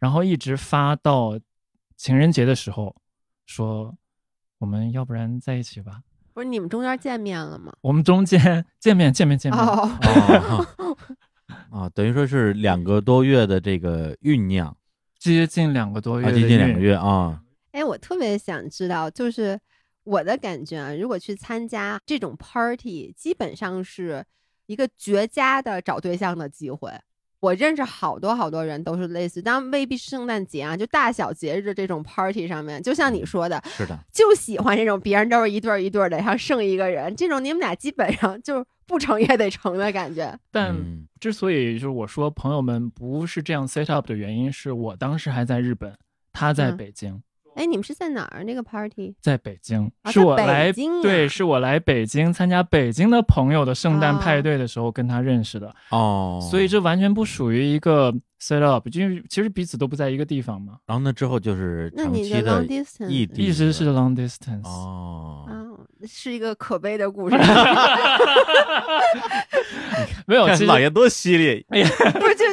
[0.00, 1.38] 然后一直发到
[1.96, 2.96] 情人节的时候，
[3.46, 3.96] 说
[4.58, 6.02] 我们要不然在一起吧。
[6.32, 7.72] 不是你们中间见面了吗？
[7.82, 9.96] 我们中间见面见面见面，哦，
[10.78, 10.96] 哦，
[11.70, 14.74] 啊，等于说是两个多月的这个酝酿，
[15.18, 19.60] 接近两个多月啊，接近两个月啊，哎，我特别想知道，就是
[20.04, 24.24] 我的感觉啊，如果去参加这种 party，基本上是
[24.66, 26.90] 一个绝佳的找对象的机会。
[27.40, 40.38] 我认识好多好多人都是类似，当然未必是圣诞节啊，就大小节日这种 party 上面，就像你说的，是的，就喜欢这种别人都是一对儿一对儿的，然后剩一个人，这种你们俩基本上就不成也得成的感觉。
[40.50, 45.94] 但嗯之所以就是我说朋友们不是这样 set up 的原因，是我当时还在日本，
[46.32, 47.22] 他在嗯北京，
[47.54, 49.14] 哎，你们是在哪儿那个 party？
[49.20, 64.66] 在北京，啊是我来京对，是我来北京参加北京的朋友的圣诞哦派对的时候跟他认识的，哦，所以这完全不属于一个 set up，因为其实彼此都不在一个地方嘛，然后那之后就是那你的长期的 long distance 异地，一直是 long distance。
[64.66, 65.66] 哦，啊，
[66.06, 67.36] 是一个可悲的故事。
[70.26, 71.84] 没有， 其实老爷多犀利， 不是
[72.36, 72.44] 就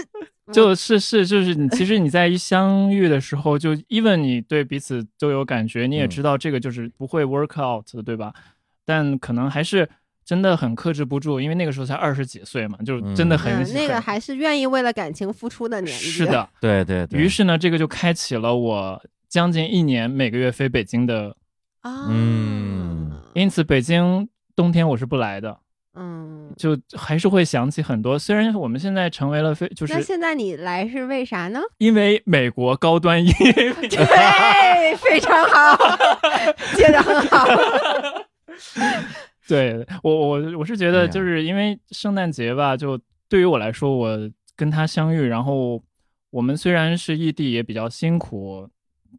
[0.52, 8.34] 就是是就是你，其实你在一相遇的时候，就 even 你对彼此都有感觉，你也嗯知道这个就是不会 work out 的，对吧？
[8.86, 9.90] 但可能还是
[10.24, 16.06] 真的很克制不住，因为那个时候才二十几岁嘛，就真的很、嗯，那个还是愿意为了感情付出的年纪。
[16.06, 16.50] 是，的。
[16.62, 21.36] 对 对对，于是呢，这个就开启了我将近一年每个月飞北京的，
[21.82, 25.60] 啊，嗯因此北京冬天我是不来的，
[25.98, 26.54] 嗯。
[26.58, 28.18] 就还是会想起很多。
[28.18, 31.60] 虽然我们现在成为了非，就是那现在你来是为啥呢？
[31.78, 35.78] 因为美国高端音乐 对，非常好，
[36.76, 37.46] 接的很好。
[39.48, 43.00] 对我我我是觉得，就是因为圣诞节吧，就
[43.30, 44.18] 对于我来说，我
[44.56, 45.82] 跟他相遇，然后
[46.32, 48.68] 我们虽然是异地，也比较辛苦，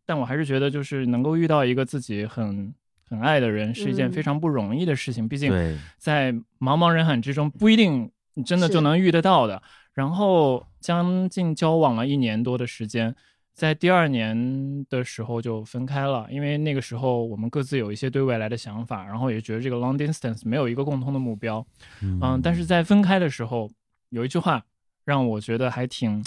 [0.05, 2.75] 但我还是觉得，就是能够遇到一个自己很
[3.09, 5.29] 很爱的人，是一件嗯非常不容易的事情。
[5.29, 5.53] 毕竟，
[5.97, 9.63] 在茫茫人海之中，不一定你真的就能遇得到的。
[9.95, 13.13] 然后将近交往了一年多的时间，
[13.53, 21.67] 在第二年的时候就分开了，因为那个时候我们各自有一些对未来的想法，然后也觉得这个 long distance 没有一个共同的目标，
[22.01, 23.69] 嗯，但是在分开的时候，
[24.11, 24.63] 有一句话
[25.05, 26.25] 让我觉得还挺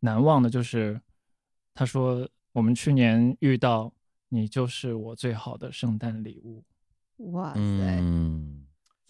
[0.00, 1.00] 难忘的，就是
[1.74, 3.92] 他说我们去年遇到
[4.34, 6.64] 你就是我最好的圣诞礼物。
[7.32, 8.61] 哇塞，嗯，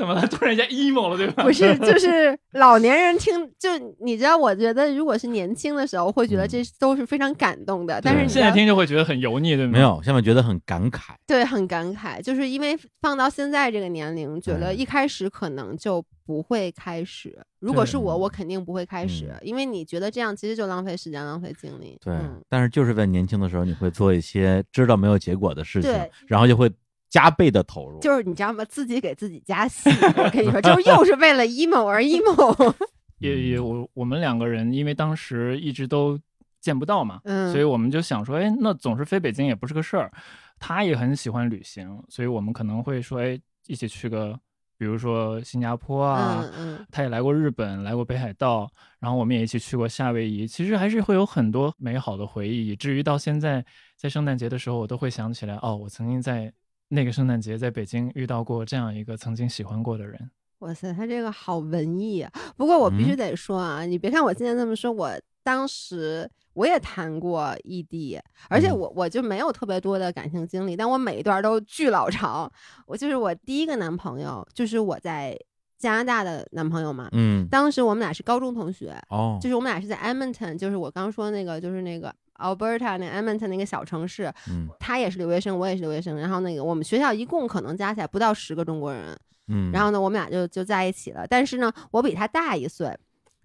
[0.03, 0.27] 怎么了？
[0.27, 1.45] 突然间 emo 了，对吧？
[1.47, 3.69] 不是，就是老年人听，就
[4.01, 9.73] 你知道，我觉得如果是年轻的时候，会觉得嗯这都是非常感动的，但是你，现在听就会觉得很油腻，对吗？
[9.74, 17.39] 没，有，现在觉得很感慨，对，很感慨，就是因为放到现在这个年龄，觉得嗯一开始可能就不会开始。
[17.61, 21.97] 如果是我，我肯定不会开始，因为你觉得这样其实就浪费时间、浪费精力。
[22.03, 25.93] 对嗯，但是就是在年轻的时候，你会做一些知道没有结果的事情，
[26.27, 26.69] 然后就会
[27.13, 28.65] 加倍的投入，就是你知道吗？
[28.65, 29.91] 自己给自己加戏。
[29.91, 32.75] 我跟你说，就是又是为了 emo 而 emo。
[33.21, 36.19] 也也我我们两个人因为当时一直都
[36.59, 40.11] 见不到嘛，嗯，所以我们就想说，哎，那总是飞北京也不是个事儿。
[40.59, 44.33] 他也很喜欢旅行，所以我们可能会说，哎，一起去个，
[44.79, 50.47] 比如说新加坡啊，嗯嗯，他也来过日本，来过北海道，然后我们也一起去过夏威夷。
[50.47, 53.65] 其实还是会有很多美好的回忆，以至于到现在，
[53.97, 56.53] 在圣诞节的时候，我都会想起来，哦，我曾经在
[56.94, 60.31] 那个圣诞节在北京遇到过这样一个曾经喜欢过的人。
[60.59, 62.31] 哇塞，他这个好文艺啊！
[62.55, 65.10] 不过我必须嗯得说啊，你别看我今天这么说，我
[65.43, 68.20] 当时我也谈过异地，
[68.51, 72.52] 而且嗯我我就没有特别多的感情经历，但我每一段都巨老长。
[72.86, 75.36] 我就是我第一个男朋友，就是我在
[75.78, 77.09] 加拿大的男朋友嘛。
[77.12, 86.16] 嗯，当时我们俩是高中同学，哦，就是我们俩是在 Edmonton，就是我刚说那个，就是那个 Alberta 那 Edmonton 那个小城市，嗯他也是留学生，我也是留学生。
[86.19, 89.16] 然后那个我们学校一共可能加起来不到十个中国人，
[89.48, 91.27] 嗯，然后呢，我们俩就就在一起了。
[91.27, 92.97] 但是呢，我比他大一岁，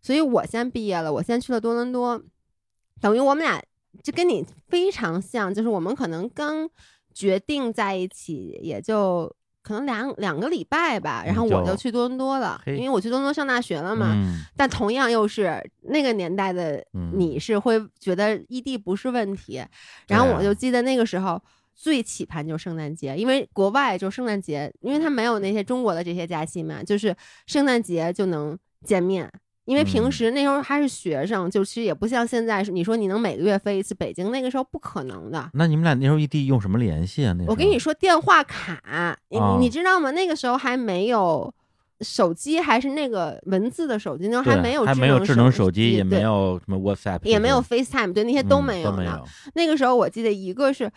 [0.02, 2.22] 所以我先毕业了，我先去了多伦多，
[3.00, 3.62] 等于我们俩
[4.04, 6.70] 就跟你非常像，就是我们可能刚
[7.14, 9.34] 决定在一起，也就
[9.68, 14.14] 可能两两个礼拜吧，然后我嗯就就去多伦多了，因为我去多伦多上大学了嘛。
[14.16, 19.62] 嗯但同样又是那个年代的嗯你是会觉得异地不是问题，
[20.08, 21.42] 然后我就记得那个时候
[21.76, 27.14] 最期盼就是圣诞节，因为国外就圣诞节，因为它没有那些中国的这些假期嘛，就是
[27.46, 29.30] 圣诞节就能见面。
[29.68, 35.50] 因为平嗯时那时候还是学生，就其实也不像现在是你说你能每个月飞一次北京，那个时候不可能的。
[35.54, 37.34] 那你们俩那时候异地用什么联系啊？
[37.38, 40.10] 那我跟你说，电话卡，你、哦你知道吗？
[40.12, 41.54] 那个时候还没有
[42.00, 48.96] 手机还是那个文字的手机，那时候还没有还没有智能手机，也没有什么 WhatsApp，也没有 FaceTime，对那些都嗯没有呢。
[48.96, 49.28] 都没有。
[49.54, 50.90] 那个时候我记得一个是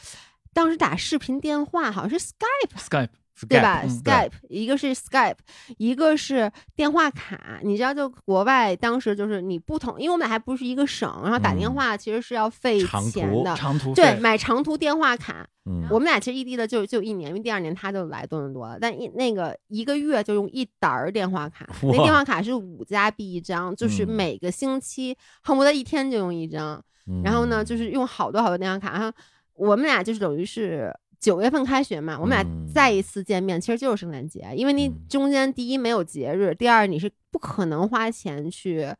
[0.55, 2.79] 当时打视频电话，好像是 Skype。
[2.79, 3.09] Skype
[3.49, 5.37] 对吧 Skype，嗯一个是 Skype，
[5.79, 7.61] 一个是电话卡。
[7.63, 12.81] 你知道，就国外当时就是你不同，因为我们俩还不是一个省，然后打电嗯话其实是要费
[13.11, 13.55] 钱的。
[13.57, 26.83] 长途对，买长途电话卡，嗯，我们俩其实异地的就就一年，因为第二年他就来多伦多了，但一那个一个月就用一沓儿电话卡，那电话卡是五加币一张，就是嗯每个星期恨不得一天就用一张。
[27.25, 29.11] 然后呢，嗯就是用好多好多电话卡，然后
[29.55, 38.93] 我们俩就是等于是九月份开学嘛，我们俩嗯再一次见面，其实就是圣诞节，因为你嗯中间第一没有节日，第二你是不可能花钱去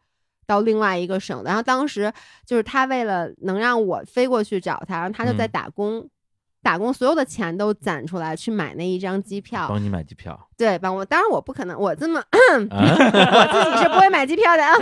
[0.47, 1.45] 到另外一个省的。
[1.45, 2.13] 然后当时
[2.47, 6.09] 就是他为了能让我飞过去找他，然后他就在嗯打工。
[6.63, 11.03] 打工所有的钱都攒出来去买那一张机票，帮你买机票，对，帮我。
[11.03, 12.27] 当然我不可能，我这么啊
[12.69, 14.77] 我自己是不会买机票的啊。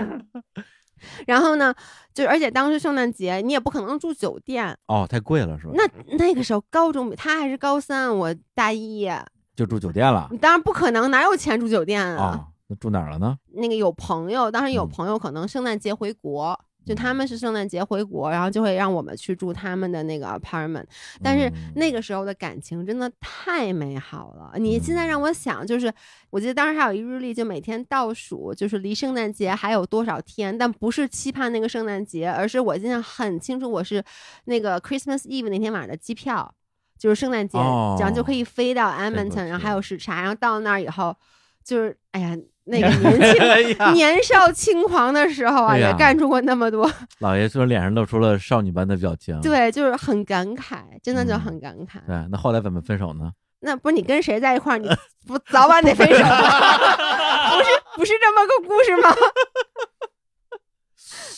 [1.26, 1.74] 然后呢，
[2.12, 5.72] 就而且当时圣诞节你也不可能住酒店，哦，太贵了是吧？
[5.74, 9.08] 那那个时候高中他还是高三，我大一，
[9.56, 12.24] 就住酒店了你当然不可能，哪有钱住酒店啊？
[12.24, 12.44] 啊？
[12.68, 13.38] 那住哪儿了呢？
[13.54, 16.58] 那个有朋友，当时有嗯朋友可能圣诞节回国。
[16.88, 20.86] 就他们是圣诞节回国，然后就会让我们去住他们的那个 apartment，
[21.22, 24.52] 但是嗯那个时候的感情真的太美好了。
[24.56, 25.92] 你现在嗯让我想，就是
[26.30, 34.02] 我记得当时还有一日历，就每天倒数，就是离圣诞节还有多少天，但不是期盼那个圣诞节，而是我印象很清楚，我是
[34.46, 36.54] 那个 Christmas Eve 那天晚上的机票，
[36.98, 41.14] 就是圣诞节，哦然后就可以飞到 Edmonton，然后还有时差，然后到那儿以后，
[41.62, 42.34] 就是哎呀。
[42.68, 46.90] 那个年轻、 哎，年少轻狂的时候啊，哎也干出过那么多，
[47.20, 49.40] 老爷说脸上露出了少女般的表情。
[49.40, 51.98] 对，就是很感慨，真的就嗯很感慨。
[52.06, 53.32] 对，那后来怎么分手呢？
[53.60, 54.88] 那不是你跟谁在一块儿，你
[55.26, 56.28] 不早晚得分手吗？
[57.50, 59.14] 不是不是这么个故事吗？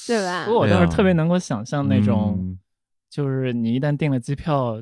[0.07, 0.53] 对吧不？
[0.53, 2.59] 过我倒是特别能够想象那种，嗯
[3.09, 4.77] 就是你一旦订了机票，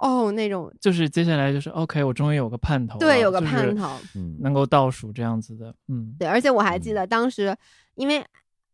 [0.00, 0.72] 哦，那种。
[0.80, 4.00] 就是接下来就是 OK，我终于有个盼头，对，有个盼头。
[4.14, 6.94] 嗯，能够倒数这样子的，嗯，对，而且我还记嗯。
[6.94, 7.56] 得当时，
[7.94, 8.24] 因为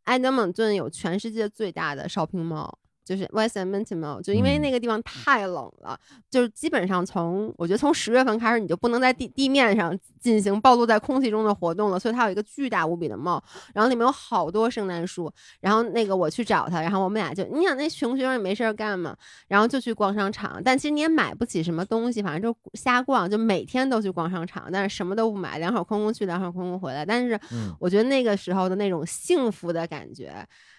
[0.05, 2.73] 埃德蒙顿有全世界最大的 shopping mall，
[3.07, 13.41] 就是 West Edmonton Mall，就因为嗯那个地方太冷了，就是基本上从我觉得从十月份开始，你就不能在地地面上进行暴露在空气中的活动了，所以它有一个巨大无比的 mall，
[13.73, 19.17] 然后里面有好多圣诞树，然后那个我去找他，然后我们俩就你想那穷学生也没事儿干嘛，
[19.47, 27.39] 然后就去逛商场，但其实你也买不起什么东西，反正就瞎逛，就每天都去逛商场，但是什么都不买，两手空空去，两手空空回来，但是。
[27.53, 30.33] 嗯我觉得那个时候的那种幸福的感觉，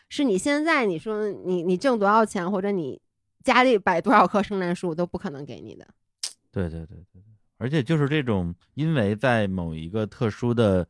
[0.10, 3.02] 是你现在你说你你挣多少钱，或者你
[3.44, 5.88] 家里摆多少棵圣诞树都不可能给你的。
[6.52, 7.24] 对对对对对，
[7.58, 10.88] 而且就是这种，因为在某一个特殊的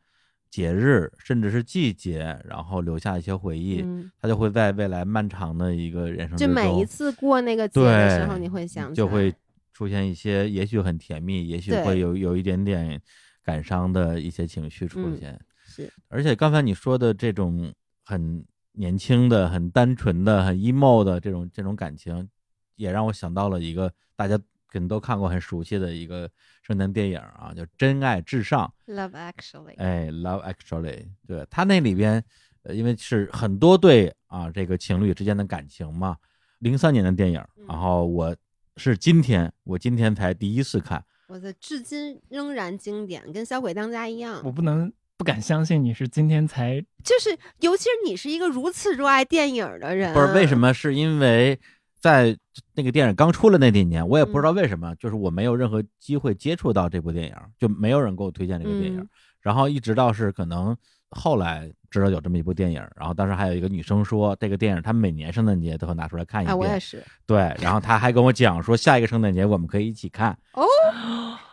[0.49, 9.33] 节日，甚至是季节，然后留下一些回忆，嗯，它就会在未来漫长的一个人生之就每一次过那个节的时候，你会想起就会
[9.73, 13.01] 出现一些，也许很甜蜜，也许会有有一点点
[13.43, 15.39] 感伤的一些情绪出嗯现。
[15.65, 17.73] 是而且刚才你说的这种
[18.05, 18.45] 很
[18.77, 22.29] 年轻的、很单纯的、很 emo 的这种这种感情，
[22.75, 24.37] 也让我想到了一个大家
[24.67, 26.29] 可能都看过、很熟悉的一个
[26.61, 28.71] 圣诞电影啊，叫《真爱至上》。
[28.93, 29.75] Love Actually。
[29.77, 32.23] 哎，Love Actually，对它那里边，
[32.63, 36.17] 呃，因为是很多对啊这个情侣之间的感情嘛，
[36.59, 38.35] 零三年的电影，嗯然后我
[38.75, 44.51] 是今天我今天才第一次看，我的至今仍然经典，跟《小鬼当家》一样我。
[44.51, 50.57] 不能不敢相信你是今天才就是，尤其是你是一个如此热爱电影的人，不是为什？
[50.57, 50.73] 么？
[50.73, 51.59] 是因为
[51.99, 52.37] 在
[52.75, 58.99] 那个电影刚出了那几年，我也不知道为什么，就是我没有任何机会接触到这部电影，就没有人给我推荐这个电影。
[58.99, 60.75] 嗯然后一直到是可能
[61.11, 66.57] 后来知道有这么一部电影，然后当时还有一个女生说这个电影她每年圣诞节都会拿出来看一哎，遍。
[66.57, 67.01] 我也是。
[67.25, 70.65] 对，然后她还跟我讲说下一个圣诞节我们可以一起看，哦，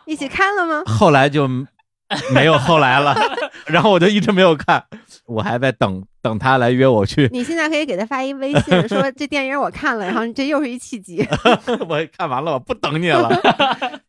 [0.05, 0.83] 一起看了吗？
[0.85, 1.47] 后来就
[2.33, 3.15] 没有后来了，
[3.65, 4.83] 然后我就一直没有看，
[5.25, 7.27] 我还在等等他来约我去。
[7.31, 11.27] 你现在可以给他发一微信， 说这电影我看了，然后这又是一契机。
[11.87, 13.29] 我看完了，我不等你了。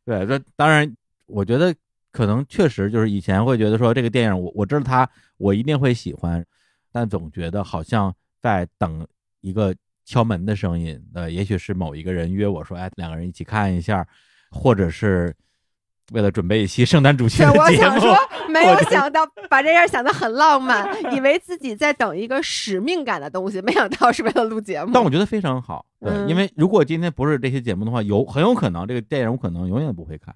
[0.05, 0.95] 对，这当然，
[1.27, 1.75] 我觉得
[2.13, 5.09] 可能确实就是以前会觉得说这个电影我我知道他
[5.39, 6.45] 我一定会喜欢，
[6.93, 9.07] 但总觉得好像在等
[9.41, 9.75] 一个
[10.05, 11.03] 敲门的声音。
[11.15, 14.07] 呃，也许是某一个人约我说，哎，两个人一起看一下，
[14.51, 15.35] 或者是
[16.13, 17.61] 为了准备一期圣诞主题对，的节目。
[17.67, 18.17] 我想说，
[18.49, 24.91] 没有想到把这事儿想的很浪漫，以为自己在等一个使命感的东西，没想到是为了录节目。
[24.95, 30.35] 但我觉得非常好，对，嗯因为如果今天不是这些节目的话，有很有可能这个电影我可能永远不会看。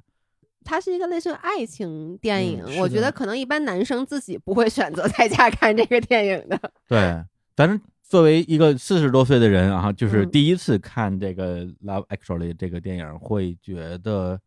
[0.62, 6.60] 它是一个类似于爱情电影，嗯我觉得可能一般男生自己不会选择在家看这个电影的。
[6.86, 7.22] 对，
[7.56, 14.38] 反正作为一个四十多岁的人啊，就是嗯第一次看这个《Love Actually》这个电影，会觉得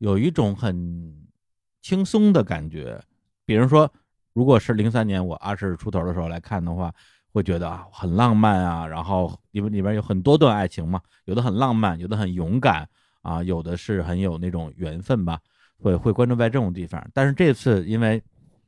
[0.00, 1.14] 有一种很
[1.80, 3.00] 轻松的感觉。
[3.44, 3.90] 比如说，
[4.32, 6.92] 如果是零三年我二十出头的时候来看的话，
[7.32, 12.88] 会觉得啊很浪漫啊，然后里面里边有很多段爱情嘛，有的很浪漫，有的很勇敢
[13.22, 15.38] 啊，有的是很有那种缘分吧，
[15.78, 17.04] 会会关注在这种地方。
[17.12, 18.22] 但是这次因为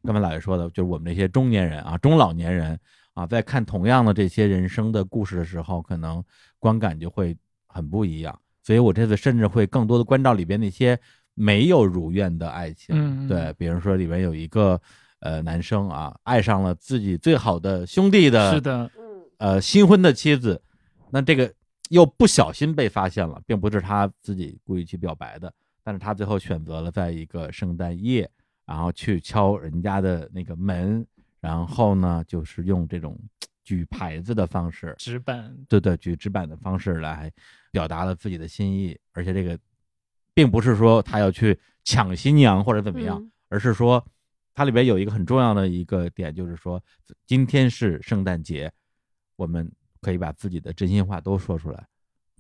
[0.04, 2.78] 刚才老爷说的，就是我们这些中年人啊、中老年人
[3.14, 6.22] 啊，在看同样的这些人生的故事的时候，可能
[6.58, 7.36] 观感就会
[7.66, 8.38] 很不一样。
[8.62, 10.98] 所以我这次甚至会更多的关照里边那些
[11.34, 14.80] 没有如愿的爱情，对，比如说里面有一个
[15.20, 20.60] 呃男生啊，爱上了自己最好的兄弟的是的，嗯，呃新婚的妻子，
[21.10, 21.52] 那这个
[21.88, 25.52] 又不小心被发现了，并不是他自己故意去表白的，
[25.82, 28.30] 但是他最后选择了在一个圣诞夜，
[28.66, 31.06] 然后去敲人家的那个门，
[31.40, 33.18] 然后呢，就是用这种
[33.64, 35.54] 举牌子的方式，纸板。
[35.68, 37.32] 对对，举纸板的方式来
[37.70, 39.58] 表达了自己的心意，而且这个
[40.34, 44.02] 并不是说他要去抢新娘或者怎么样，嗯而是说
[44.54, 46.82] 它里边有一个很重要的一个点，就是说
[47.26, 48.72] 今天是圣诞节，
[49.36, 51.86] 我们可以把自己的真心话都说出来，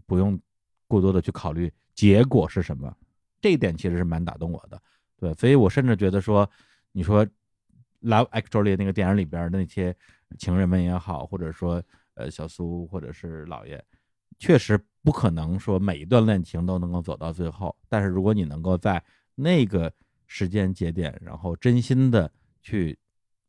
[0.06, 0.40] 不用
[0.88, 2.94] 过多的去考虑结果是什么。
[3.42, 4.80] 这一点其实是蛮打动我的，
[5.18, 6.48] 对，所以我甚至觉得说，
[6.92, 7.26] 你说
[8.02, 9.94] 《Love Actually》那个电影里边的那些
[10.38, 11.82] 情人们也好，或者说
[12.14, 13.84] 呃小苏或者是老爷，
[14.42, 19.00] 确实不可能说每一段恋情都能够走到最后，但是如果你能够在
[19.36, 19.92] 那个
[20.26, 22.28] 时间节点，然后真心的
[22.60, 22.98] 去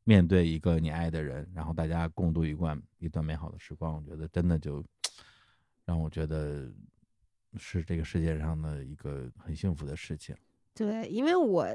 [0.03, 4.86] 面对一个你爱的人，然后大家共度一段一段美好的时光，我觉得真的就
[5.84, 6.72] 让我觉得
[7.57, 10.36] 是这个世界上的一个很幸福的事情。
[10.76, 11.68] 对，因为我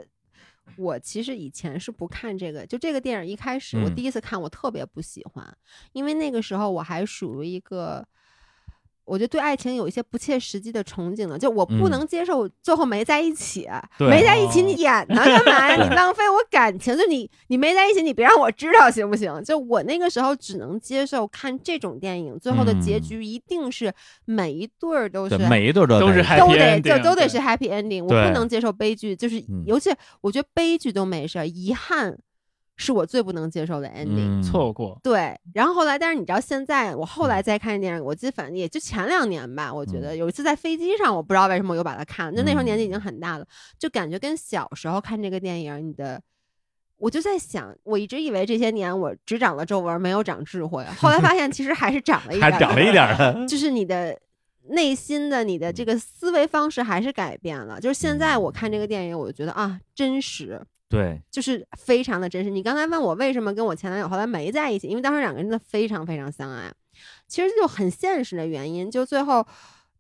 [0.77, 5.59] 我其实以前是不看这个，就这个电影一开始我嗯第一次看我特别不喜欢，
[5.91, 8.07] 因为那个时候我还属于一个。
[9.09, 11.91] 我觉得对爱情有一些不切实际的憧憬了，就我不嗯。
[11.91, 13.67] 能接受最后没在一起，
[13.99, 15.83] 对没在一起你哦演呢干嘛呀？
[15.83, 19.43] 你浪费我感情，就你你没在一起，你别让我知道行不行？
[19.43, 23.03] 就我那个时候只能接受看这种电影，最后的结嗯。
[23.03, 23.93] 局一定是
[24.27, 29.65] 每一对儿都对，是每一对都都是都得就都得是 happy ending，我不能接受悲剧，就是嗯。
[29.67, 29.91] 尤其
[30.21, 32.19] 我觉得悲剧都没事儿，遗憾
[32.79, 34.41] 是我最不能接受的 ending。
[34.41, 34.43] 嗯。
[34.43, 43.47] 错过，对，然后后来，但是你知道，现在我后来再看电影，我记得反正也就前两年吧，我觉得有一次在飞机上，我不知道为什么我又把它看了，就那时候年纪已经很大了，
[43.79, 46.23] 就感觉跟小时候看这个电影，你的，
[46.97, 54.19] 我就在想，我一直以为这些年我只长了皱纹，没有长智慧，后来发现其实还是长了一点长了一点就是你的
[54.71, 57.81] 内心的你的这个思维方式还是改变了。
[57.81, 62.49] 就是现在我看这个电影，我就觉得啊，真实，对，就是非常的真实。
[62.49, 66.73] 你刚才问我为什么跟我前男友后来没在一起，因为当时两个人真的非常非常相爱，
[67.27, 69.47] 其实就很现实的原因，就最后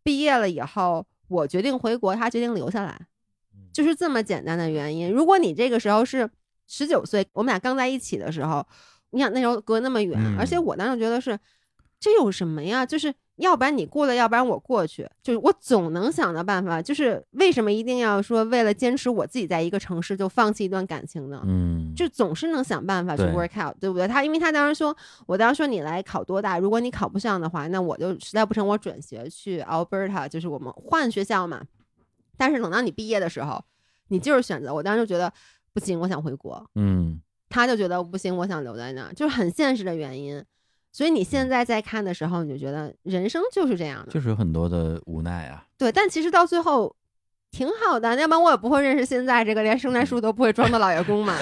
[0.02, 2.98] 毕业了以后，我决定回国，他决定留下来，
[3.72, 5.12] 就是这么简单的原因。
[5.12, 6.30] 如果你这个时候是
[6.66, 8.66] 十九岁，我们俩刚在一起的时候，
[9.10, 11.38] 你想那时候隔那么远，嗯而且我当时觉得是
[12.00, 12.86] 这有什么呀？
[12.86, 16.80] 就是要不然你过来，要不然我过去，就是我总能想到办法。
[16.82, 21.42] 就是为什么一定要说为了坚持我自己在一个城市就放弃一段感情呢？
[21.46, 24.06] 嗯，就总是能想办法去 work out，对不对？
[24.06, 24.96] 他因为他当时说，
[25.26, 31.62] 我当时说你来考多大，如果你考不上的话，那我就实在不成，我转学去 Alberta，就是我们换学校嘛。
[32.36, 33.64] 但是等到你毕业的时候，
[34.08, 35.32] 你就是选择，我当时就觉得
[35.72, 36.64] 不行，我想回国。
[36.74, 37.20] 嗯
[37.50, 40.44] 他就觉得不行，我想留在那儿，就是很现实的原因。
[40.98, 45.64] 所以你现在在看的时候，你就觉得人生就是这样的，就是有很多的无奈啊。
[45.78, 45.92] 对。
[45.92, 46.92] 但其实到最后
[47.52, 51.36] 挺好的，要不然我也不会认识现在这个连圣诞树都不会装的老爷公嘛，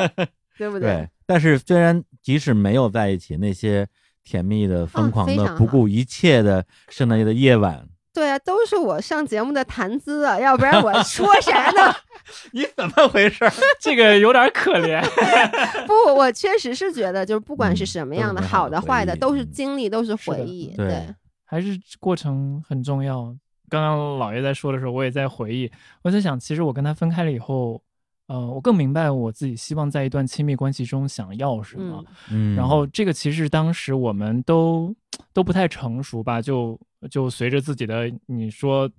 [0.56, 3.86] 对不对，但是虽然即使没有在一起，那些
[4.24, 11.92] 甜蜜的、疯狂的、不顾一切的圣诞夜的夜晚，对啊，都是我上节目的谈资啊，要不然我说啥呢？
[12.52, 13.44] 你怎么回事？
[13.82, 15.02] 这个有点可怜。
[15.86, 20.72] 不，我确实是觉得，就是不管是嗯什么样的，好好的、坏的，都是嗯经历，都是回忆。
[20.76, 21.04] 对
[21.44, 23.34] 还是过程很重要。
[23.68, 25.70] 刚刚老爷在说的时候，我也在回忆，
[26.02, 27.82] 我在想，其实我跟他分开了以后，
[28.28, 32.04] 呃，我更明白我自己希望在一段亲密关系中想要什么。
[32.30, 34.94] 嗯嗯，然后这个其实当时我们都
[35.32, 36.78] 都不太成熟吧，就
[37.08, 38.90] 就随着自己的你说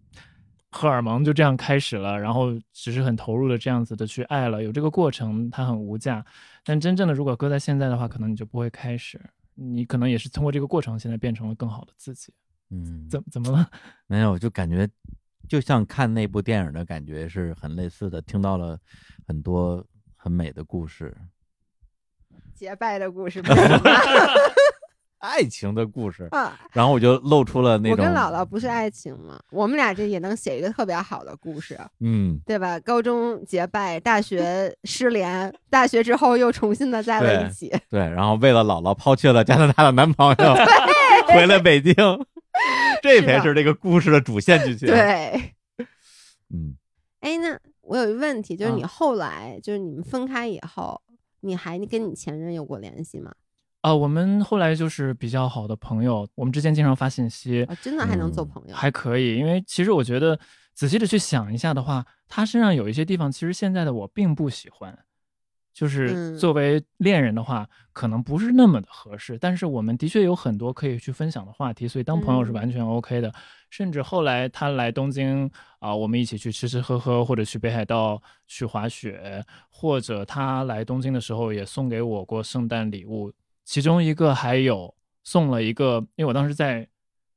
[0.72, 6.26] 荷尔蒙就这样开始了，然后只是很投入的这样子的去爱了，有这个过程它很无价。
[6.64, 9.22] 但真正的如果搁在现在的话，可能你就不会开始，
[9.54, 12.34] 你可能也是通过这个过程，现在变成了更好的自己。
[12.72, 13.70] 嗯，怎怎么了？
[14.08, 14.90] 没有，就感觉
[15.48, 18.78] 就像看那部电影的感觉是很类似的，听到了
[19.28, 21.16] 很多很美的故事，
[22.54, 23.42] 结拜的故事
[25.26, 26.58] 爱情的故事，啊。
[26.72, 29.40] 然后我就露出了那种我跟姥姥不是爱情吗？
[29.52, 32.80] 我们俩这也能写一个特别好的故事，嗯，对吧？
[32.80, 37.74] 高中结拜，大学失联，大学之后又重新的在了一起。
[37.90, 40.56] 对，然后为了姥姥抛弃了加拿大的男朋友，
[41.28, 41.94] 回了北京，
[43.02, 45.54] 这才是这个故事的主线剧情。，对，
[46.54, 46.76] 嗯，
[47.22, 51.02] 哎，那我有一个问题，就是啊你后来、就是你们分开以后，
[51.42, 53.32] 你还跟你前任有过联系吗？
[53.86, 58.76] 啊、我们后来就是比较好的朋友，我们之间经常发信息，啊，真的还能做嗯朋友？
[58.76, 59.38] 还可以。
[59.38, 60.40] 因为其实我觉得
[60.74, 64.98] 仔细的去想一下的话，他身上有一些地方，其实现在的我并不喜欢。
[65.72, 73.32] 就是嗯作为恋人的话，可能不是那么的合适，但是我们的确有很多可以去分享的话题，所以当朋友是嗯完全 OK 的。
[73.70, 75.48] 甚至后来他来东京
[75.78, 83.32] 啊、我们一起去吃吃喝喝，或者去北海道去滑雪，或者他来东京的时候也送给我过圣诞礼物，
[83.66, 86.88] 其中一个还有送了一个，因为我当时在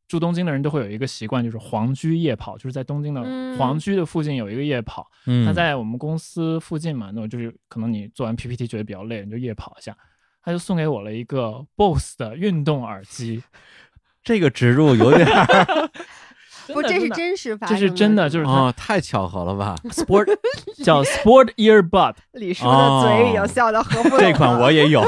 [0.07, 3.59] 住东京的人都会有一个习惯，就是皇居夜跑，就是在东京的嗯。
[3.59, 5.45] 皇居的附近有一个夜跑，嗯。
[5.45, 9.97] 他在我们公司附近嘛，那我就是可能你做完 PPT 觉得比较累，你就夜跑一下。
[10.41, 13.43] 他就送给我了一个 BOSS 的运动耳机，
[14.23, 15.91] 这个植入有点儿
[16.75, 19.75] 不，这是真实发这生的，是真的，就是他哦，太巧合了吧？
[19.91, 20.27] Sport
[20.85, 25.03] 叫 Sport Earbud， 李叔的嘴已经哦笑到合不拢这款我也有，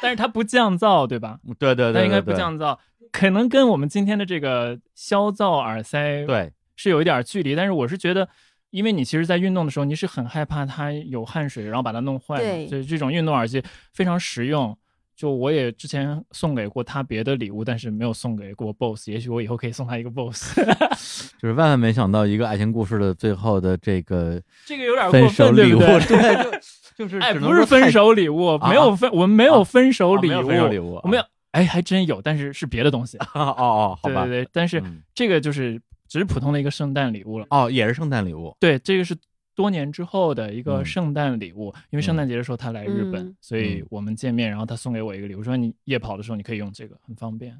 [0.00, 1.38] 但是它不降噪，对吧？
[1.58, 2.76] 对对对，它应该不降噪，
[3.12, 8.28] 可能跟我们今天的这个消噪耳塞对，是有一点距离，但是我是觉得，
[8.70, 13.62] 因为你其实，在运动的时候，你是很害怕它有汗水，然后把它弄坏对的，所以这种运动耳机
[13.92, 14.76] 非常实用。
[15.16, 20.56] 就我也之前送给过他别的礼物，但是没有送给过 BOSS，也许我以后可以送他一个 BOSS，
[21.38, 26.00] 就是万万没想到一个爱情故事的最后的这个这个有点分过分，对手礼物，不对？
[26.06, 26.60] 对，
[26.96, 33.16] 就就是哎，不是分手礼物，啊没有分，我们没有分手礼物，哦没有礼物我们有，哎，还真有，但是是别的东西。
[33.34, 37.46] 哦哦，好吧，对对对，但是嗯这个就是只是普通的一个圣诞礼物了。
[37.50, 39.16] 哦，也是圣诞礼物，对，这个是
[39.54, 47.56] 多年之后的一个嗯圣诞礼物，因为圣诞节的时候他来日本，嗯所以嗯我们见面，然后他送给我一个礼物，说你夜跑的时候你可以用这个，很方便。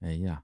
[0.00, 0.42] 哎呀，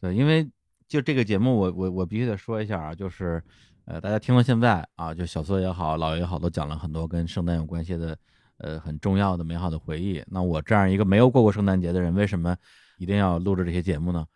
[0.00, 0.48] 对，因为
[0.86, 3.42] 就这个节目我，我我必须得说一下啊，就是
[3.86, 8.16] 呃，大家听到现在啊，就小苏也好，老爷也好，都讲了很多跟圣诞有关系的
[8.58, 10.22] 呃很重要的美好的回忆。
[10.28, 12.56] 那我这样一个没有过过圣诞节的人，为什么
[12.98, 14.26] 一定要录制这些节目呢？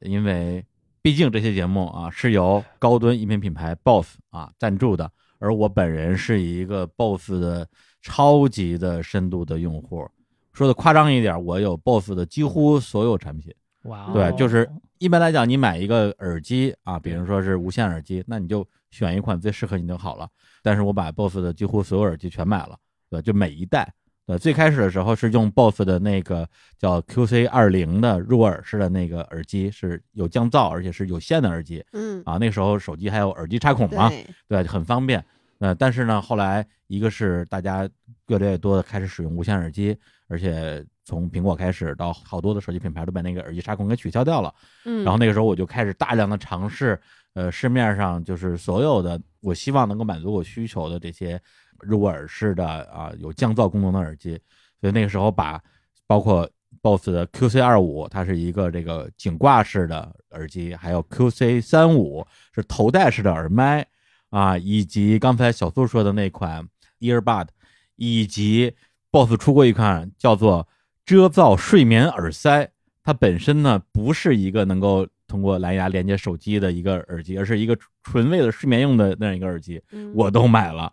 [0.00, 0.64] 因为
[1.00, 5.10] 毕竟这些节目啊是由高端音频品牌 BOSS 啊赞助的，
[5.42, 7.68] 而我本人是一个 BOSS 的
[8.00, 10.08] 超级的深度的用户。
[10.52, 13.52] 说的夸张一点，我有 BOSS 的几乎所有产品。
[13.82, 20.28] 哇、哦，对，就是一般来讲，你买一个耳机啊，比如说是无线耳机，那你就选一款最适合你就好了。
[20.62, 22.78] 但是我把 BOSS 的几乎所有耳机全买了，
[23.10, 23.92] 对，就每一代。
[24.26, 32.38] 对，最开始的时候是用 BOSS 的那个叫 QC 二零的入耳式的那个耳机，是有降噪而且是有线的耳机嗯，啊。
[32.38, 35.24] 那个时候手机还有耳机插孔嘛，对，对，很方便。
[35.58, 37.88] 呃，但是呢，后来一个是大家
[38.28, 39.96] 越来越多的开始使用无线耳机，
[40.28, 44.52] 而且从苹果开始到好多的手机品牌都把那个耳机插孔给取消掉了。
[44.84, 47.00] 嗯，然后那个时候我就开始大量的尝试，
[47.34, 51.40] 呃，市面上就是所有的我希望能够满足我需求的这些
[51.82, 54.40] 入耳式的啊有降噪功能的耳机，
[54.80, 55.60] 所以那个时候把
[56.06, 56.48] 包括
[56.80, 63.86] BOSS 的 QC 二五，它是一个这个颈挂式的耳机，还有 QC 三五是头戴式的耳麦
[64.30, 66.66] 啊，以及刚才小苏说的那款
[67.00, 67.48] Earbud，
[67.96, 68.74] 以及
[69.10, 70.66] BOSS 出过一款叫做
[71.04, 72.70] 遮噪睡眠耳塞，
[73.04, 80.92] 它本身呢不是一个能够通过蓝牙连接手机的一个耳机，而是一个纯为了睡眠用的那样一个耳机，嗯我都买了。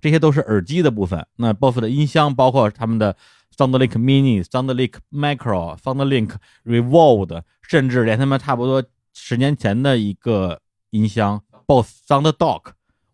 [0.00, 1.26] 这些都是耳机的部分。
[1.36, 3.16] 那 BOSE 的音箱包括他们的
[3.56, 10.60] SoundLink Mini、SoundLink Micro、SoundLink Revolve，甚至连他们差不多十年前的一个
[10.90, 12.62] 音箱 BOSS Sound Dog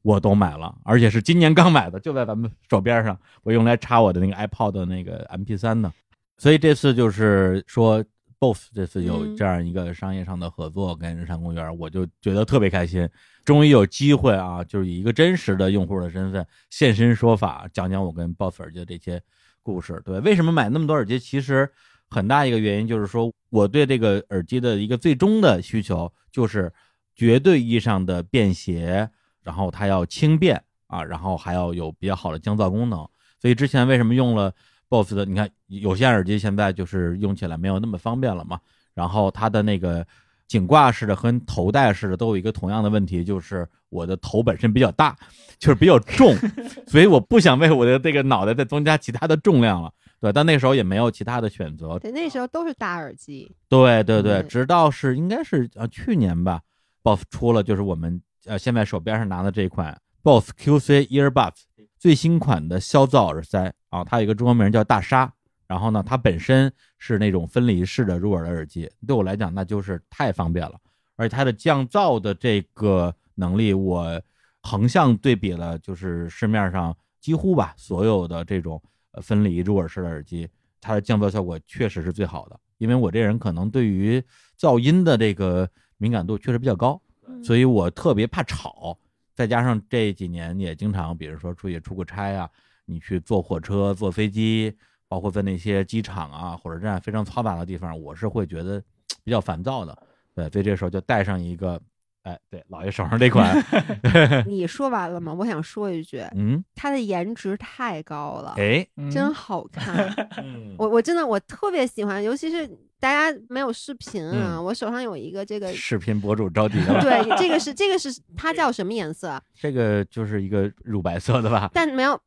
[0.03, 5.93] 我都买了，而且是今年刚买的，就在咱们手边上，我用来插我的那个 iPod 的那个 MP 3的。
[6.39, 8.05] 所以这次就是说
[8.43, 13.09] ，BOSS 这次有嗯这样一个商业上的合作跟日产公园，我就觉得特别开心。
[13.45, 19.23] 终于有机会啊，就是以一个真实的用户的身份现身说法，讲讲我跟 BOSS 耳机的这些
[19.63, 20.03] 故事。
[20.05, 21.21] 对，为什么买那么多耳机？
[21.21, 21.71] 其实
[22.11, 26.73] 很大一个原因就是说，我对这个耳机的一个最终的需求就是
[27.15, 29.09] 绝对意义上的便携，
[29.45, 33.09] 然后它要轻便啊，然后还要有比较好的降噪功能。
[33.41, 34.53] 所以之前为什么用了
[34.93, 35.25] BOSS 的？
[35.25, 38.61] 你看有线耳机现在就是用起来没有那么方便了嘛。
[38.93, 40.07] 然后它的那个
[40.47, 45.17] 颈挂式的和头戴式的都有一个同样的问题，就是我的头本身比较大，
[45.59, 46.37] 就是比较重，
[46.87, 49.91] 所以我不想为我的这个脑袋再增加其他的重量了。
[50.21, 51.99] 对，但那时候也没有其他的选择。
[51.99, 56.61] 对，那时候都是大耳机，对对对，嗯直到是应该是呃去年吧
[57.03, 61.63] ，BOSS 出了就是我们呃现在手边上拿的这款 BOSS QC Earbuds
[61.99, 65.31] 最新款的消噪耳塞啊，它有一个中文名叫大沙。
[65.69, 70.79] 然后呢，它本身是那种分离式的入耳的耳机，对我来讲那就是太方便了，
[71.17, 74.21] 而且它的降噪的这个能力，我
[74.61, 78.83] 横向对比了，就是市面上几乎吧所有的这种
[79.13, 80.47] 呃分离入耳式的耳机，
[80.79, 82.61] 它的降噪效果确实是最好的。
[82.77, 84.23] 因为我这人可能对于
[84.59, 85.67] 噪音的这个
[85.97, 87.01] 敏感度确实比较高，
[87.43, 88.99] 所以我特别怕吵。
[89.35, 92.51] 再加上这几年也经常，比如说出去出个差啊，
[92.87, 94.75] 你去坐火车、坐飞机，
[95.09, 98.83] 包括在那些机场啊、火车站非常嘈杂的地方，我是会觉得
[99.25, 99.97] 比较烦躁的。
[100.35, 101.81] 对，所以这时候就带上一个，
[102.23, 103.55] 哎，对，老爷手上这款
[104.49, 105.35] 你说完了吗？
[105.35, 110.07] 我想说一句，嗯，它的颜值太高了，哎，真好看。
[110.43, 112.67] 嗯我我真的我特别喜欢，尤其是
[112.99, 119.29] 大家没有视频啊，嗯我手上有一个这个，视频博主着急了，对，这个是这个是它叫什么颜色？
[119.29, 121.71] 啊这个就是一个乳白色的吧？
[121.75, 122.19] 但没有。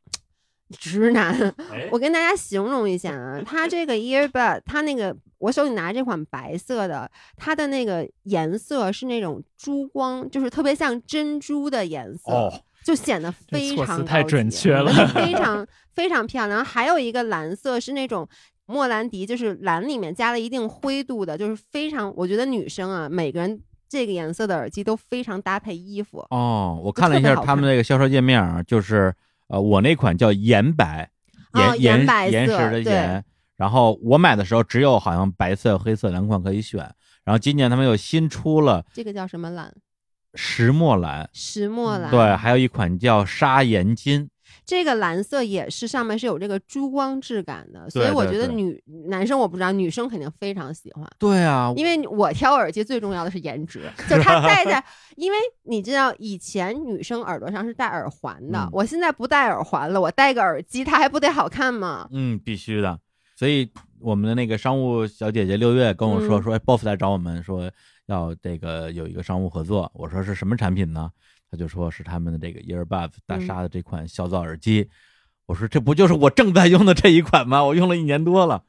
[0.79, 1.33] 直男
[1.71, 15.65] 哎，我跟大家形容一下啊， 它这个 earbud，它那个我手里拿这款白色的，它的那个颜色是那种珠光，就是特别像珍珠的颜色，哦就显得非常太准确了非 常
[15.95, 16.63] 非常漂亮。
[16.63, 18.27] 还有一个蓝色是那种
[18.67, 23.59] 莫兰迪，就是蓝里面加了一定灰度的，就是非常，我觉得女生啊，每个人
[23.89, 26.19] 这个颜色的耳机都非常搭配衣服。
[26.29, 29.11] 哦，我看了一下他们那个销售界面啊，就是
[29.47, 31.09] 呃，我那款叫岩白，
[31.53, 33.23] 哦岩岩白岩石的对岩。
[33.55, 36.79] 然后我买的时候只有好像白色、黑色两款可以选。
[37.23, 39.73] 然后今年他们又新出了这个叫什么蓝？
[40.33, 42.11] 石墨蓝，石墨蓝。
[42.11, 44.29] 对，还有一款叫砂岩金。
[44.63, 51.05] 这个蓝色也是上面是有这个珠光质感的，所以我觉得女男生我不知道，女生肯定非常喜欢。
[51.17, 54.83] 对啊，因为我挑耳机最重要的是颜值，就它戴在，
[55.17, 62.07] 因为你知道以前女生耳朵上是戴耳环的，嗯我现在不戴耳环了，我戴个耳机，它还不得好看吗？
[62.11, 62.99] 嗯，必须的。
[63.37, 63.69] 所以
[63.99, 67.69] 我们的那个商务小姐姐六月跟我说嗯说，哎，boss 来找我们说
[68.05, 69.91] 要这个有一个商务合作。
[69.93, 71.11] 我说是什么产品呢？
[71.55, 74.89] 他就说是他们的这个 earbuds 大嗯沙的这款小噪耳机。
[75.45, 77.63] 我说这不就是我正在用的这一款吗？
[77.63, 78.63] 我用了一年多了，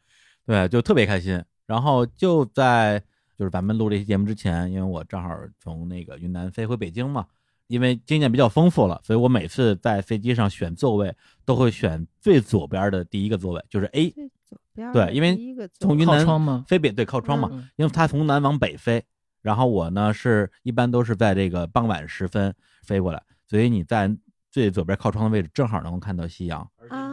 [0.46, 1.42] 对，就特别开心。
[1.66, 3.02] 然后就在
[3.36, 7.26] 就是咱们录这期节目之前，因为我正好从那个云南飞回北京嘛，
[7.66, 11.12] 因为经验比较丰富了，所以我每次在飞机上选座位
[11.44, 14.10] 都会选最左边的第一个座位，就是 A。
[14.10, 19.02] 最左边对，因为第一个座位从云南飞北对靠窗嘛，嗯因为它从南往北飞，
[19.42, 24.14] 然后我呢是一般都是在这个傍晚时分飞过来，所以你在
[24.50, 27.12] 最左边靠窗的位置正好能够看到夕阳，啊，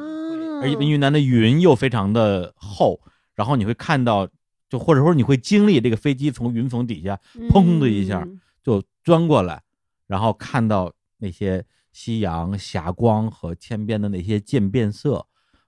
[0.62, 3.00] 而且云南的云又非常的厚，
[3.36, 4.28] 然后你会看到，
[4.70, 7.20] 就或者说你会经历这个飞机从云层底下
[7.50, 9.62] 砰的一下嗯就钻过来，
[10.08, 15.26] 然后看到那些夕阳霞光和天边的那些渐变色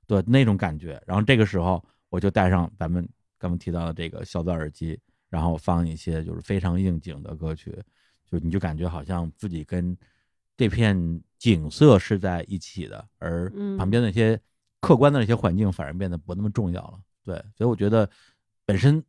[0.08, 1.02] 的那种感觉。
[1.06, 3.06] 然后这个时候我就戴上咱们
[3.38, 4.98] 刚刚提到的这个消噪耳机，
[5.36, 7.78] 然后放一些就是非常应景的歌曲，
[8.26, 9.96] 就你就感觉好像自己跟
[10.56, 14.40] 这片景色是在一起的，而嗯旁边那些
[14.80, 16.98] 客观的那些环境反而变得不那么重要了。
[17.26, 18.10] 对，所以我觉得
[18.64, 19.04] 本身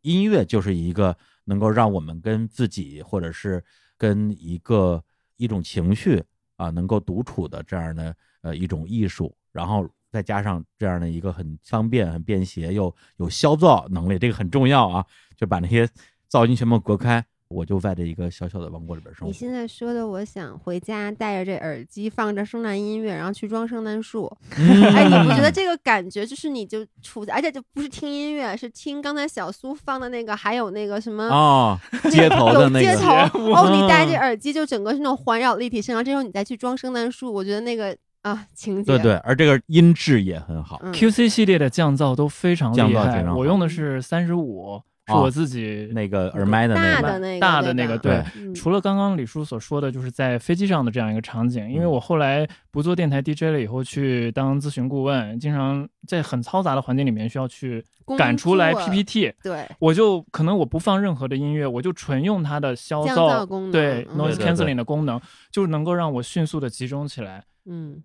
[0.00, 3.62] 音乐就是一个能够让我们跟自己或者是
[3.96, 5.00] 跟一个
[5.36, 6.20] 一种情绪
[6.56, 15.04] 啊能够独处的这样的呃一种艺术，然后再加上这样的一个很方便、很便携又有消噪能力，这个很重要啊，
[15.36, 15.88] 就把那些
[16.30, 17.24] 噪音全部隔开。
[17.50, 19.26] 我就在这一个小小的王国里边生活。
[19.26, 24.30] 你现在说的，我想回家带着这耳机，放着圣诞音乐，然后去装圣诞树。
[24.58, 31.78] 嗯哎，你不觉得这个感觉就是你就处在，而且就不是听音乐，是听刚才小苏放的那个，还有那个什么哦，
[32.10, 33.14] 街头的那个街头
[33.54, 40.80] 哦，你戴这嗯耳机就整个是那种环绕立体声，然后这时候你再去装圣诞树，我觉得那个啊情节对对，而这个音质也很好。
[40.82, 48.22] 嗯 QC 系列的降噪都非常降厉害噪非常我用的是三十五，是哦我自己那个耳麦的那个大的那个大的那个对。
[48.36, 57.84] 嗯除了刚刚李叔所说的，就是在飞机上的这样一个场景，因为我后来不做电台 DJ 了以后，去当咨询顾问，经常在很嘈杂的环境里面需要去
[58.16, 59.32] 赶出来 PPT。
[59.42, 65.20] 对，我就可能我不放任何的音乐，我就纯用它的消噪噪功能对嗯 noise 对对对 canceling 的功能，
[65.52, 67.38] 就能够让我迅速的集中起来。
[67.38, 67.44] 嗯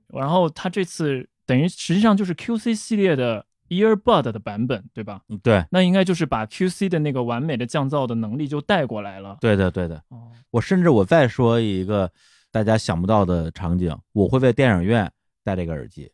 [0.07, 5.21] 然后它这次等于实际上就是 QC 系列的 earbud 的版本，对吧？
[5.29, 9.37] 嗯对那应该就是把 QC 的那个完美的降噪的能力就带过来了。
[9.41, 9.95] 对的对的。
[10.09, 12.11] 哦，我甚至我再说一个
[12.51, 15.11] 大家想不到的场景，我会在电影院
[15.43, 16.11] 戴这个耳机，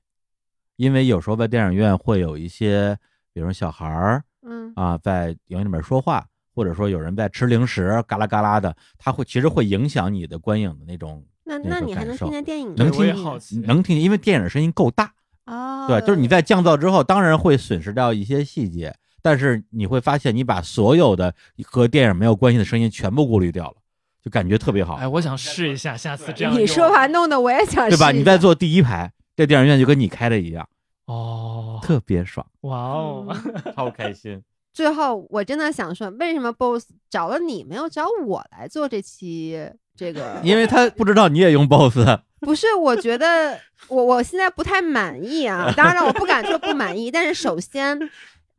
[0.78, 2.98] 因为有时候在电影院会有一些，
[3.34, 15.12] 比如说小孩儿嗯啊在影院里面说话，或者说有人在吃零食，嘎啦嘎啦的，它会其实会影响你的观影的那种那那那你还能听见电影能的声音我也好奇，能听见，因为电影声音够大，
[15.48, 21.34] 哦，对，就是你在降噪之后，当然会损失掉一些细节，但是你会发现你把所有的
[21.66, 23.76] 和电影没有关系的声音全部过滤掉了，
[24.24, 24.94] 就感觉特别好。
[24.96, 28.12] 哎，我想试一下，下次这样你说完弄得我也想对吧？
[28.12, 30.70] 你在坐第一排，这电影院就跟你开的一样，
[31.06, 34.40] 哦，特别爽，哇哦，嗯 超开心。
[34.74, 39.60] 最后，我真的想说，为什么 BOSS 找了你，没有找我来做这期
[39.96, 40.40] 这个？
[40.44, 42.06] 因为他不知道你也用 BOSS，
[42.42, 45.72] 不是，我觉得我我现在不太满意啊。
[45.76, 47.98] 当然了，我不敢说不满意，但是首先，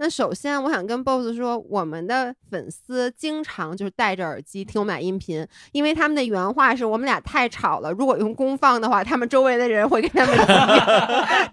[0.01, 10.47] 那首先我想跟 BOSS 说，我们的粉丝经常就是戴着耳机听我们俩音频，因为他们的原话是我们俩太吵了，如果用公放的话，他们周围的人会跟他们急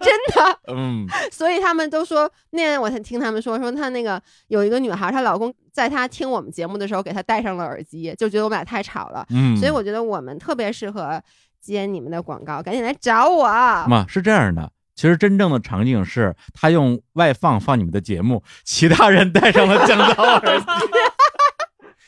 [0.00, 0.58] 真的。
[0.74, 9.26] 嗯， 所以他们都说，那天我才听他们说，说她那个有一个女孩，她老公在她听我们节目的时候给她戴上了耳机，就觉得我们俩太吵了。
[9.28, 11.22] 嗯所以我觉得我们特别适合
[11.60, 13.46] 接你们的广告，赶紧来找我。
[13.46, 14.72] 嘛是这样的。
[14.98, 20.66] 其实真正的场景是他用外放放你们的节目，其他人戴上了降噪耳机，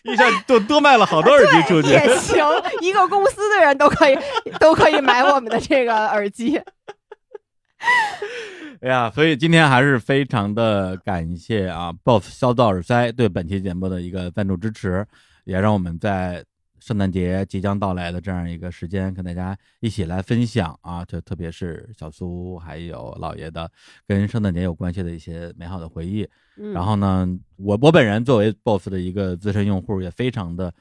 [0.11, 1.89] 一下就多卖了好多耳机出去。
[1.89, 2.45] 也行，
[2.81, 4.19] 一个公司的人都可以
[4.59, 6.61] 都可以买我们的这个耳机。
[8.83, 15.07] 哎呀，所以今天还是非常的感谢啊，BOSS 消噪耳塞对本期节目的一个赞助支持，
[15.45, 16.45] 也让我们在
[16.81, 23.71] 圣诞节即将到来的这样一个时间，跟大家一起来分享啊，就特别是小苏还有老爷的
[24.07, 26.29] 跟圣诞节有关系的一些美好的回忆。
[26.57, 27.27] 嗯然后呢，
[27.57, 30.73] 我我本人作为 BOSS 的一个资深用户，也非常的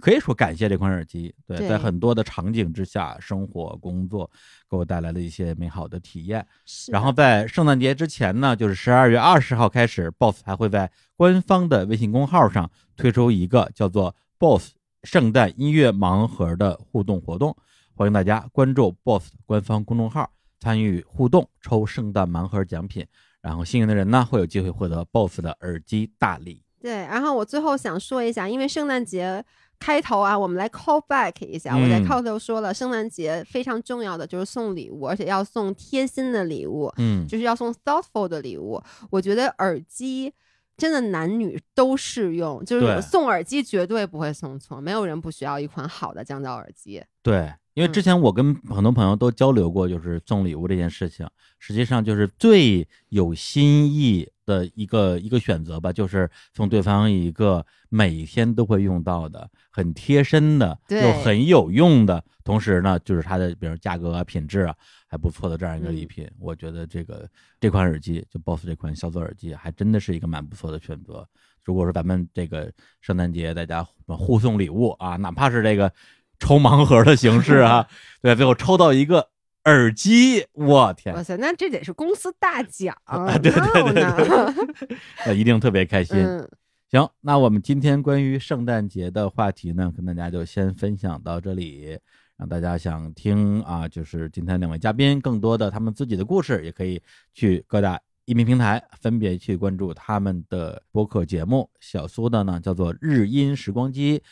[0.00, 4.30] 可以说感谢这款耳机，对，对在很多的场景之下，生活工作
[4.68, 6.44] 给我带来了一些美好的体验。
[6.90, 14.72] 然后在圣诞节之前呢，就是十二月二十号开始，BOSS 还会在官方的微信公号上推出一个叫做 BOSS
[15.04, 17.56] 圣诞音乐盲盒的互动活动，
[17.94, 23.06] 欢迎大家关注 BOSS 官方公众号，参与互动抽圣诞盲盒奖品，
[23.40, 26.62] 然后幸运的人呢会有机会获得 BOSS 的耳机大礼。
[26.80, 29.44] 对，然后我最后想说一下，因为圣诞节
[29.78, 31.76] 开头啊，我们来 call back 一下。
[31.76, 38.82] 我在嗯开头说了，圣诞节非常重要的就是送礼物，而且要送贴心的礼物，嗯，就是要送 thoughtful 的礼物。
[39.10, 40.34] 我觉得耳机。
[40.78, 47.02] 真的男女都适用，就是送耳机绝对不会送错，没有人不需要一款好的降噪耳机。
[47.22, 51.28] 对，因为之嗯前我跟很多朋友都交流过，就是送礼物这件事情，
[51.58, 64.74] 实际上就是最有心意的一个一个选择吧，就是送对方一个每天都会用到的、很贴身的对又很有用的，同时呢，就是它的比如价格啊、品质啊
[65.06, 66.30] 还不错的这样一个礼嗯品。
[66.40, 67.28] 我觉得这个
[67.60, 71.28] 这款耳机，就 BOSS 这款小组耳机，还真的是一个蛮不错的选择。
[71.62, 72.72] 如果说咱们这个
[73.02, 75.92] 圣诞节大家互送礼物啊，哪怕是这个
[76.38, 77.86] 抽盲盒的形式啊，
[78.22, 79.28] 对，最后抽到一个
[79.64, 84.98] 耳机，我天哇，塞，那这得是公司大奖 啊，对对对。
[85.26, 86.16] 那一定特别开心。
[86.16, 86.48] 嗯，
[86.90, 91.98] 行，那我们今天关于圣诞节的话题呢，跟大家就先分享到这里。
[92.38, 97.02] 让大家想听啊，就是今天两位嘉宾更多的他们自己的故事，也可以
[97.34, 101.68] 去各大音频平台分别去关注他们的播客节目。
[101.80, 104.22] 小苏的呢叫做日音时光机，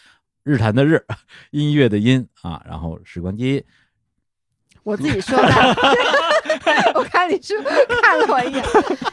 [0.44, 1.04] 日坛的日，
[1.50, 3.64] 音乐的音啊，然后时光机
[4.86, 5.48] 我自己说的。
[6.94, 7.60] 我看你是
[8.00, 8.64] 看了我一眼。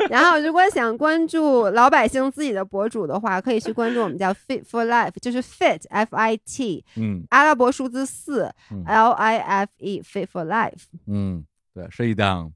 [0.10, 10.46] 然后，如果想关注老百姓自己的博主的话，可以去关注我们叫 Fit for Life，就是 Fit F I T 嗯阿拉伯数字四嗯 L I F E Fit for
[10.46, 11.44] Life 嗯，
[11.74, 12.52] 对，是一档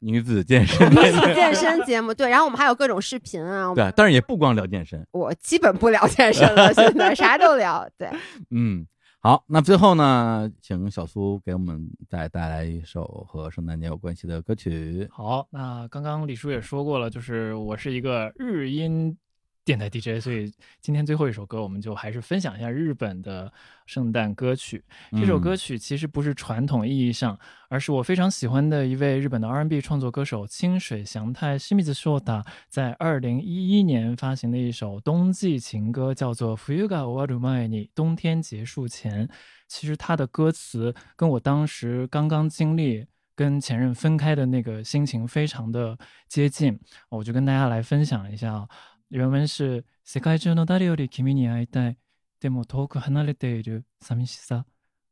[0.00, 2.12] 女子健身女子健身节目。
[2.12, 3.72] 对，然后我们还有各种视频啊。
[3.74, 7.88] 对，但是也不光聊健身，我基本不聊健身了，现在啥都聊。
[7.96, 8.08] 对，
[8.50, 8.86] 嗯，
[9.20, 15.08] 好，那最后呢，请小苏给我们再带来一首和圣诞节有关系的歌曲。
[15.10, 19.18] 好，那刚刚李叔也说过了，就是我是一个日音
[19.67, 20.51] 电台 DJ，所以
[20.81, 23.49] 今天最后一首歌，我们就还是分享一下日本的
[23.85, 24.83] 圣诞歌曲。
[25.11, 27.39] 这首嗯歌曲其实不是传统意义上，
[27.69, 39.29] 而是我非常喜欢的一位日本的 R&B 创作歌手清水祥太西米子硕达在二零一一年发行的一首冬季情歌，叫做《冬が終わる前に》，冬天结束前。
[39.69, 45.97] 其实它的歌词跟我当时刚刚经历 跟前任分开的那个心情非常的
[46.27, 46.77] 接近，
[47.07, 48.67] 我就跟大家来分享一下啊。
[49.10, 51.96] 原文是“世界中の誰より君に会いたい。
[52.40, 54.66] でも遠く離れている寂しさ。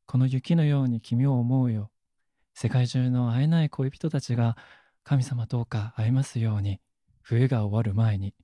[0.07, 1.91] この雪のように君を思うよ。
[2.55, 4.57] 世界中の会えない恋人たちが
[5.03, 6.81] 神様どうか会えますように。
[7.23, 8.35] 冬が終わる前に。”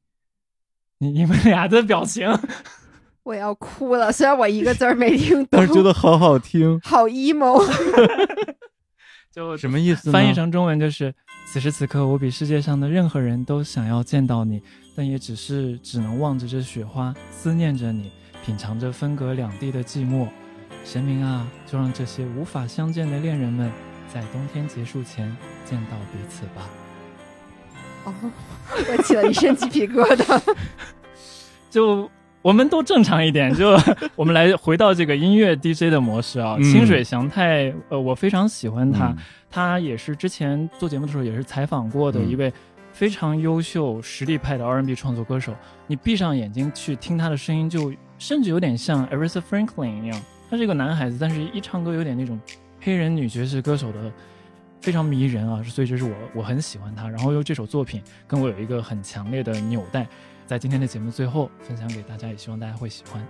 [0.99, 2.29] 你你们俩的表情，
[3.25, 7.61] 我要哭了，虽然我一个字儿没听懂，但是觉得好好听，好 emo。
[9.33, 10.11] 就什么意思？
[10.13, 11.15] 翻译成中文就是：
[11.47, 14.63] 此时此刻，我比世界上的任何人都想要见到你，
[14.95, 18.13] 但也只是只能望着这雪花，思念着你，
[18.45, 20.29] 品尝着分隔两地的寂寞。
[20.85, 23.73] 神明啊，就让这些无法相见的恋人们，
[24.13, 25.35] 在冬天结束前
[25.65, 26.69] 见到彼此吧。
[28.05, 28.13] 哦，
[28.91, 30.55] 我起了一身鸡皮疙瘩。
[31.71, 32.11] 就
[32.43, 33.79] 我们都正常一点，就
[34.17, 36.57] 我们来回到这个音乐 DJ 的模式啊。
[36.59, 39.17] 嗯清水祥太，呃，我非常喜欢他，嗯
[39.49, 42.53] 他也是之前做节目的时候也是采访过的嗯一位
[42.93, 45.55] 非常优秀、实力派的 R&B 创作歌手。
[45.87, 50.23] 你闭上眼睛去听他的声音，就甚至有点像 Aretha Franklin 一样。
[50.51, 52.39] 他是一个男孩子，但是一唱歌有点那种
[52.81, 54.13] 黑人女爵士歌手的。
[54.81, 60.05] 非常迷人啊，所以这是我我很喜欢他，然后又这首作品跟我有一个很强烈的纽带，
[60.53, 63.27] 在今天的节目最后分享给大家，也希望大家会喜欢。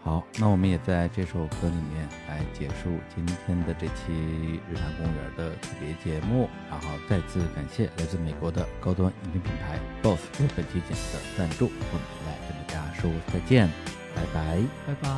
[0.00, 13.68] 好，那我们也在这首歌里面来结束今天的这期日坛公园的特别节目，然后再次感谢来自美国的高端饮品品牌 BOSS 对本期节目的赞助，我们来跟大家说再见，
[14.14, 14.62] 拜拜。
[14.86, 15.08] 拜拜。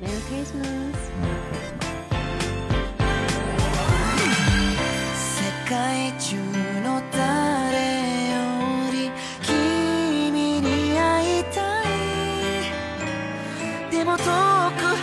[0.00, 0.96] Merry Christmas。
[1.20, 1.38] Merry
[6.16, 6.53] Christmas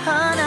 [0.04, 0.41] honey.